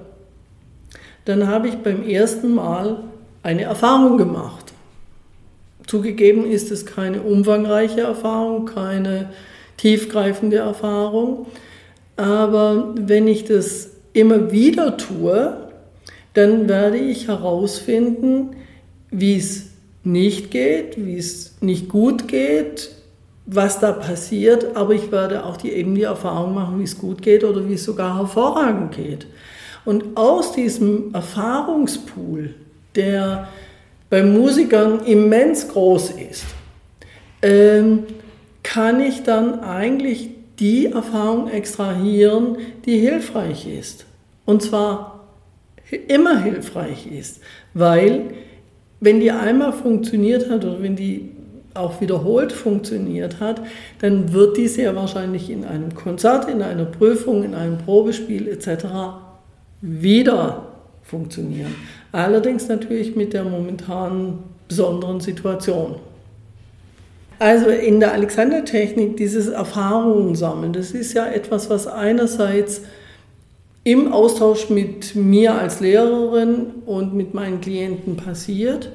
dann 1.26 1.48
habe 1.48 1.68
ich 1.68 1.76
beim 1.78 2.08
ersten 2.08 2.56
Mal 2.56 3.04
eine 3.44 3.64
Erfahrung 3.64 4.18
gemacht. 4.18 4.74
Zugegeben 5.86 6.50
ist 6.50 6.72
es 6.72 6.88
keine 6.88 7.22
umfangreiche 7.22 8.02
Erfahrung, 8.02 8.66
keine 8.66 9.30
tiefgreifende 9.78 10.58
Erfahrung, 10.58 11.46
aber 12.18 12.94
wenn 12.96 13.28
ich 13.28 13.44
das 13.44 13.92
immer 14.14 14.52
wieder 14.52 14.98
tue, 14.98 15.65
dann 16.36 16.70
werde 16.70 16.98
ich 16.98 17.28
herausfinden, 17.28 18.58
wie 19.10 19.38
es 19.38 19.72
nicht 20.04 20.52
geht, 20.52 21.04
wie 21.04 21.18
es 21.18 21.56
nicht 21.62 21.90
gut 21.90 22.28
geht, 22.28 22.92
was 23.46 23.80
da 23.80 23.92
passiert, 23.92 24.76
aber 24.76 24.94
ich 24.94 25.12
werde 25.12 25.46
auch 25.46 25.58
die, 25.58 25.72
eben 25.72 25.96
die 25.96 26.04
Erfahrung 26.04 26.54
machen, 26.54 26.80
wie 26.80 26.84
es 26.84 26.98
gut 26.98 27.22
geht 27.22 27.44
oder 27.44 27.68
wie 27.68 27.76
es 27.76 27.84
sogar 27.84 28.18
hervorragend 28.18 28.96
geht. 28.96 29.28
Und 29.86 30.18
aus 30.18 30.52
diesem 30.52 31.14
Erfahrungspool, 31.14 32.54
der 32.96 33.48
bei 34.10 34.24
Musikern 34.24 35.06
immens 35.06 35.68
groß 35.68 36.12
ist, 36.32 36.46
ähm, 37.42 38.04
kann 38.64 39.00
ich 39.00 39.24
dann 39.24 39.60
eigentlich 39.60 40.32
die 40.60 40.88
Erfahrung 40.88 41.50
extrahieren, 41.50 42.58
die 42.86 42.98
hilfreich 42.98 43.68
ist. 43.68 44.06
Und 44.46 44.64
zwar 44.64 45.15
immer 45.92 46.42
hilfreich 46.44 47.08
ist, 47.08 47.42
weil 47.74 48.22
wenn 49.00 49.20
die 49.20 49.32
einmal 49.32 49.74
funktioniert 49.74 50.50
hat 50.50 50.66
oder 50.66 50.82
wenn 50.82 50.96
die 50.96 51.32
auch 51.74 52.00
wiederholt 52.00 52.54
funktioniert 52.54 53.40
hat, 53.40 53.62
dann 54.00 54.32
wird 54.32 54.58
die 54.58 54.68
sehr 54.68 54.96
wahrscheinlich 54.96 55.50
in 55.50 55.66
einem 55.66 55.94
Konzert, 55.94 56.50
in 56.50 56.62
einer 56.62 56.86
Prüfung, 56.86 57.44
in 57.44 57.54
einem 57.54 57.78
Probespiel 57.78 58.48
etc. 58.48 58.86
wieder 59.82 60.68
funktionieren. 61.04 61.76
Allerdings 62.12 62.68
natürlich 62.70 63.16
mit 63.16 63.34
der 63.34 63.44
momentanen 63.44 64.40
besonderen 64.68 65.20
Situation. 65.20 65.96
Also 67.38 67.68
in 67.68 68.00
der 68.00 68.14
Alexander-Technik 68.14 69.18
dieses 69.18 69.50
Erfahrungen 69.50 70.36
sammeln, 70.36 70.72
das 70.72 70.92
ist 70.92 71.14
ja 71.14 71.28
etwas, 71.28 71.70
was 71.70 71.86
einerseits 71.86 72.82
im 73.86 74.12
Austausch 74.12 74.72
mit 74.72 75.16
mir 75.16 75.54
als 75.54 75.80
Lehrerin 75.80 76.82
und 76.88 77.14
mit 77.14 77.36
meinen 77.36 77.62
Klienten 77.62 78.18
passiert, 78.18 78.92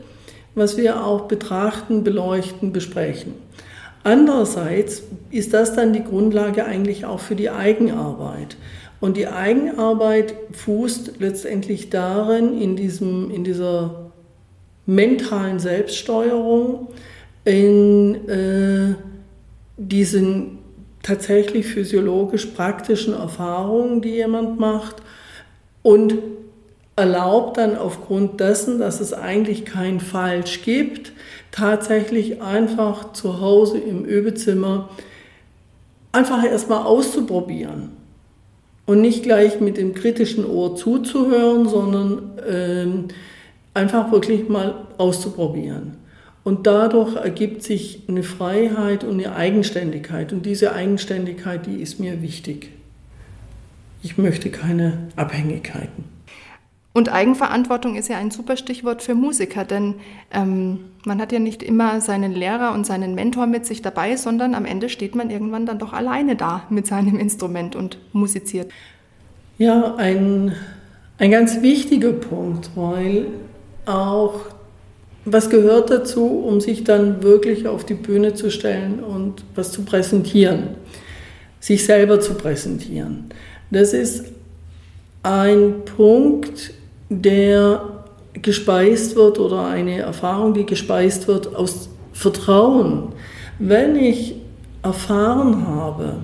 was 0.56 0.76
wir 0.76 1.06
auch 1.06 1.22
betrachten, 1.22 2.02
beleuchten, 2.02 2.72
besprechen. 2.72 3.34
Andererseits 4.02 5.04
ist 5.30 5.54
das 5.54 5.76
dann 5.76 5.92
die 5.92 6.02
Grundlage 6.02 6.64
eigentlich 6.64 7.04
auch 7.04 7.20
für 7.20 7.36
die 7.36 7.50
Eigenarbeit. 7.50 8.56
Und 8.98 9.16
die 9.16 9.28
Eigenarbeit 9.28 10.34
fußt 10.52 11.20
letztendlich 11.20 11.88
darin, 11.90 12.60
in, 12.60 12.74
diesem, 12.74 13.30
in 13.30 13.44
dieser 13.44 14.10
mentalen 14.86 15.60
Selbststeuerung, 15.60 16.88
in 17.44 18.28
äh, 18.28 18.94
diesen 19.76 20.59
tatsächlich 21.02 21.66
physiologisch 21.66 22.46
praktischen 22.46 23.14
Erfahrungen, 23.14 24.02
die 24.02 24.10
jemand 24.10 24.58
macht 24.58 24.96
und 25.82 26.14
erlaubt 26.96 27.56
dann 27.56 27.76
aufgrund 27.76 28.40
dessen, 28.40 28.78
dass 28.78 29.00
es 29.00 29.12
eigentlich 29.12 29.64
kein 29.64 30.00
Falsch 30.00 30.62
gibt, 30.62 31.12
tatsächlich 31.50 32.42
einfach 32.42 33.12
zu 33.12 33.40
Hause 33.40 33.78
im 33.78 34.04
Übezimmer 34.04 34.90
einfach 36.12 36.44
erstmal 36.44 36.82
auszuprobieren 36.82 37.90
und 38.86 39.00
nicht 39.00 39.22
gleich 39.22 39.60
mit 39.60 39.76
dem 39.76 39.94
kritischen 39.94 40.44
Ohr 40.44 40.76
zuzuhören, 40.76 41.68
sondern 41.68 42.32
ähm, 42.46 43.08
einfach 43.72 44.10
wirklich 44.12 44.48
mal 44.48 44.86
auszuprobieren. 44.98 45.99
Und 46.42 46.66
dadurch 46.66 47.16
ergibt 47.16 47.62
sich 47.62 48.02
eine 48.08 48.22
Freiheit 48.22 49.04
und 49.04 49.22
eine 49.22 49.36
Eigenständigkeit. 49.36 50.32
Und 50.32 50.46
diese 50.46 50.72
Eigenständigkeit, 50.72 51.66
die 51.66 51.76
ist 51.76 52.00
mir 52.00 52.22
wichtig. 52.22 52.70
Ich 54.02 54.16
möchte 54.16 54.50
keine 54.50 55.08
Abhängigkeiten. 55.16 56.04
Und 56.92 57.12
Eigenverantwortung 57.12 57.94
ist 57.94 58.08
ja 58.08 58.16
ein 58.16 58.32
super 58.32 58.56
Stichwort 58.56 59.02
für 59.02 59.14
Musiker, 59.14 59.64
denn 59.64 59.94
ähm, 60.32 60.80
man 61.04 61.20
hat 61.20 61.30
ja 61.30 61.38
nicht 61.38 61.62
immer 61.62 62.00
seinen 62.00 62.32
Lehrer 62.32 62.72
und 62.74 62.84
seinen 62.84 63.14
Mentor 63.14 63.46
mit 63.46 63.64
sich 63.64 63.80
dabei, 63.80 64.16
sondern 64.16 64.54
am 64.54 64.64
Ende 64.64 64.88
steht 64.88 65.14
man 65.14 65.30
irgendwann 65.30 65.66
dann 65.66 65.78
doch 65.78 65.92
alleine 65.92 66.34
da 66.34 66.64
mit 66.68 66.88
seinem 66.88 67.16
Instrument 67.18 67.76
und 67.76 67.98
musiziert. 68.12 68.72
Ja, 69.58 69.94
ein, 69.96 70.56
ein 71.18 71.30
ganz 71.30 71.62
wichtiger 71.62 72.12
Punkt, 72.12 72.70
weil 72.74 73.26
auch 73.86 74.46
was 75.32 75.50
gehört 75.50 75.90
dazu, 75.90 76.26
um 76.26 76.60
sich 76.60 76.84
dann 76.84 77.22
wirklich 77.22 77.66
auf 77.66 77.84
die 77.84 77.94
Bühne 77.94 78.34
zu 78.34 78.50
stellen 78.50 79.00
und 79.00 79.44
was 79.54 79.72
zu 79.72 79.82
präsentieren, 79.82 80.76
sich 81.60 81.84
selber 81.84 82.20
zu 82.20 82.34
präsentieren. 82.34 83.26
Das 83.70 83.92
ist 83.92 84.26
ein 85.22 85.84
Punkt, 85.96 86.72
der 87.08 88.04
gespeist 88.32 89.16
wird 89.16 89.38
oder 89.38 89.66
eine 89.66 90.00
Erfahrung, 90.00 90.54
die 90.54 90.66
gespeist 90.66 91.28
wird 91.28 91.54
aus 91.54 91.88
Vertrauen. 92.12 93.12
Wenn 93.58 93.96
ich 93.96 94.36
erfahren 94.82 95.66
habe, 95.66 96.16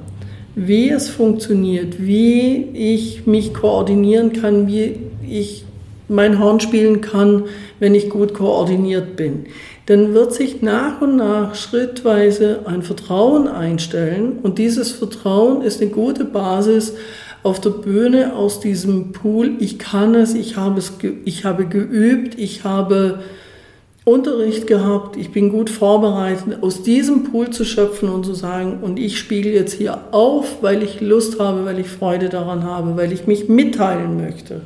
wie 0.54 0.88
es 0.88 1.10
funktioniert, 1.10 2.00
wie 2.00 2.62
ich 2.72 3.26
mich 3.26 3.52
koordinieren 3.52 4.32
kann, 4.32 4.66
wie 4.66 4.96
ich 5.28 5.65
mein 6.08 6.38
Horn 6.38 6.60
spielen 6.60 7.00
kann, 7.00 7.44
wenn 7.80 7.94
ich 7.94 8.10
gut 8.10 8.34
koordiniert 8.34 9.16
bin, 9.16 9.46
dann 9.86 10.14
wird 10.14 10.32
sich 10.32 10.62
nach 10.62 11.00
und 11.00 11.16
nach 11.16 11.54
schrittweise 11.54 12.60
ein 12.66 12.82
Vertrauen 12.82 13.48
einstellen 13.48 14.38
und 14.42 14.58
dieses 14.58 14.92
Vertrauen 14.92 15.62
ist 15.62 15.80
eine 15.80 15.90
gute 15.90 16.24
Basis, 16.24 16.94
auf 17.46 17.60
der 17.60 17.70
Bühne 17.70 18.34
aus 18.34 18.58
diesem 18.58 19.12
Pool, 19.12 19.52
ich 19.60 19.78
kann 19.78 20.16
es, 20.16 20.34
ich 20.34 20.56
habe, 20.56 20.78
es, 20.78 20.94
ich 21.24 21.44
habe 21.44 21.66
geübt, 21.66 22.36
ich 22.36 22.64
habe 22.64 23.20
Unterricht 24.04 24.66
gehabt, 24.66 25.16
ich 25.16 25.30
bin 25.30 25.50
gut 25.50 25.70
vorbereitet, 25.70 26.62
aus 26.62 26.82
diesem 26.82 27.24
Pool 27.24 27.50
zu 27.50 27.64
schöpfen 27.64 28.08
und 28.08 28.26
zu 28.26 28.34
sagen, 28.34 28.78
und 28.82 28.98
ich 28.98 29.18
spiele 29.18 29.50
jetzt 29.50 29.74
hier 29.74 30.12
auf, 30.12 30.60
weil 30.62 30.82
ich 30.82 31.00
Lust 31.00 31.38
habe, 31.38 31.64
weil 31.64 31.78
ich 31.78 31.88
Freude 31.88 32.28
daran 32.28 32.64
habe, 32.64 32.96
weil 32.96 33.12
ich 33.12 33.28
mich 33.28 33.48
mitteilen 33.48 34.16
möchte. 34.16 34.62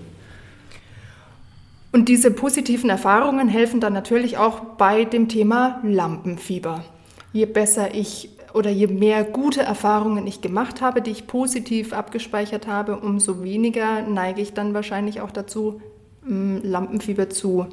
Und 1.93 2.09
diese 2.09 2.31
positiven 2.31 2.89
Erfahrungen 2.89 3.49
helfen 3.49 3.81
dann 3.81 3.93
natürlich 3.93 4.39
auch 4.39 4.61
bei 4.61 5.05
dem 5.05 5.29
Thema 5.29 5.81
Lampenfieber. 5.83 6.85
Je 7.33 7.47
besser 7.47 7.95
ich 7.95 8.31
oder 8.55 8.71
je 8.71 8.87
mehr 8.87 9.25
gute 9.25 9.63
Erfahrungen 9.63 10.27
ich 10.27 10.41
gemacht 10.41 10.81
habe, 10.81 11.03
die 11.03 11.11
ich 11.11 11.27
positiv 11.27 11.93
abgespeichert 11.93 12.67
habe, 12.67 12.97
umso 12.97 13.43
weniger 13.43 14.03
neige 14.03 14.41
ich 14.41 14.53
dann 14.53 14.75
wahrscheinlich 14.75 15.21
auch 15.21 15.31
dazu, 15.31 15.81
mm, 16.25 16.59
Lampenfieber 16.63 17.31
zu 17.31 17.67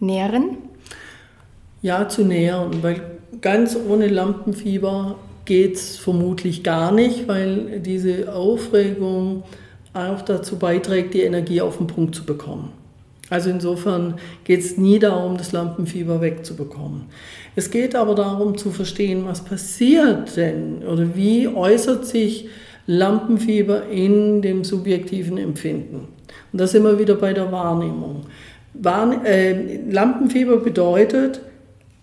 nähren. 0.00 0.58
Ja, 1.80 2.08
zu 2.08 2.24
nähern, 2.24 2.82
weil 2.82 3.02
ganz 3.40 3.76
ohne 3.76 4.08
Lampenfieber 4.08 5.16
geht 5.44 5.74
es 5.74 5.96
vermutlich 5.96 6.62
gar 6.62 6.92
nicht, 6.92 7.28
weil 7.28 7.80
diese 7.80 8.34
Aufregung 8.34 9.42
auch 9.92 10.22
dazu 10.22 10.58
beiträgt, 10.58 11.14
die 11.14 11.22
Energie 11.22 11.60
auf 11.60 11.78
den 11.78 11.86
Punkt 11.86 12.14
zu 12.14 12.24
bekommen. 12.24 12.81
Also 13.32 13.48
insofern 13.48 14.16
geht 14.44 14.60
es 14.60 14.76
nie 14.76 14.98
darum, 14.98 15.38
das 15.38 15.52
Lampenfieber 15.52 16.20
wegzubekommen. 16.20 17.04
Es 17.56 17.70
geht 17.70 17.96
aber 17.96 18.14
darum 18.14 18.58
zu 18.58 18.70
verstehen, 18.70 19.24
was 19.24 19.42
passiert 19.42 20.36
denn 20.36 20.82
oder 20.86 21.16
wie 21.16 21.48
äußert 21.48 22.04
sich 22.04 22.50
Lampenfieber 22.86 23.86
in 23.86 24.42
dem 24.42 24.64
subjektiven 24.64 25.38
Empfinden. 25.38 26.08
Und 26.52 26.60
das 26.60 26.72
sind 26.72 26.82
wir 26.82 26.98
wieder 26.98 27.14
bei 27.14 27.32
der 27.32 27.50
Wahrnehmung. 27.50 28.26
Warn 28.74 29.24
äh, 29.24 29.78
Lampenfieber 29.90 30.58
bedeutet 30.58 31.40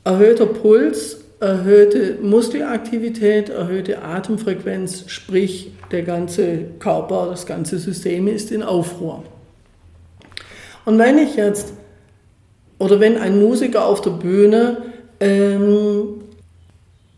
erhöhter 0.03 0.47
Puls, 0.47 1.25
erhöhte 1.39 2.17
Muskelaktivität, 2.23 3.49
erhöhte 3.49 4.01
Atemfrequenz, 4.01 5.03
sprich 5.05 5.73
der 5.91 6.01
ganze 6.01 6.61
Körper, 6.80 7.27
das 7.30 7.45
ganze 7.45 7.77
System 7.77 8.27
ist 8.27 8.51
in 8.51 8.63
Aufruhr. 8.63 9.23
Und 10.86 10.97
wenn 10.97 11.17
ich 11.17 11.36
jetzt, 11.36 11.73
oder 12.77 12.99
wenn 12.99 13.17
ein 13.17 13.39
Musiker 13.39 13.86
auf 13.86 14.01
der 14.01 14.11
Bühne 14.11 14.77
ähm, 15.19 16.21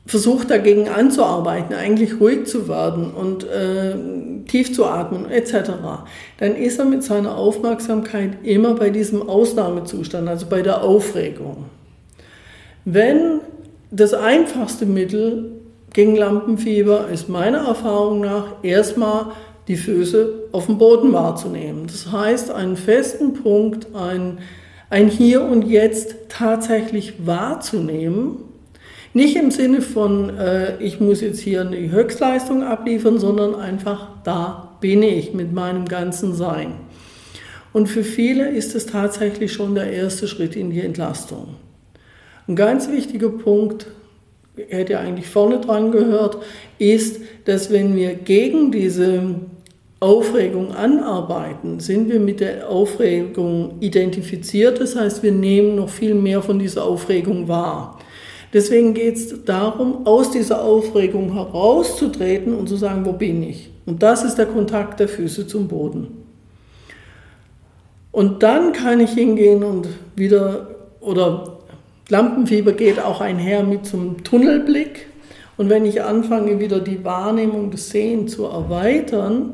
versucht 0.05 0.49
dagegen 0.49 0.89
anzuarbeiten, 0.89 1.75
eigentlich 1.75 2.19
ruhig 2.19 2.45
zu 2.45 2.67
werden 2.67 3.11
und 3.11 3.43
äh, 3.43 3.95
tief 4.47 4.73
zu 4.73 4.85
atmen 4.85 5.29
etc., 5.29 5.71
dann 6.39 6.55
ist 6.55 6.79
er 6.79 6.85
mit 6.85 7.03
seiner 7.03 7.37
Aufmerksamkeit 7.37 8.39
immer 8.43 8.73
bei 8.73 8.89
diesem 8.89 9.27
Ausnahmezustand, 9.29 10.27
also 10.27 10.47
bei 10.47 10.61
der 10.61 10.83
Aufregung. 10.83 11.65
Wenn 12.83 13.39
das 13.91 14.13
einfachste 14.13 14.85
Mittel 14.85 15.51
gegen 15.93 16.15
Lampenfieber 16.15 17.09
ist 17.09 17.29
meiner 17.29 17.67
Erfahrung 17.67 18.21
nach 18.21 18.63
erstmal 18.63 19.27
die 19.71 19.77
Füße 19.77 20.49
auf 20.51 20.65
dem 20.65 20.77
Boden 20.77 21.13
wahrzunehmen. 21.13 21.87
Das 21.87 22.11
heißt, 22.11 22.51
einen 22.51 22.75
festen 22.75 23.35
Punkt, 23.35 23.95
ein, 23.95 24.39
ein 24.89 25.07
Hier 25.07 25.43
und 25.43 25.65
Jetzt 25.65 26.15
tatsächlich 26.27 27.25
wahrzunehmen. 27.25 28.39
Nicht 29.13 29.37
im 29.37 29.49
Sinne 29.49 29.81
von, 29.81 30.37
äh, 30.37 30.77
ich 30.83 30.99
muss 30.99 31.21
jetzt 31.21 31.39
hier 31.39 31.61
eine 31.61 31.89
Höchstleistung 31.89 32.63
abliefern, 32.63 33.17
sondern 33.17 33.55
einfach, 33.55 34.09
da 34.25 34.73
bin 34.81 35.03
ich 35.03 35.33
mit 35.33 35.53
meinem 35.53 35.87
ganzen 35.87 36.33
Sein. 36.33 36.73
Und 37.71 37.87
für 37.87 38.03
viele 38.03 38.49
ist 38.49 38.75
es 38.75 38.85
tatsächlich 38.85 39.53
schon 39.53 39.73
der 39.73 39.89
erste 39.89 40.27
Schritt 40.27 40.57
in 40.57 40.71
die 40.71 40.81
Entlastung. 40.81 41.55
Ein 42.49 42.57
ganz 42.57 42.91
wichtiger 42.91 43.29
Punkt, 43.29 43.87
hätte 44.67 44.99
eigentlich 44.99 45.27
vorne 45.27 45.61
dran 45.61 45.91
gehört, 45.91 46.39
ist, 46.77 47.21
dass 47.45 47.71
wenn 47.71 47.95
wir 47.95 48.15
gegen 48.15 48.73
diese 48.73 49.35
Aufregung 50.01 50.73
anarbeiten, 50.73 51.79
sind 51.79 52.09
wir 52.09 52.19
mit 52.19 52.39
der 52.39 52.67
Aufregung 52.67 53.75
identifiziert. 53.81 54.81
Das 54.81 54.95
heißt, 54.95 55.21
wir 55.21 55.31
nehmen 55.31 55.75
noch 55.75 55.89
viel 55.89 56.15
mehr 56.15 56.41
von 56.41 56.57
dieser 56.57 56.85
Aufregung 56.85 57.47
wahr. 57.47 57.99
Deswegen 58.51 58.95
geht 58.95 59.15
es 59.15 59.45
darum, 59.45 60.07
aus 60.07 60.31
dieser 60.31 60.63
Aufregung 60.63 61.33
herauszutreten 61.33 62.55
und 62.55 62.67
zu 62.67 62.77
sagen, 62.77 63.05
wo 63.05 63.13
bin 63.13 63.43
ich? 63.43 63.69
Und 63.85 64.01
das 64.01 64.23
ist 64.23 64.39
der 64.39 64.47
Kontakt 64.47 64.99
der 64.99 65.07
Füße 65.07 65.45
zum 65.45 65.67
Boden. 65.67 66.07
Und 68.11 68.41
dann 68.41 68.73
kann 68.73 68.99
ich 69.01 69.11
hingehen 69.11 69.63
und 69.63 69.87
wieder, 70.15 70.67
oder 70.99 71.59
Lampenfieber 72.09 72.73
geht 72.73 72.99
auch 72.99 73.21
einher 73.21 73.63
mit 73.63 73.85
zum 73.85 74.23
Tunnelblick. 74.23 75.05
Und 75.57 75.69
wenn 75.69 75.85
ich 75.85 76.01
anfange, 76.01 76.59
wieder 76.59 76.79
die 76.79 77.05
Wahrnehmung 77.05 77.69
des 77.69 77.91
Sehen 77.91 78.27
zu 78.27 78.45
erweitern, 78.45 79.53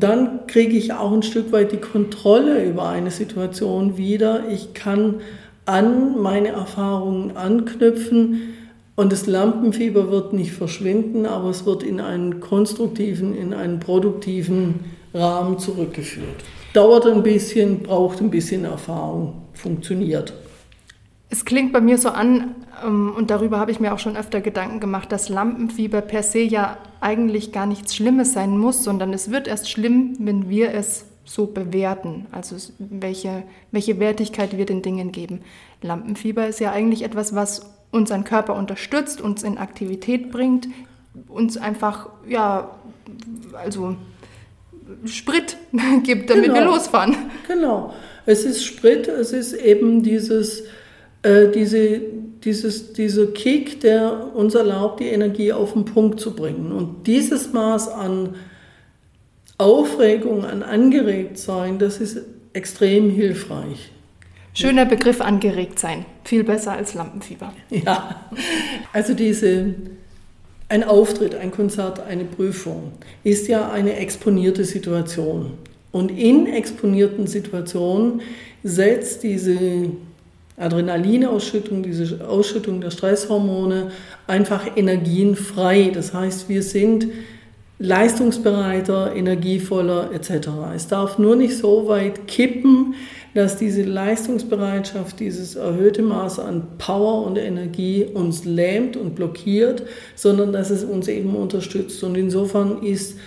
dann 0.00 0.46
kriege 0.46 0.76
ich 0.76 0.94
auch 0.94 1.12
ein 1.12 1.22
Stück 1.22 1.52
weit 1.52 1.72
die 1.72 1.76
Kontrolle 1.76 2.64
über 2.64 2.88
eine 2.88 3.10
Situation 3.10 3.98
wieder. 3.98 4.48
Ich 4.48 4.72
kann 4.72 5.16
an 5.66 6.20
meine 6.20 6.48
Erfahrungen 6.48 7.36
anknüpfen 7.36 8.54
und 8.96 9.12
das 9.12 9.26
Lampenfieber 9.26 10.10
wird 10.10 10.32
nicht 10.32 10.52
verschwinden, 10.52 11.26
aber 11.26 11.50
es 11.50 11.66
wird 11.66 11.82
in 11.82 12.00
einen 12.00 12.40
konstruktiven, 12.40 13.36
in 13.36 13.52
einen 13.52 13.80
produktiven 13.80 14.80
Rahmen 15.12 15.58
zurückgeführt. 15.58 16.42
Dauert 16.72 17.06
ein 17.06 17.22
bisschen, 17.22 17.80
braucht 17.80 18.20
ein 18.20 18.30
bisschen 18.30 18.64
Erfahrung, 18.64 19.42
funktioniert. 19.52 20.32
Es 21.32 21.46
klingt 21.46 21.72
bei 21.72 21.80
mir 21.80 21.96
so 21.96 22.10
an, 22.10 22.54
ähm, 22.84 23.14
und 23.16 23.30
darüber 23.30 23.58
habe 23.58 23.70
ich 23.70 23.80
mir 23.80 23.94
auch 23.94 23.98
schon 23.98 24.18
öfter 24.18 24.42
Gedanken 24.42 24.80
gemacht, 24.80 25.10
dass 25.10 25.30
Lampenfieber 25.30 26.02
per 26.02 26.22
se 26.22 26.40
ja 26.40 26.76
eigentlich 27.00 27.52
gar 27.52 27.64
nichts 27.64 27.94
Schlimmes 27.94 28.34
sein 28.34 28.58
muss, 28.58 28.84
sondern 28.84 29.14
es 29.14 29.30
wird 29.30 29.48
erst 29.48 29.70
schlimm, 29.70 30.14
wenn 30.18 30.50
wir 30.50 30.74
es 30.74 31.06
so 31.24 31.46
bewerten, 31.46 32.26
also 32.32 32.56
welche, 32.78 33.44
welche 33.70 33.98
Wertigkeit 33.98 34.58
wir 34.58 34.66
den 34.66 34.82
Dingen 34.82 35.10
geben. 35.10 35.40
Lampenfieber 35.80 36.46
ist 36.48 36.60
ja 36.60 36.70
eigentlich 36.70 37.02
etwas, 37.02 37.34
was 37.34 37.62
unseren 37.90 38.24
Körper 38.24 38.54
unterstützt, 38.54 39.22
uns 39.22 39.42
in 39.42 39.56
Aktivität 39.56 40.32
bringt, 40.32 40.68
uns 41.28 41.56
einfach, 41.56 42.10
ja, 42.28 42.76
also 43.54 43.96
Sprit 45.06 45.56
gibt, 46.02 46.28
damit 46.28 46.44
genau. 46.44 46.56
wir 46.56 46.64
losfahren. 46.66 47.16
Genau. 47.48 47.94
Es 48.26 48.44
ist 48.44 48.66
Sprit, 48.66 49.08
es 49.08 49.32
ist 49.32 49.54
eben 49.54 50.02
dieses, 50.02 50.64
äh, 51.22 51.48
diese, 51.48 52.00
dieses, 52.44 52.92
dieser 52.92 53.26
Kick, 53.26 53.80
der 53.80 54.34
uns 54.34 54.54
erlaubt, 54.54 55.00
die 55.00 55.06
Energie 55.06 55.52
auf 55.52 55.72
den 55.72 55.84
Punkt 55.84 56.20
zu 56.20 56.34
bringen. 56.34 56.72
Und 56.72 57.06
dieses 57.06 57.52
Maß 57.52 57.88
an 57.88 58.34
Aufregung, 59.58 60.44
an 60.44 60.62
Angeregtsein, 60.62 61.78
das 61.78 61.98
ist 61.98 62.18
extrem 62.52 63.10
hilfreich. 63.10 63.92
Schöner 64.54 64.84
Begriff 64.84 65.20
angeregt 65.20 65.78
sein. 65.78 66.04
Viel 66.24 66.44
besser 66.44 66.72
als 66.72 66.94
Lampenfieber. 66.94 67.52
Ja, 67.70 68.26
also 68.92 69.14
diese, 69.14 69.74
ein 70.68 70.84
Auftritt, 70.84 71.34
ein 71.34 71.50
Konzert, 71.50 72.00
eine 72.00 72.24
Prüfung 72.24 72.92
ist 73.24 73.48
ja 73.48 73.70
eine 73.70 73.96
exponierte 73.96 74.64
Situation. 74.64 75.52
Und 75.90 76.10
in 76.10 76.46
exponierten 76.46 77.26
Situationen 77.26 78.20
setzt 78.62 79.22
diese 79.22 79.90
Adrenalinausschüttung, 80.56 81.82
diese 81.82 82.26
Ausschüttung 82.26 82.80
der 82.80 82.90
Stresshormone 82.90 83.90
einfach 84.26 84.76
Energien 84.76 85.34
frei. 85.34 85.90
Das 85.92 86.12
heißt, 86.12 86.48
wir 86.48 86.62
sind 86.62 87.08
leistungsbereiter, 87.78 89.14
energievoller 89.16 90.10
etc. 90.12 90.48
Es 90.74 90.86
darf 90.86 91.18
nur 91.18 91.36
nicht 91.36 91.56
so 91.56 91.88
weit 91.88 92.28
kippen, 92.28 92.94
dass 93.34 93.56
diese 93.56 93.82
Leistungsbereitschaft, 93.82 95.18
dieses 95.18 95.56
erhöhte 95.56 96.02
Maß 96.02 96.38
an 96.38 96.64
Power 96.78 97.26
und 97.26 97.38
Energie 97.38 98.04
uns 98.04 98.44
lähmt 98.44 98.96
und 98.96 99.14
blockiert, 99.14 99.84
sondern 100.14 100.52
dass 100.52 100.70
es 100.70 100.84
uns 100.84 101.08
eben 101.08 101.34
unterstützt. 101.34 102.04
Und 102.04 102.16
insofern 102.16 102.82
ist 102.82 103.18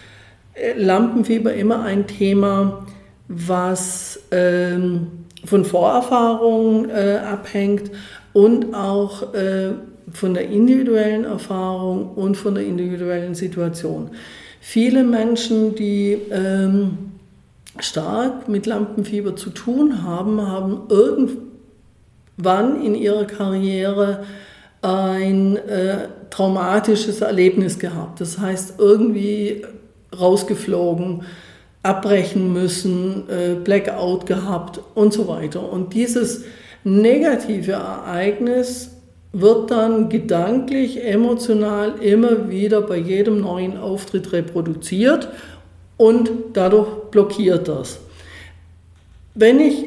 äh, 0.53 0.73
Lampenfieber 0.77 1.53
immer 1.53 1.83
ein 1.83 2.07
Thema, 2.07 2.85
was 3.27 4.19
ähm, 4.31 5.24
von 5.45 5.65
Vorerfahrung 5.65 6.89
äh, 6.89 7.17
abhängt 7.17 7.91
und 8.33 8.73
auch 8.73 9.33
äh, 9.33 9.71
von 10.11 10.33
der 10.33 10.49
individuellen 10.49 11.25
Erfahrung 11.25 12.11
und 12.15 12.35
von 12.35 12.55
der 12.55 12.65
individuellen 12.65 13.35
Situation. 13.35 14.11
Viele 14.59 15.03
Menschen, 15.03 15.75
die 15.75 16.17
ähm, 16.31 16.97
stark 17.79 18.47
mit 18.47 18.65
Lampenfieber 18.65 19.35
zu 19.35 19.49
tun 19.49 20.03
haben, 20.03 20.41
haben 20.47 20.83
irgendwann 20.89 22.83
in 22.83 22.95
ihrer 22.95 23.25
Karriere 23.25 24.23
ein 24.81 25.57
äh, 25.57 26.07
traumatisches 26.29 27.21
Erlebnis 27.21 27.79
gehabt. 27.79 28.21
Das 28.21 28.39
heißt, 28.39 28.75
irgendwie 28.79 29.65
rausgeflogen, 30.17 31.23
abbrechen 31.85 32.51
müssen, 32.51 33.29
äh, 33.29 33.55
Blackout 33.55 34.25
gehabt 34.25 34.81
und 34.95 35.13
so 35.13 35.27
weiter. 35.27 35.71
Und 35.71 35.93
dieses 35.93 36.43
negative 36.83 37.73
Ereignis 37.73 38.91
wird 39.33 39.69
dann 39.71 40.09
gedanklich, 40.09 41.03
emotional 41.03 41.95
immer 42.01 42.49
wieder 42.49 42.81
bei 42.81 42.97
jedem 42.97 43.41
neuen 43.41 43.77
Auftritt 43.77 44.31
reproduziert 44.31 45.29
und 45.97 46.31
dadurch 46.53 47.11
blockiert 47.11 47.67
das. 47.67 47.99
Wenn 49.33 49.59
ich 49.59 49.85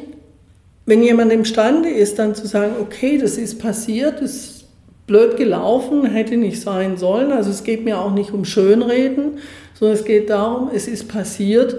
wenn 0.89 1.03
jemand 1.03 1.31
imstande 1.31 1.89
ist, 1.89 2.17
dann 2.17 2.33
zu 2.33 2.47
sagen, 2.47 2.73
okay, 2.81 3.19
das 3.19 3.37
ist 3.37 3.59
passiert, 3.59 4.23
das 4.23 4.58
blöd 5.09 5.35
gelaufen, 5.35 6.05
hätte 6.05 6.37
nicht 6.37 6.61
sein 6.61 6.95
sollen. 6.95 7.33
Also 7.33 7.49
es 7.49 7.65
geht 7.65 7.83
mir 7.83 7.99
auch 7.99 8.13
nicht 8.13 8.31
um 8.31 8.45
Schönreden, 8.45 9.39
sondern 9.73 9.97
es 9.97 10.05
geht 10.05 10.29
darum, 10.29 10.69
es 10.73 10.87
ist 10.87 11.09
passiert. 11.09 11.75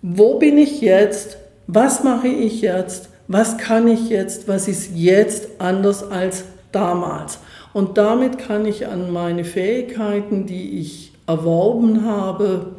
Wo 0.00 0.38
bin 0.38 0.56
ich 0.56 0.80
jetzt? 0.80 1.36
Was 1.66 2.02
mache 2.02 2.28
ich 2.28 2.62
jetzt? 2.62 3.10
Was 3.28 3.58
kann 3.58 3.86
ich 3.88 4.08
jetzt? 4.08 4.48
Was 4.48 4.68
ist 4.68 4.92
jetzt 4.94 5.60
anders 5.60 6.10
als 6.10 6.44
damals. 6.74 7.38
Und 7.72 7.98
damit 7.98 8.38
kann 8.38 8.66
ich 8.66 8.86
an 8.86 9.12
meine 9.12 9.44
Fähigkeiten, 9.44 10.46
die 10.46 10.80
ich 10.80 11.12
erworben 11.26 12.04
habe, 12.04 12.76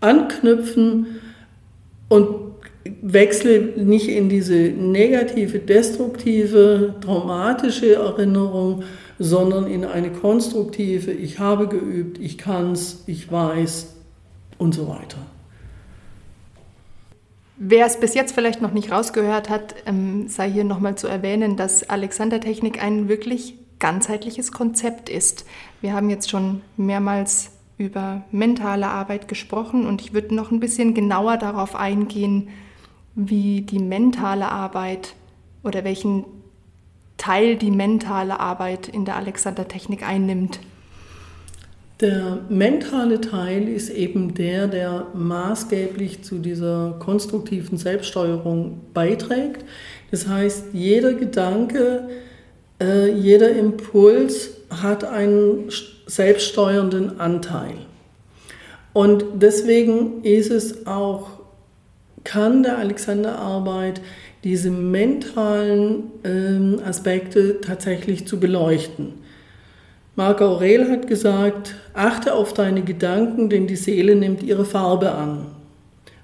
anknüpfen 0.00 1.20
und 2.08 2.28
wechsle 3.02 3.60
nicht 3.76 4.08
in 4.08 4.28
diese 4.28 4.54
negative, 4.54 5.58
destruktive, 5.58 6.94
traumatische 7.00 7.94
Erinnerung, 7.94 8.84
sondern 9.22 9.66
in 9.66 9.84
eine 9.84 10.10
konstruktive, 10.10 11.12
ich 11.12 11.38
habe 11.38 11.68
geübt, 11.68 12.18
ich 12.18 12.38
kann 12.38 12.72
es, 12.72 13.04
ich 13.06 13.30
weiß 13.30 13.94
und 14.56 14.74
so 14.74 14.88
weiter. 14.88 15.18
Wer 17.58 17.84
es 17.84 18.00
bis 18.00 18.14
jetzt 18.14 18.34
vielleicht 18.34 18.62
noch 18.62 18.72
nicht 18.72 18.90
rausgehört 18.90 19.50
hat, 19.50 19.74
ähm, 19.84 20.26
sei 20.28 20.50
hier 20.50 20.64
nochmal 20.64 20.96
zu 20.96 21.06
erwähnen, 21.06 21.58
dass 21.58 21.90
Alexander 21.90 22.40
Technik 22.40 22.82
ein 22.82 23.10
wirklich 23.10 23.56
ganzheitliches 23.78 24.52
Konzept 24.52 25.10
ist. 25.10 25.44
Wir 25.82 25.92
haben 25.92 26.08
jetzt 26.08 26.30
schon 26.30 26.62
mehrmals 26.78 27.50
über 27.76 28.22
mentale 28.30 28.88
Arbeit 28.88 29.28
gesprochen 29.28 29.86
und 29.86 30.00
ich 30.00 30.14
würde 30.14 30.34
noch 30.34 30.50
ein 30.50 30.60
bisschen 30.60 30.94
genauer 30.94 31.36
darauf 31.36 31.76
eingehen, 31.76 32.48
wie 33.14 33.60
die 33.60 33.80
mentale 33.80 34.50
Arbeit 34.50 35.14
oder 35.62 35.84
welchen 35.84 36.24
Teil 37.20 37.56
die 37.56 37.70
mentale 37.70 38.40
Arbeit 38.40 38.88
in 38.88 39.04
der 39.04 39.16
Alexander 39.16 39.68
Technik 39.68 40.02
einnimmt. 40.08 40.58
Der 42.00 42.38
mentale 42.48 43.20
Teil 43.20 43.68
ist 43.68 43.90
eben 43.90 44.32
der, 44.32 44.68
der 44.68 45.08
maßgeblich 45.12 46.24
zu 46.24 46.38
dieser 46.38 46.96
konstruktiven 46.98 47.76
Selbststeuerung 47.76 48.80
beiträgt. 48.94 49.66
Das 50.10 50.26
heißt, 50.26 50.68
jeder 50.72 51.12
Gedanke, 51.12 52.08
äh, 52.80 53.12
jeder 53.12 53.50
Impuls 53.50 54.52
hat 54.70 55.04
einen 55.04 55.68
selbststeuernden 56.06 57.20
Anteil. 57.20 57.74
Und 58.94 59.24
deswegen 59.34 60.24
ist 60.24 60.50
es 60.50 60.86
auch, 60.86 61.28
kann 62.24 62.62
der 62.62 62.78
Alexanderarbeit 62.78 64.00
diese 64.44 64.70
mentalen 64.70 66.04
äh, 66.24 66.82
Aspekte 66.82 67.60
tatsächlich 67.60 68.26
zu 68.26 68.40
beleuchten. 68.40 69.14
Marc 70.16 70.42
Aurel 70.42 70.90
hat 70.90 71.06
gesagt, 71.06 71.74
achte 71.94 72.34
auf 72.34 72.52
deine 72.52 72.82
Gedanken, 72.82 73.48
denn 73.48 73.66
die 73.66 73.76
Seele 73.76 74.16
nimmt 74.16 74.42
ihre 74.42 74.64
Farbe 74.64 75.12
an. 75.12 75.46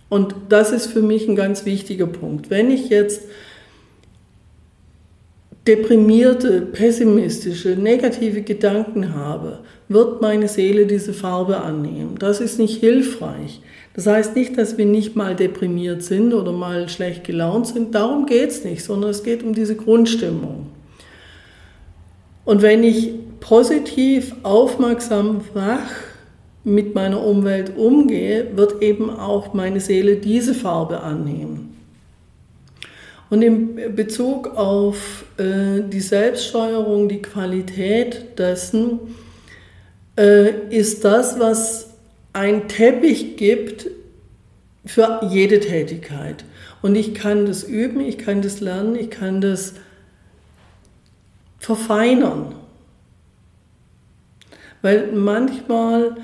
Und 0.08 0.34
das 0.48 0.70
ist 0.70 0.86
für 0.86 1.02
mich 1.02 1.28
ein 1.28 1.36
ganz 1.36 1.64
wichtiger 1.64 2.06
Punkt. 2.06 2.50
Wenn 2.50 2.70
ich 2.70 2.88
jetzt 2.88 3.22
deprimierte, 5.66 6.60
pessimistische, 6.60 7.70
negative 7.70 8.42
Gedanken 8.42 9.14
habe, 9.14 9.60
wird 9.88 10.20
meine 10.20 10.48
Seele 10.48 10.86
diese 10.86 11.12
Farbe 11.12 11.60
annehmen. 11.60 12.16
Das 12.18 12.40
ist 12.40 12.58
nicht 12.58 12.80
hilfreich. 12.80 13.60
Das 13.94 14.06
heißt 14.06 14.36
nicht, 14.36 14.58
dass 14.58 14.76
wir 14.76 14.84
nicht 14.84 15.16
mal 15.16 15.34
deprimiert 15.34 16.02
sind 16.02 16.34
oder 16.34 16.52
mal 16.52 16.88
schlecht 16.88 17.24
gelaunt 17.24 17.68
sind. 17.68 17.94
Darum 17.94 18.26
geht 18.26 18.50
es 18.50 18.64
nicht, 18.64 18.84
sondern 18.84 19.10
es 19.10 19.22
geht 19.22 19.42
um 19.42 19.54
diese 19.54 19.74
Grundstimmung. 19.74 20.66
Und 22.44 22.62
wenn 22.62 22.84
ich 22.84 23.10
positiv, 23.40 24.34
aufmerksam, 24.42 25.40
wach 25.54 25.90
mit 26.62 26.94
meiner 26.94 27.24
Umwelt 27.24 27.76
umgehe, 27.76 28.48
wird 28.56 28.82
eben 28.82 29.10
auch 29.10 29.54
meine 29.54 29.80
Seele 29.80 30.16
diese 30.16 30.54
Farbe 30.54 31.00
annehmen. 31.00 31.65
Und 33.28 33.42
in 33.42 33.96
Bezug 33.96 34.56
auf 34.56 35.24
äh, 35.36 35.82
die 35.82 36.00
Selbststeuerung, 36.00 37.08
die 37.08 37.22
Qualität 37.22 38.38
dessen, 38.38 39.00
äh, 40.16 40.68
ist 40.70 41.04
das, 41.04 41.38
was 41.40 41.90
ein 42.32 42.68
Teppich 42.68 43.36
gibt 43.36 43.88
für 44.84 45.20
jede 45.28 45.58
Tätigkeit. 45.58 46.44
Und 46.82 46.94
ich 46.94 47.14
kann 47.14 47.46
das 47.46 47.64
üben, 47.64 48.00
ich 48.00 48.18
kann 48.18 48.42
das 48.42 48.60
lernen, 48.60 48.94
ich 48.94 49.10
kann 49.10 49.40
das 49.40 49.74
verfeinern. 51.58 52.54
Weil 54.82 55.10
manchmal 55.12 56.16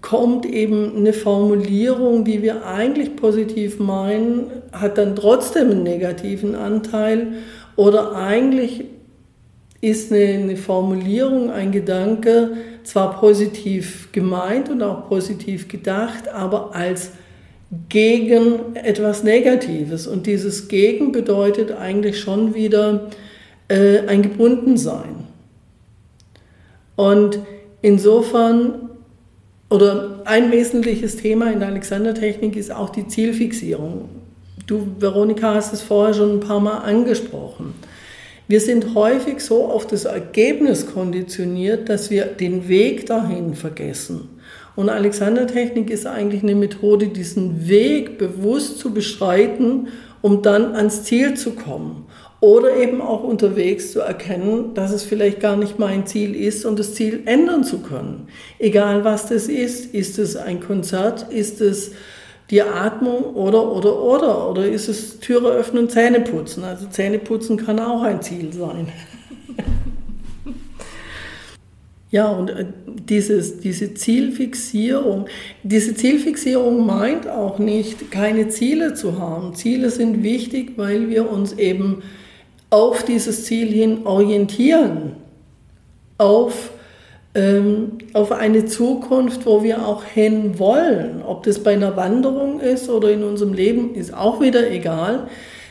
kommt 0.00 0.46
eben 0.46 0.96
eine 0.96 1.12
Formulierung, 1.12 2.24
die 2.24 2.42
wir 2.42 2.66
eigentlich 2.66 3.16
positiv 3.16 3.78
meinen, 3.78 4.50
hat 4.72 4.98
dann 4.98 5.16
trotzdem 5.16 5.70
einen 5.70 5.82
negativen 5.82 6.54
Anteil 6.54 7.34
oder 7.76 8.14
eigentlich 8.14 8.84
ist 9.80 10.12
eine, 10.12 10.24
eine 10.24 10.56
Formulierung, 10.56 11.50
ein 11.50 11.72
Gedanke 11.72 12.52
zwar 12.82 13.20
positiv 13.20 14.10
gemeint 14.12 14.68
und 14.70 14.82
auch 14.82 15.08
positiv 15.08 15.68
gedacht, 15.68 16.28
aber 16.28 16.74
als 16.74 17.12
gegen 17.88 18.74
etwas 18.74 19.22
Negatives. 19.22 20.06
Und 20.06 20.26
dieses 20.26 20.68
Gegen 20.68 21.12
bedeutet 21.12 21.72
eigentlich 21.72 22.18
schon 22.18 22.54
wieder 22.54 23.10
äh, 23.68 24.00
ein 24.06 24.22
Gebundensein. 24.22 25.26
Und 26.96 27.38
insofern, 27.82 28.87
oder 29.70 30.22
ein 30.24 30.50
wesentliches 30.50 31.16
Thema 31.16 31.52
in 31.52 31.60
der 31.60 31.68
Alexander-Technik 31.68 32.56
ist 32.56 32.70
auch 32.70 32.90
die 32.90 33.06
Zielfixierung. 33.06 34.08
Du, 34.66 34.86
Veronika, 34.98 35.54
hast 35.54 35.72
es 35.72 35.82
vorher 35.82 36.14
schon 36.14 36.36
ein 36.36 36.40
paar 36.40 36.60
Mal 36.60 36.78
angesprochen. 36.78 37.74
Wir 38.48 38.60
sind 38.60 38.94
häufig 38.94 39.40
so 39.40 39.66
auf 39.66 39.86
das 39.86 40.06
Ergebnis 40.06 40.86
konditioniert, 40.86 41.90
dass 41.90 42.10
wir 42.10 42.24
den 42.24 42.66
Weg 42.68 43.04
dahin 43.04 43.54
vergessen. 43.54 44.30
Und 44.74 44.88
Alexander-Technik 44.88 45.90
ist 45.90 46.06
eigentlich 46.06 46.42
eine 46.42 46.54
Methode, 46.54 47.08
diesen 47.08 47.68
Weg 47.68 48.16
bewusst 48.16 48.78
zu 48.78 48.94
beschreiten, 48.94 49.88
um 50.22 50.40
dann 50.40 50.74
ans 50.74 51.04
Ziel 51.04 51.34
zu 51.34 51.50
kommen. 51.50 52.06
Oder 52.40 52.76
eben 52.76 53.00
auch 53.00 53.24
unterwegs 53.24 53.90
zu 53.90 54.00
erkennen, 54.00 54.72
dass 54.74 54.92
es 54.92 55.02
vielleicht 55.02 55.40
gar 55.40 55.56
nicht 55.56 55.80
mein 55.80 56.06
Ziel 56.06 56.36
ist 56.36 56.64
und 56.64 56.78
das 56.78 56.94
Ziel 56.94 57.22
ändern 57.26 57.64
zu 57.64 57.80
können. 57.80 58.28
Egal 58.60 59.04
was 59.04 59.26
das 59.26 59.48
ist. 59.48 59.92
Ist 59.92 60.20
es 60.20 60.36
ein 60.36 60.60
Konzert? 60.60 61.32
Ist 61.32 61.60
es 61.60 61.92
die 62.50 62.62
Atmung 62.62 63.34
oder, 63.34 63.72
oder, 63.72 64.00
oder? 64.00 64.50
Oder 64.50 64.68
ist 64.68 64.88
es 64.88 65.18
Türe 65.18 65.48
öffnen, 65.48 65.88
Zähne 65.88 66.20
putzen? 66.20 66.62
Also 66.62 66.86
Zähne 66.86 67.18
putzen 67.18 67.56
kann 67.56 67.80
auch 67.80 68.02
ein 68.02 68.22
Ziel 68.22 68.52
sein. 68.52 68.86
ja, 72.12 72.28
und 72.28 72.50
äh, 72.50 72.66
dieses, 72.86 73.58
diese 73.58 73.94
Zielfixierung, 73.94 75.26
diese 75.64 75.94
Zielfixierung 75.94 76.86
meint 76.86 77.28
auch 77.28 77.58
nicht, 77.58 78.12
keine 78.12 78.48
Ziele 78.48 78.94
zu 78.94 79.18
haben. 79.18 79.54
Ziele 79.56 79.90
sind 79.90 80.22
wichtig, 80.22 80.74
weil 80.76 81.08
wir 81.10 81.28
uns 81.30 81.52
eben 81.54 82.02
auf 82.70 83.02
dieses 83.04 83.44
Ziel 83.44 83.68
hin 83.68 84.06
orientieren, 84.06 85.12
auf 86.18 86.70
ähm, 87.34 87.98
auf 88.14 88.32
eine 88.32 88.64
Zukunft, 88.64 89.46
wo 89.46 89.62
wir 89.62 89.86
auch 89.86 90.02
hin 90.02 90.58
wollen. 90.58 91.22
Ob 91.24 91.44
das 91.44 91.62
bei 91.62 91.74
einer 91.74 91.96
Wanderung 91.96 92.60
ist 92.60 92.88
oder 92.88 93.12
in 93.12 93.22
unserem 93.22 93.52
Leben, 93.52 93.94
ist 93.94 94.14
auch 94.14 94.40
wieder 94.40 94.70
egal. 94.70 95.28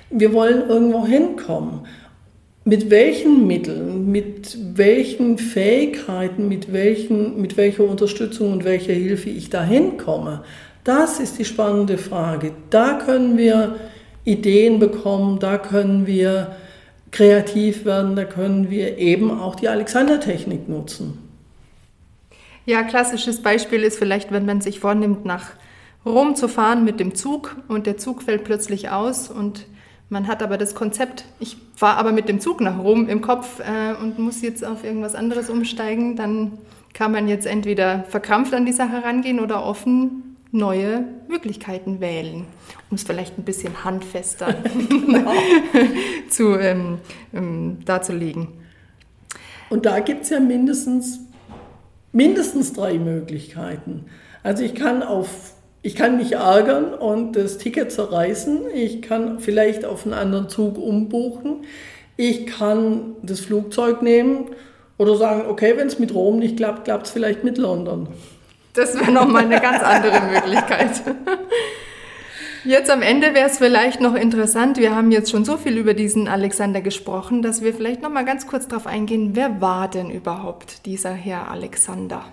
Wir 0.10 0.34
wollen 0.34 0.70
irgendwo 0.70 1.06
hinkommen. 1.06 1.82
Mit 2.64 2.90
welchen 2.90 3.48
Mitteln, 3.48 4.12
mit 4.12 4.58
welchen 4.76 5.38
Fähigkeiten, 5.38 6.48
mit, 6.48 6.72
welchen, 6.72 7.42
mit 7.42 7.58
welcher 7.58 7.84
Unterstützung 7.84 8.54
und 8.54 8.64
welcher 8.64 8.94
Hilfe 8.94 9.30
ich 9.30 9.50
da 9.50 9.64
hinkomme, 9.64 10.44
das 10.84 11.20
ist 11.20 11.40
die 11.40 11.46
spannende 11.46 11.98
Frage. 11.98 12.52
Da 12.70 12.94
können 12.94 13.38
wir 13.38 13.76
Ideen 14.26 14.80
bekommen, 14.80 15.40
da 15.40 15.58
können 15.58 16.08
wir 16.08 16.56
kreativ 17.12 17.86
werden, 17.86 18.16
da 18.16 18.26
können 18.26 18.70
wir 18.70 18.98
eben 18.98 19.32
auch 19.32 19.56
die 19.56 19.70
Alexander-Technik 19.70 20.68
nutzen. 20.68 21.18
Ja, 22.66 22.84
klassisches 22.84 23.42
Beispiel 23.42 23.84
ist 23.84 23.98
vielleicht, 23.98 24.32
wenn 24.32 24.46
man 24.46 24.60
sich 24.62 24.80
vornimmt, 24.80 25.26
nach 25.26 25.52
Rom 26.06 26.36
zu 26.36 26.48
fahren 26.48 26.84
mit 26.84 27.00
dem 27.00 27.16
Zug 27.16 27.56
und 27.68 27.88
der 27.88 27.98
Zug 27.98 28.24
fällt 28.24 28.44
plötzlich 28.44 28.90
aus 28.90 29.30
und 29.30 29.66
man 30.10 30.28
hat 30.28 30.42
aber 30.42 30.58
das 30.58 30.74
Konzept, 30.74 31.26
ich 31.40 31.58
fahre 31.76 31.98
aber 31.98 32.12
mit 32.12 32.30
dem 32.30 32.40
Zug 32.40 32.62
nach 32.62 32.80
Rom 32.80 33.10
im 33.10 33.22
Kopf 33.22 33.60
äh, 33.60 33.94
und 34.02 34.20
muss 34.20 34.42
jetzt 34.42 34.66
auf 34.66 34.84
irgendwas 34.84 35.16
anderes 35.16 35.50
umsteigen, 35.50 36.16
dann 36.16 36.54
kann 36.94 37.12
man 37.12 37.28
jetzt 37.28 37.46
entweder 37.46 38.04
verkrampft 38.10 38.54
an 38.54 38.66
die 38.66 38.72
Sache 38.72 39.04
rangehen 39.04 39.40
oder 39.40 39.64
offen 39.64 40.27
neue 40.52 41.04
Möglichkeiten 41.28 42.00
wählen, 42.00 42.46
um 42.90 42.96
es 42.96 43.04
vielleicht 43.04 43.38
ein 43.38 43.44
bisschen 43.44 43.84
handfester 43.84 44.56
genau. 44.90 45.32
zu, 46.30 46.58
ähm, 46.60 47.00
ähm, 47.34 47.80
darzulegen. 47.86 48.48
Und 49.70 49.86
da 49.86 50.00
gibt 50.00 50.24
es 50.24 50.30
ja 50.30 50.40
mindestens 50.40 51.20
mindestens 52.12 52.74
drei 52.74 52.98
Möglichkeiten. 52.98 54.06
Also 54.44 54.64
ich 54.64 54.76
kann 54.76 55.04
auf 55.04 55.54
ich 55.84 55.96
kann 55.96 56.18
mich 56.18 56.34
ärgern 56.34 56.94
und 56.94 57.36
das 57.36 57.60
Ticket 57.60 57.92
zerreißen. 57.92 58.62
Ich 58.74 59.02
kann 59.02 59.40
vielleicht 59.40 59.86
auf 59.86 60.04
einen 60.04 60.14
anderen 60.14 60.50
Zug 60.50 60.78
umbuchen. 60.78 61.66
Ich 62.18 62.48
kann 62.48 63.16
das 63.22 63.40
Flugzeug 63.40 64.02
nehmen 64.02 64.50
oder 64.98 65.16
sagen, 65.16 65.44
okay, 65.48 65.76
wenn 65.78 65.88
es 65.88 66.00
mit 66.00 66.14
Rom 66.14 66.40
nicht 66.40 66.58
klappt, 66.58 66.86
klappt 66.86 67.06
es 67.06 67.12
vielleicht 67.12 67.44
mit 67.44 67.58
London. 67.58 68.08
Das 68.78 68.94
wäre 68.94 69.12
nochmal 69.12 69.46
eine 69.46 69.60
ganz 69.60 69.82
andere 69.82 70.22
Möglichkeit. 70.22 71.02
Jetzt 72.64 72.92
am 72.92 73.02
Ende 73.02 73.34
wäre 73.34 73.50
es 73.50 73.58
vielleicht 73.58 74.02
noch 74.02 74.14
interessant, 74.14 74.78
wir 74.78 74.96
haben 74.96 75.10
jetzt 75.10 75.32
schon 75.32 75.46
so 75.46 75.58
viel 75.58 75.78
über 75.78 75.96
diesen 75.96 76.28
Alexander 76.28 76.82
gesprochen, 76.82 77.42
dass 77.42 77.64
wir 77.64 77.74
vielleicht 77.74 78.04
noch 78.04 78.12
mal 78.12 78.24
ganz 78.24 78.46
kurz 78.46 78.68
darauf 78.68 78.86
eingehen, 78.86 79.32
wer 79.34 79.62
war 79.62 79.90
denn 79.90 80.12
überhaupt 80.12 80.86
dieser 80.86 81.12
Herr 81.12 81.50
Alexander? 81.50 82.26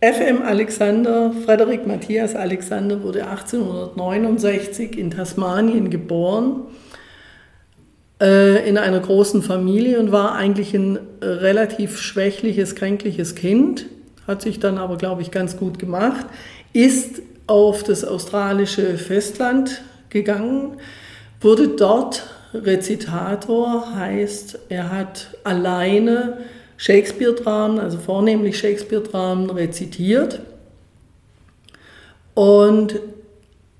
FM 0.00 0.42
Alexander, 0.42 1.32
Frederik 1.44 1.84
Matthias 1.84 2.36
Alexander 2.36 3.02
wurde 3.02 3.26
1869 3.26 4.96
in 4.96 5.10
Tasmanien 5.10 5.90
geboren, 5.90 6.62
äh, 8.20 8.68
in 8.68 8.78
einer 8.78 9.00
großen 9.00 9.42
Familie 9.42 9.98
und 9.98 10.12
war 10.12 10.36
eigentlich 10.36 10.74
ein 10.74 10.98
relativ 11.20 11.98
schwächliches, 11.98 12.76
kränkliches 12.76 13.34
Kind, 13.34 13.86
hat 14.26 14.42
sich 14.42 14.60
dann 14.60 14.78
aber, 14.78 14.96
glaube 14.96 15.22
ich, 15.22 15.30
ganz 15.30 15.56
gut 15.56 15.78
gemacht, 15.78 16.26
ist 16.72 17.22
auf 17.46 17.82
das 17.82 18.04
australische 18.04 18.96
Festland 18.96 19.82
gegangen, 20.08 20.76
wurde 21.40 21.68
dort 21.68 22.28
Rezitator, 22.54 23.94
heißt, 23.94 24.58
er 24.68 24.90
hat 24.90 25.28
alleine 25.42 26.38
Shakespeare-Dramen, 26.76 27.78
also 27.78 27.98
vornehmlich 27.98 28.58
Shakespeare-Dramen 28.58 29.50
rezitiert. 29.50 30.40
Und 32.34 33.00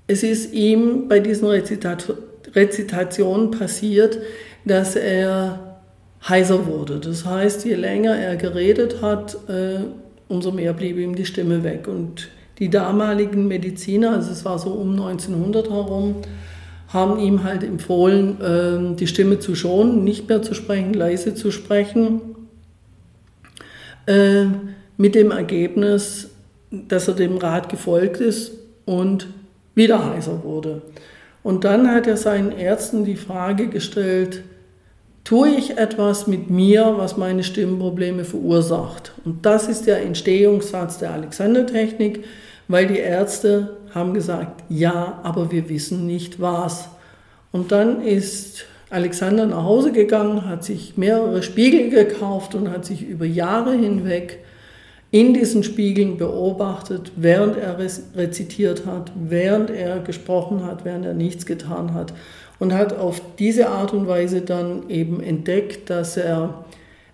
es 0.07 0.23
ist 0.23 0.53
ihm 0.53 1.07
bei 1.07 1.19
diesen 1.19 1.47
Rezitat 1.47 2.13
Rezitationen 2.55 3.51
passiert, 3.51 4.19
dass 4.65 4.95
er 4.95 5.79
heiser 6.27 6.67
wurde. 6.67 6.99
Das 6.99 7.25
heißt, 7.25 7.65
je 7.65 7.75
länger 7.75 8.15
er 8.15 8.35
geredet 8.35 9.01
hat, 9.01 9.35
äh, 9.49 9.79
umso 10.27 10.51
mehr 10.51 10.73
blieb 10.73 10.97
ihm 10.97 11.15
die 11.15 11.25
Stimme 11.25 11.63
weg. 11.63 11.87
Und 11.87 12.29
die 12.59 12.69
damaligen 12.69 13.47
Mediziner, 13.47 14.11
also 14.11 14.31
es 14.31 14.45
war 14.45 14.59
so 14.59 14.71
um 14.71 14.91
1900 14.91 15.69
herum, 15.69 16.15
haben 16.87 17.19
ihm 17.19 17.43
halt 17.43 17.63
empfohlen, 17.63 18.37
ähm, 18.43 18.95
die 18.95 19.07
Stimme 19.07 19.39
zu 19.39 19.55
schonen, 19.55 20.03
nicht 20.03 20.29
mehr 20.29 20.41
zu 20.41 20.53
sprechen, 20.53 20.93
leise 20.93 21.33
zu 21.33 21.49
sprechen, 21.49 22.21
äh, 24.05 24.45
mit 24.97 25.15
dem 25.15 25.31
Ergebnis, 25.31 26.29
dass 26.69 27.07
er 27.07 27.15
dem 27.15 27.37
Rat 27.37 27.69
gefolgt 27.69 28.21
ist 28.21 28.51
und 28.85 29.27
wieder 29.75 30.13
heiser 30.13 30.43
wurde. 30.43 30.81
Und 31.41 31.65
dann 31.65 31.89
hat 31.89 32.07
er 32.07 32.17
seinen 32.17 32.51
Ärzten 32.51 33.03
die 33.03 33.15
Frage 33.15 33.67
gestellt, 33.67 34.43
tue 35.23 35.49
ich 35.49 35.77
etwas 35.77 36.27
mit 36.27 36.49
mir, 36.49 36.95
was 36.97 37.17
meine 37.17 37.43
Stimmprobleme 37.43 38.25
verursacht? 38.25 39.13
Und 39.25 39.45
das 39.45 39.67
ist 39.67 39.87
der 39.87 40.01
Entstehungssatz 40.01 40.97
der 40.97 41.11
Alexander-Technik 41.11 42.23
weil 42.67 42.87
die 42.87 42.97
Ärzte 42.97 43.77
haben 43.93 44.13
gesagt, 44.13 44.63
ja, 44.69 45.19
aber 45.23 45.51
wir 45.51 45.69
wissen 45.69 46.05
nicht 46.05 46.41
was. 46.41 46.89
Und 47.51 47.71
dann 47.71 48.01
ist 48.01 48.65
Alexander 48.89 49.45
nach 49.45 49.63
Hause 49.63 49.91
gegangen, 49.91 50.47
hat 50.47 50.63
sich 50.63 50.97
mehrere 50.97 51.43
Spiegel 51.43 51.89
gekauft 51.89 52.55
und 52.55 52.71
hat 52.71 52.85
sich 52.85 53.07
über 53.07 53.25
Jahre 53.25 53.73
hinweg 53.73 54.39
in 55.11 55.35
diesen 55.35 55.63
Spiegeln 55.63 56.17
beobachtet, 56.17 57.11
während 57.15 57.57
er 57.57 57.77
rezitiert 57.77 58.87
hat, 58.87 59.11
während 59.15 59.69
er 59.69 59.99
gesprochen 59.99 60.65
hat, 60.65 60.85
während 60.85 61.05
er 61.05 61.13
nichts 61.13 61.45
getan 61.45 61.93
hat 61.93 62.13
und 62.63 62.73
hat 62.73 62.97
auf 62.97 63.21
diese 63.39 63.67
Art 63.67 63.91
und 63.91 64.07
Weise 64.07 64.39
dann 64.39 64.89
eben 64.89 65.21
entdeckt, 65.21 65.89
dass 65.89 66.15
er, 66.15 66.63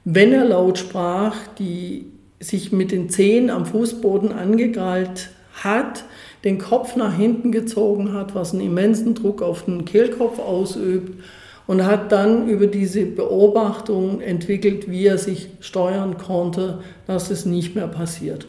wenn 0.06 0.32
er 0.32 0.46
laut 0.46 0.78
sprach, 0.78 1.36
die 1.58 2.06
sich 2.40 2.72
mit 2.72 2.92
den 2.92 3.10
Zehen 3.10 3.50
am 3.50 3.66
Fußboden 3.66 4.32
angekrallt 4.32 5.32
hat, 5.54 6.04
den 6.44 6.60
Kopf 6.60 6.96
nach 6.96 7.18
hinten 7.18 7.52
gezogen 7.52 8.14
hat, 8.14 8.36
was 8.36 8.54
einen 8.54 8.62
immensen 8.62 9.16
Druck 9.16 9.42
auf 9.42 9.66
den 9.66 9.86
Kehlkopf 9.86 10.38
ausübt 10.38 11.24
und 11.66 11.84
hat 11.84 12.12
dann 12.12 12.48
über 12.48 12.68
diese 12.68 13.08
Beobachtung 13.08 14.22
entwickelt, 14.22 14.88
wie 14.92 15.08
er 15.08 15.18
sich 15.18 15.50
steuern 15.62 16.20
konnte, 16.20 16.78
dass 17.08 17.32
es 17.32 17.48
nicht 17.48 17.74
mehr 17.74 17.88
passiert. 17.88 18.46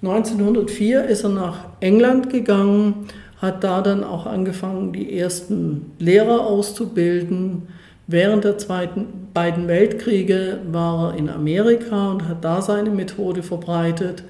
1904 0.00 1.06
ist 1.06 1.24
er 1.24 1.30
nach 1.30 1.64
England 1.80 2.30
gegangen, 2.30 3.08
hat 3.40 3.64
da 3.64 3.80
dann 3.82 4.04
auch 4.04 4.26
angefangen, 4.26 4.92
die 4.92 5.18
ersten 5.18 5.90
Lehrer 5.98 6.46
auszubilden. 6.46 7.62
Während 8.06 8.44
der 8.44 8.56
zweiten, 8.56 9.28
beiden 9.34 9.68
Weltkriege 9.68 10.60
war 10.70 11.12
er 11.12 11.18
in 11.18 11.28
Amerika 11.28 12.12
und 12.12 12.26
hat 12.28 12.44
da 12.44 12.62
seine 12.62 12.90
Methode 12.90 13.42
verbreitet. 13.42 14.22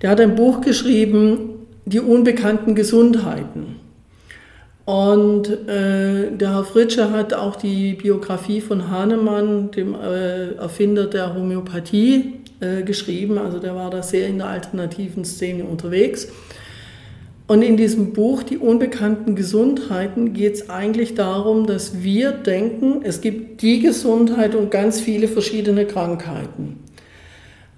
Der 0.00 0.10
hat 0.10 0.20
ein 0.20 0.34
Buch 0.34 0.60
geschrieben, 0.60 1.50
Die 1.88 2.00
unbekannten 2.00 2.74
Gesundheiten. 2.74 3.76
Und 4.86 5.48
äh, 5.68 6.30
der 6.32 6.54
Herr 6.54 6.64
Fritsche 6.64 7.12
hat 7.12 7.32
auch 7.34 7.54
die 7.54 7.94
Biografie 7.94 8.60
von 8.60 8.90
Hahnemann, 8.90 9.70
dem 9.70 9.94
äh, 9.94 10.54
Erfinder 10.54 11.06
der 11.06 11.34
Homöopathie, 11.34 12.40
äh, 12.60 12.82
geschrieben. 12.82 13.38
Also 13.38 13.58
der 13.58 13.74
war 13.74 13.90
da 13.90 14.02
sehr 14.02 14.26
in 14.28 14.38
der 14.38 14.48
alternativen 14.48 15.24
Szene 15.24 15.64
unterwegs. 15.64 16.28
Und 17.48 17.62
in 17.62 17.76
diesem 17.76 18.12
Buch 18.12 18.42
Die 18.42 18.58
unbekannten 18.58 19.36
Gesundheiten 19.36 20.32
geht 20.32 20.54
es 20.54 20.70
eigentlich 20.70 21.14
darum, 21.14 21.66
dass 21.66 22.02
wir 22.02 22.32
denken, 22.32 23.02
es 23.04 23.20
gibt 23.20 23.62
die 23.62 23.80
Gesundheit 23.80 24.54
und 24.54 24.70
ganz 24.70 25.00
viele 25.00 25.28
verschiedene 25.28 25.86
Krankheiten. 25.86 26.80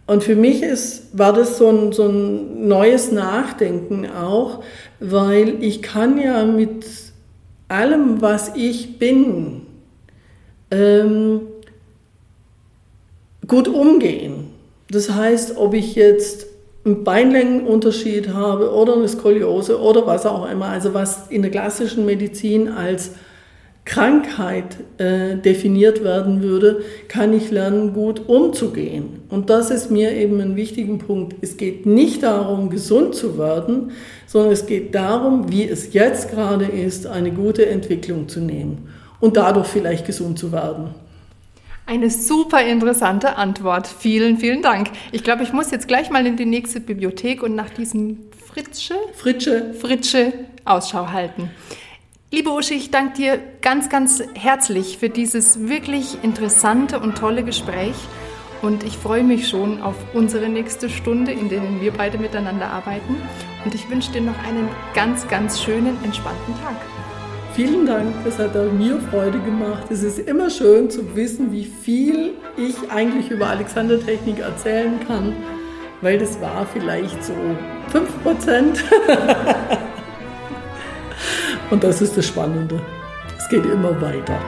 Und 0.07 0.25
für 0.25 0.37
mich 0.37 0.63
ist, 0.63 1.19
war 1.19 1.35
das 1.35 1.59
so 1.59 1.69
ein, 1.69 1.93
so 1.93 2.09
ein 2.09 2.67
neues 2.67 3.13
Nachdenken 3.13 4.09
auch, 4.11 4.65
weil 5.01 5.63
ich 5.63 5.83
kann 5.83 6.19
ja 6.19 6.47
mit 6.47 6.87
allem, 7.69 8.23
was 8.23 8.53
ich 8.57 8.99
bin, 8.99 9.67
ähm, 10.71 11.41
gut 13.47 13.69
umgehen. 13.69 14.38
Das 14.91 15.11
heißt, 15.11 15.57
ob 15.57 15.75
ich 15.75 15.95
jetzt 15.95 16.47
einen 16.85 17.05
Beinlängenunterschied 17.05 18.33
habe 18.33 18.73
oder 18.73 18.95
eine 18.95 19.09
Skoliose 19.09 19.81
oder 19.81 20.07
was 20.07 20.25
auch 20.27 20.51
immer, 20.51 20.67
also 20.67 20.95
was 20.95 21.29
in 21.29 21.43
der 21.43 21.51
klassischen 21.51 22.07
Medizin 22.07 22.69
als 22.69 23.13
Krankheit 23.85 24.77
äh, 24.99 25.37
definiert 25.37 26.05
werden 26.05 26.43
würde, 26.43 26.83
kann 27.09 27.33
ich 27.33 27.51
lernen, 27.51 27.95
gut 27.95 28.29
umzugehen. 28.29 29.23
Und 29.31 29.49
das 29.49 29.71
ist 29.71 29.91
mir 29.91 30.13
eben 30.13 30.41
ein 30.41 30.57
wichtiger 30.57 30.99
Punkt. 30.99 31.37
Es 31.41 31.57
geht 31.57 31.87
nicht 31.87 32.23
darum, 32.23 32.69
gesund 32.69 33.15
zu 33.15 33.39
werden, 33.39 33.93
sondern 34.27 34.53
es 34.53 34.67
geht 34.67 34.95
darum, 34.95 35.51
wie 35.51 35.67
es 35.67 35.95
jetzt 35.95 36.31
gerade 36.31 36.67
ist, 36.67 37.07
eine 37.07 37.31
gute 37.31 37.65
Entwicklung 37.65 38.29
zu 38.29 38.41
nehmen 38.41 38.89
und 39.21 39.39
dadurch 39.39 39.69
vielleicht 39.69 40.05
gesund 40.05 40.39
zu 40.39 40.53
werden. 40.53 40.95
Eine 41.89 42.11
super 42.11 42.63
interessante 42.63 43.37
Antwort. 43.37 43.87
Vielen, 43.87 44.37
vielen 44.37 44.61
Dank. 44.61 44.91
Ich 45.11 45.25
glaube, 45.25 45.43
ich 45.43 45.55
muss 45.55 45.71
jetzt 45.71 45.89
gleich 45.89 46.11
mal 46.11 46.27
in 46.27 46.37
die 46.37 46.45
nächste 46.45 46.81
Bibliothek 46.81 47.43
und 47.43 47.55
nach 47.55 47.71
diesem 47.71 48.29
Fritsche, 48.47 48.95
Fritsche, 49.15 49.73
Fritsche 49.73 50.35
Ausschau 50.67 51.09
halten. 51.09 51.51
Liebe 52.31 52.51
Uschi, 52.51 52.75
ich 52.75 52.91
danke 52.91 53.17
dir 53.17 53.41
ganz, 53.63 53.89
ganz 53.89 54.23
herzlich 54.35 54.99
für 54.99 55.09
dieses 55.09 55.67
wirklich 55.67 56.23
interessante 56.23 57.01
und 57.01 57.17
tolle 57.17 57.43
Gespräch. 57.43 57.97
Und 58.61 58.85
ich 58.85 58.99
freue 58.99 59.25
mich 59.25 59.49
schon 59.49 59.81
auf 59.81 59.97
unsere 60.13 60.51
nächste 60.51 60.91
Stunde, 60.91 61.33
in 61.33 61.49
der 61.49 61.63
wir 61.81 61.93
beide 61.93 62.19
miteinander 62.19 62.67
arbeiten. 62.67 63.17
Und 63.65 63.75
ich 63.75 63.89
wünsche 63.89 64.13
dir 64.13 64.21
noch 64.21 64.39
einen 64.47 64.69
ganz, 64.93 65.27
ganz 65.27 65.63
schönen, 65.63 65.97
entspannten 66.05 66.53
Tag. 66.63 66.77
Vielen 67.59 67.87
Dank, 67.87 68.15
das 68.25 68.39
hat 68.39 68.57
auch 68.57 68.71
mir 68.71 69.01
Freude 69.11 69.41
gemacht. 69.41 69.91
Es 69.91 70.05
ist 70.05 70.21
immer 70.21 70.49
schön 70.49 70.89
zu 70.89 71.17
wissen, 71.17 71.51
wie 71.51 71.65
viel 71.65 72.35
ich 72.57 72.77
eigentlich 72.89 73.33
über 73.33 73.49
Alexander 73.49 73.99
Technik 73.99 74.39
erzählen 74.39 75.01
kann, 75.09 75.35
weil 76.01 76.21
das 76.21 76.41
war 76.41 76.65
vielleicht 76.73 77.25
so 77.25 77.33
5%. 77.93 78.79
Und 81.73 81.83
das 81.83 82.01
ist 82.01 82.17
das 82.17 82.29
Spannende. 82.29 82.81
Es 83.37 83.49
geht 83.49 83.65
immer 83.65 84.01
weiter. 84.01 84.39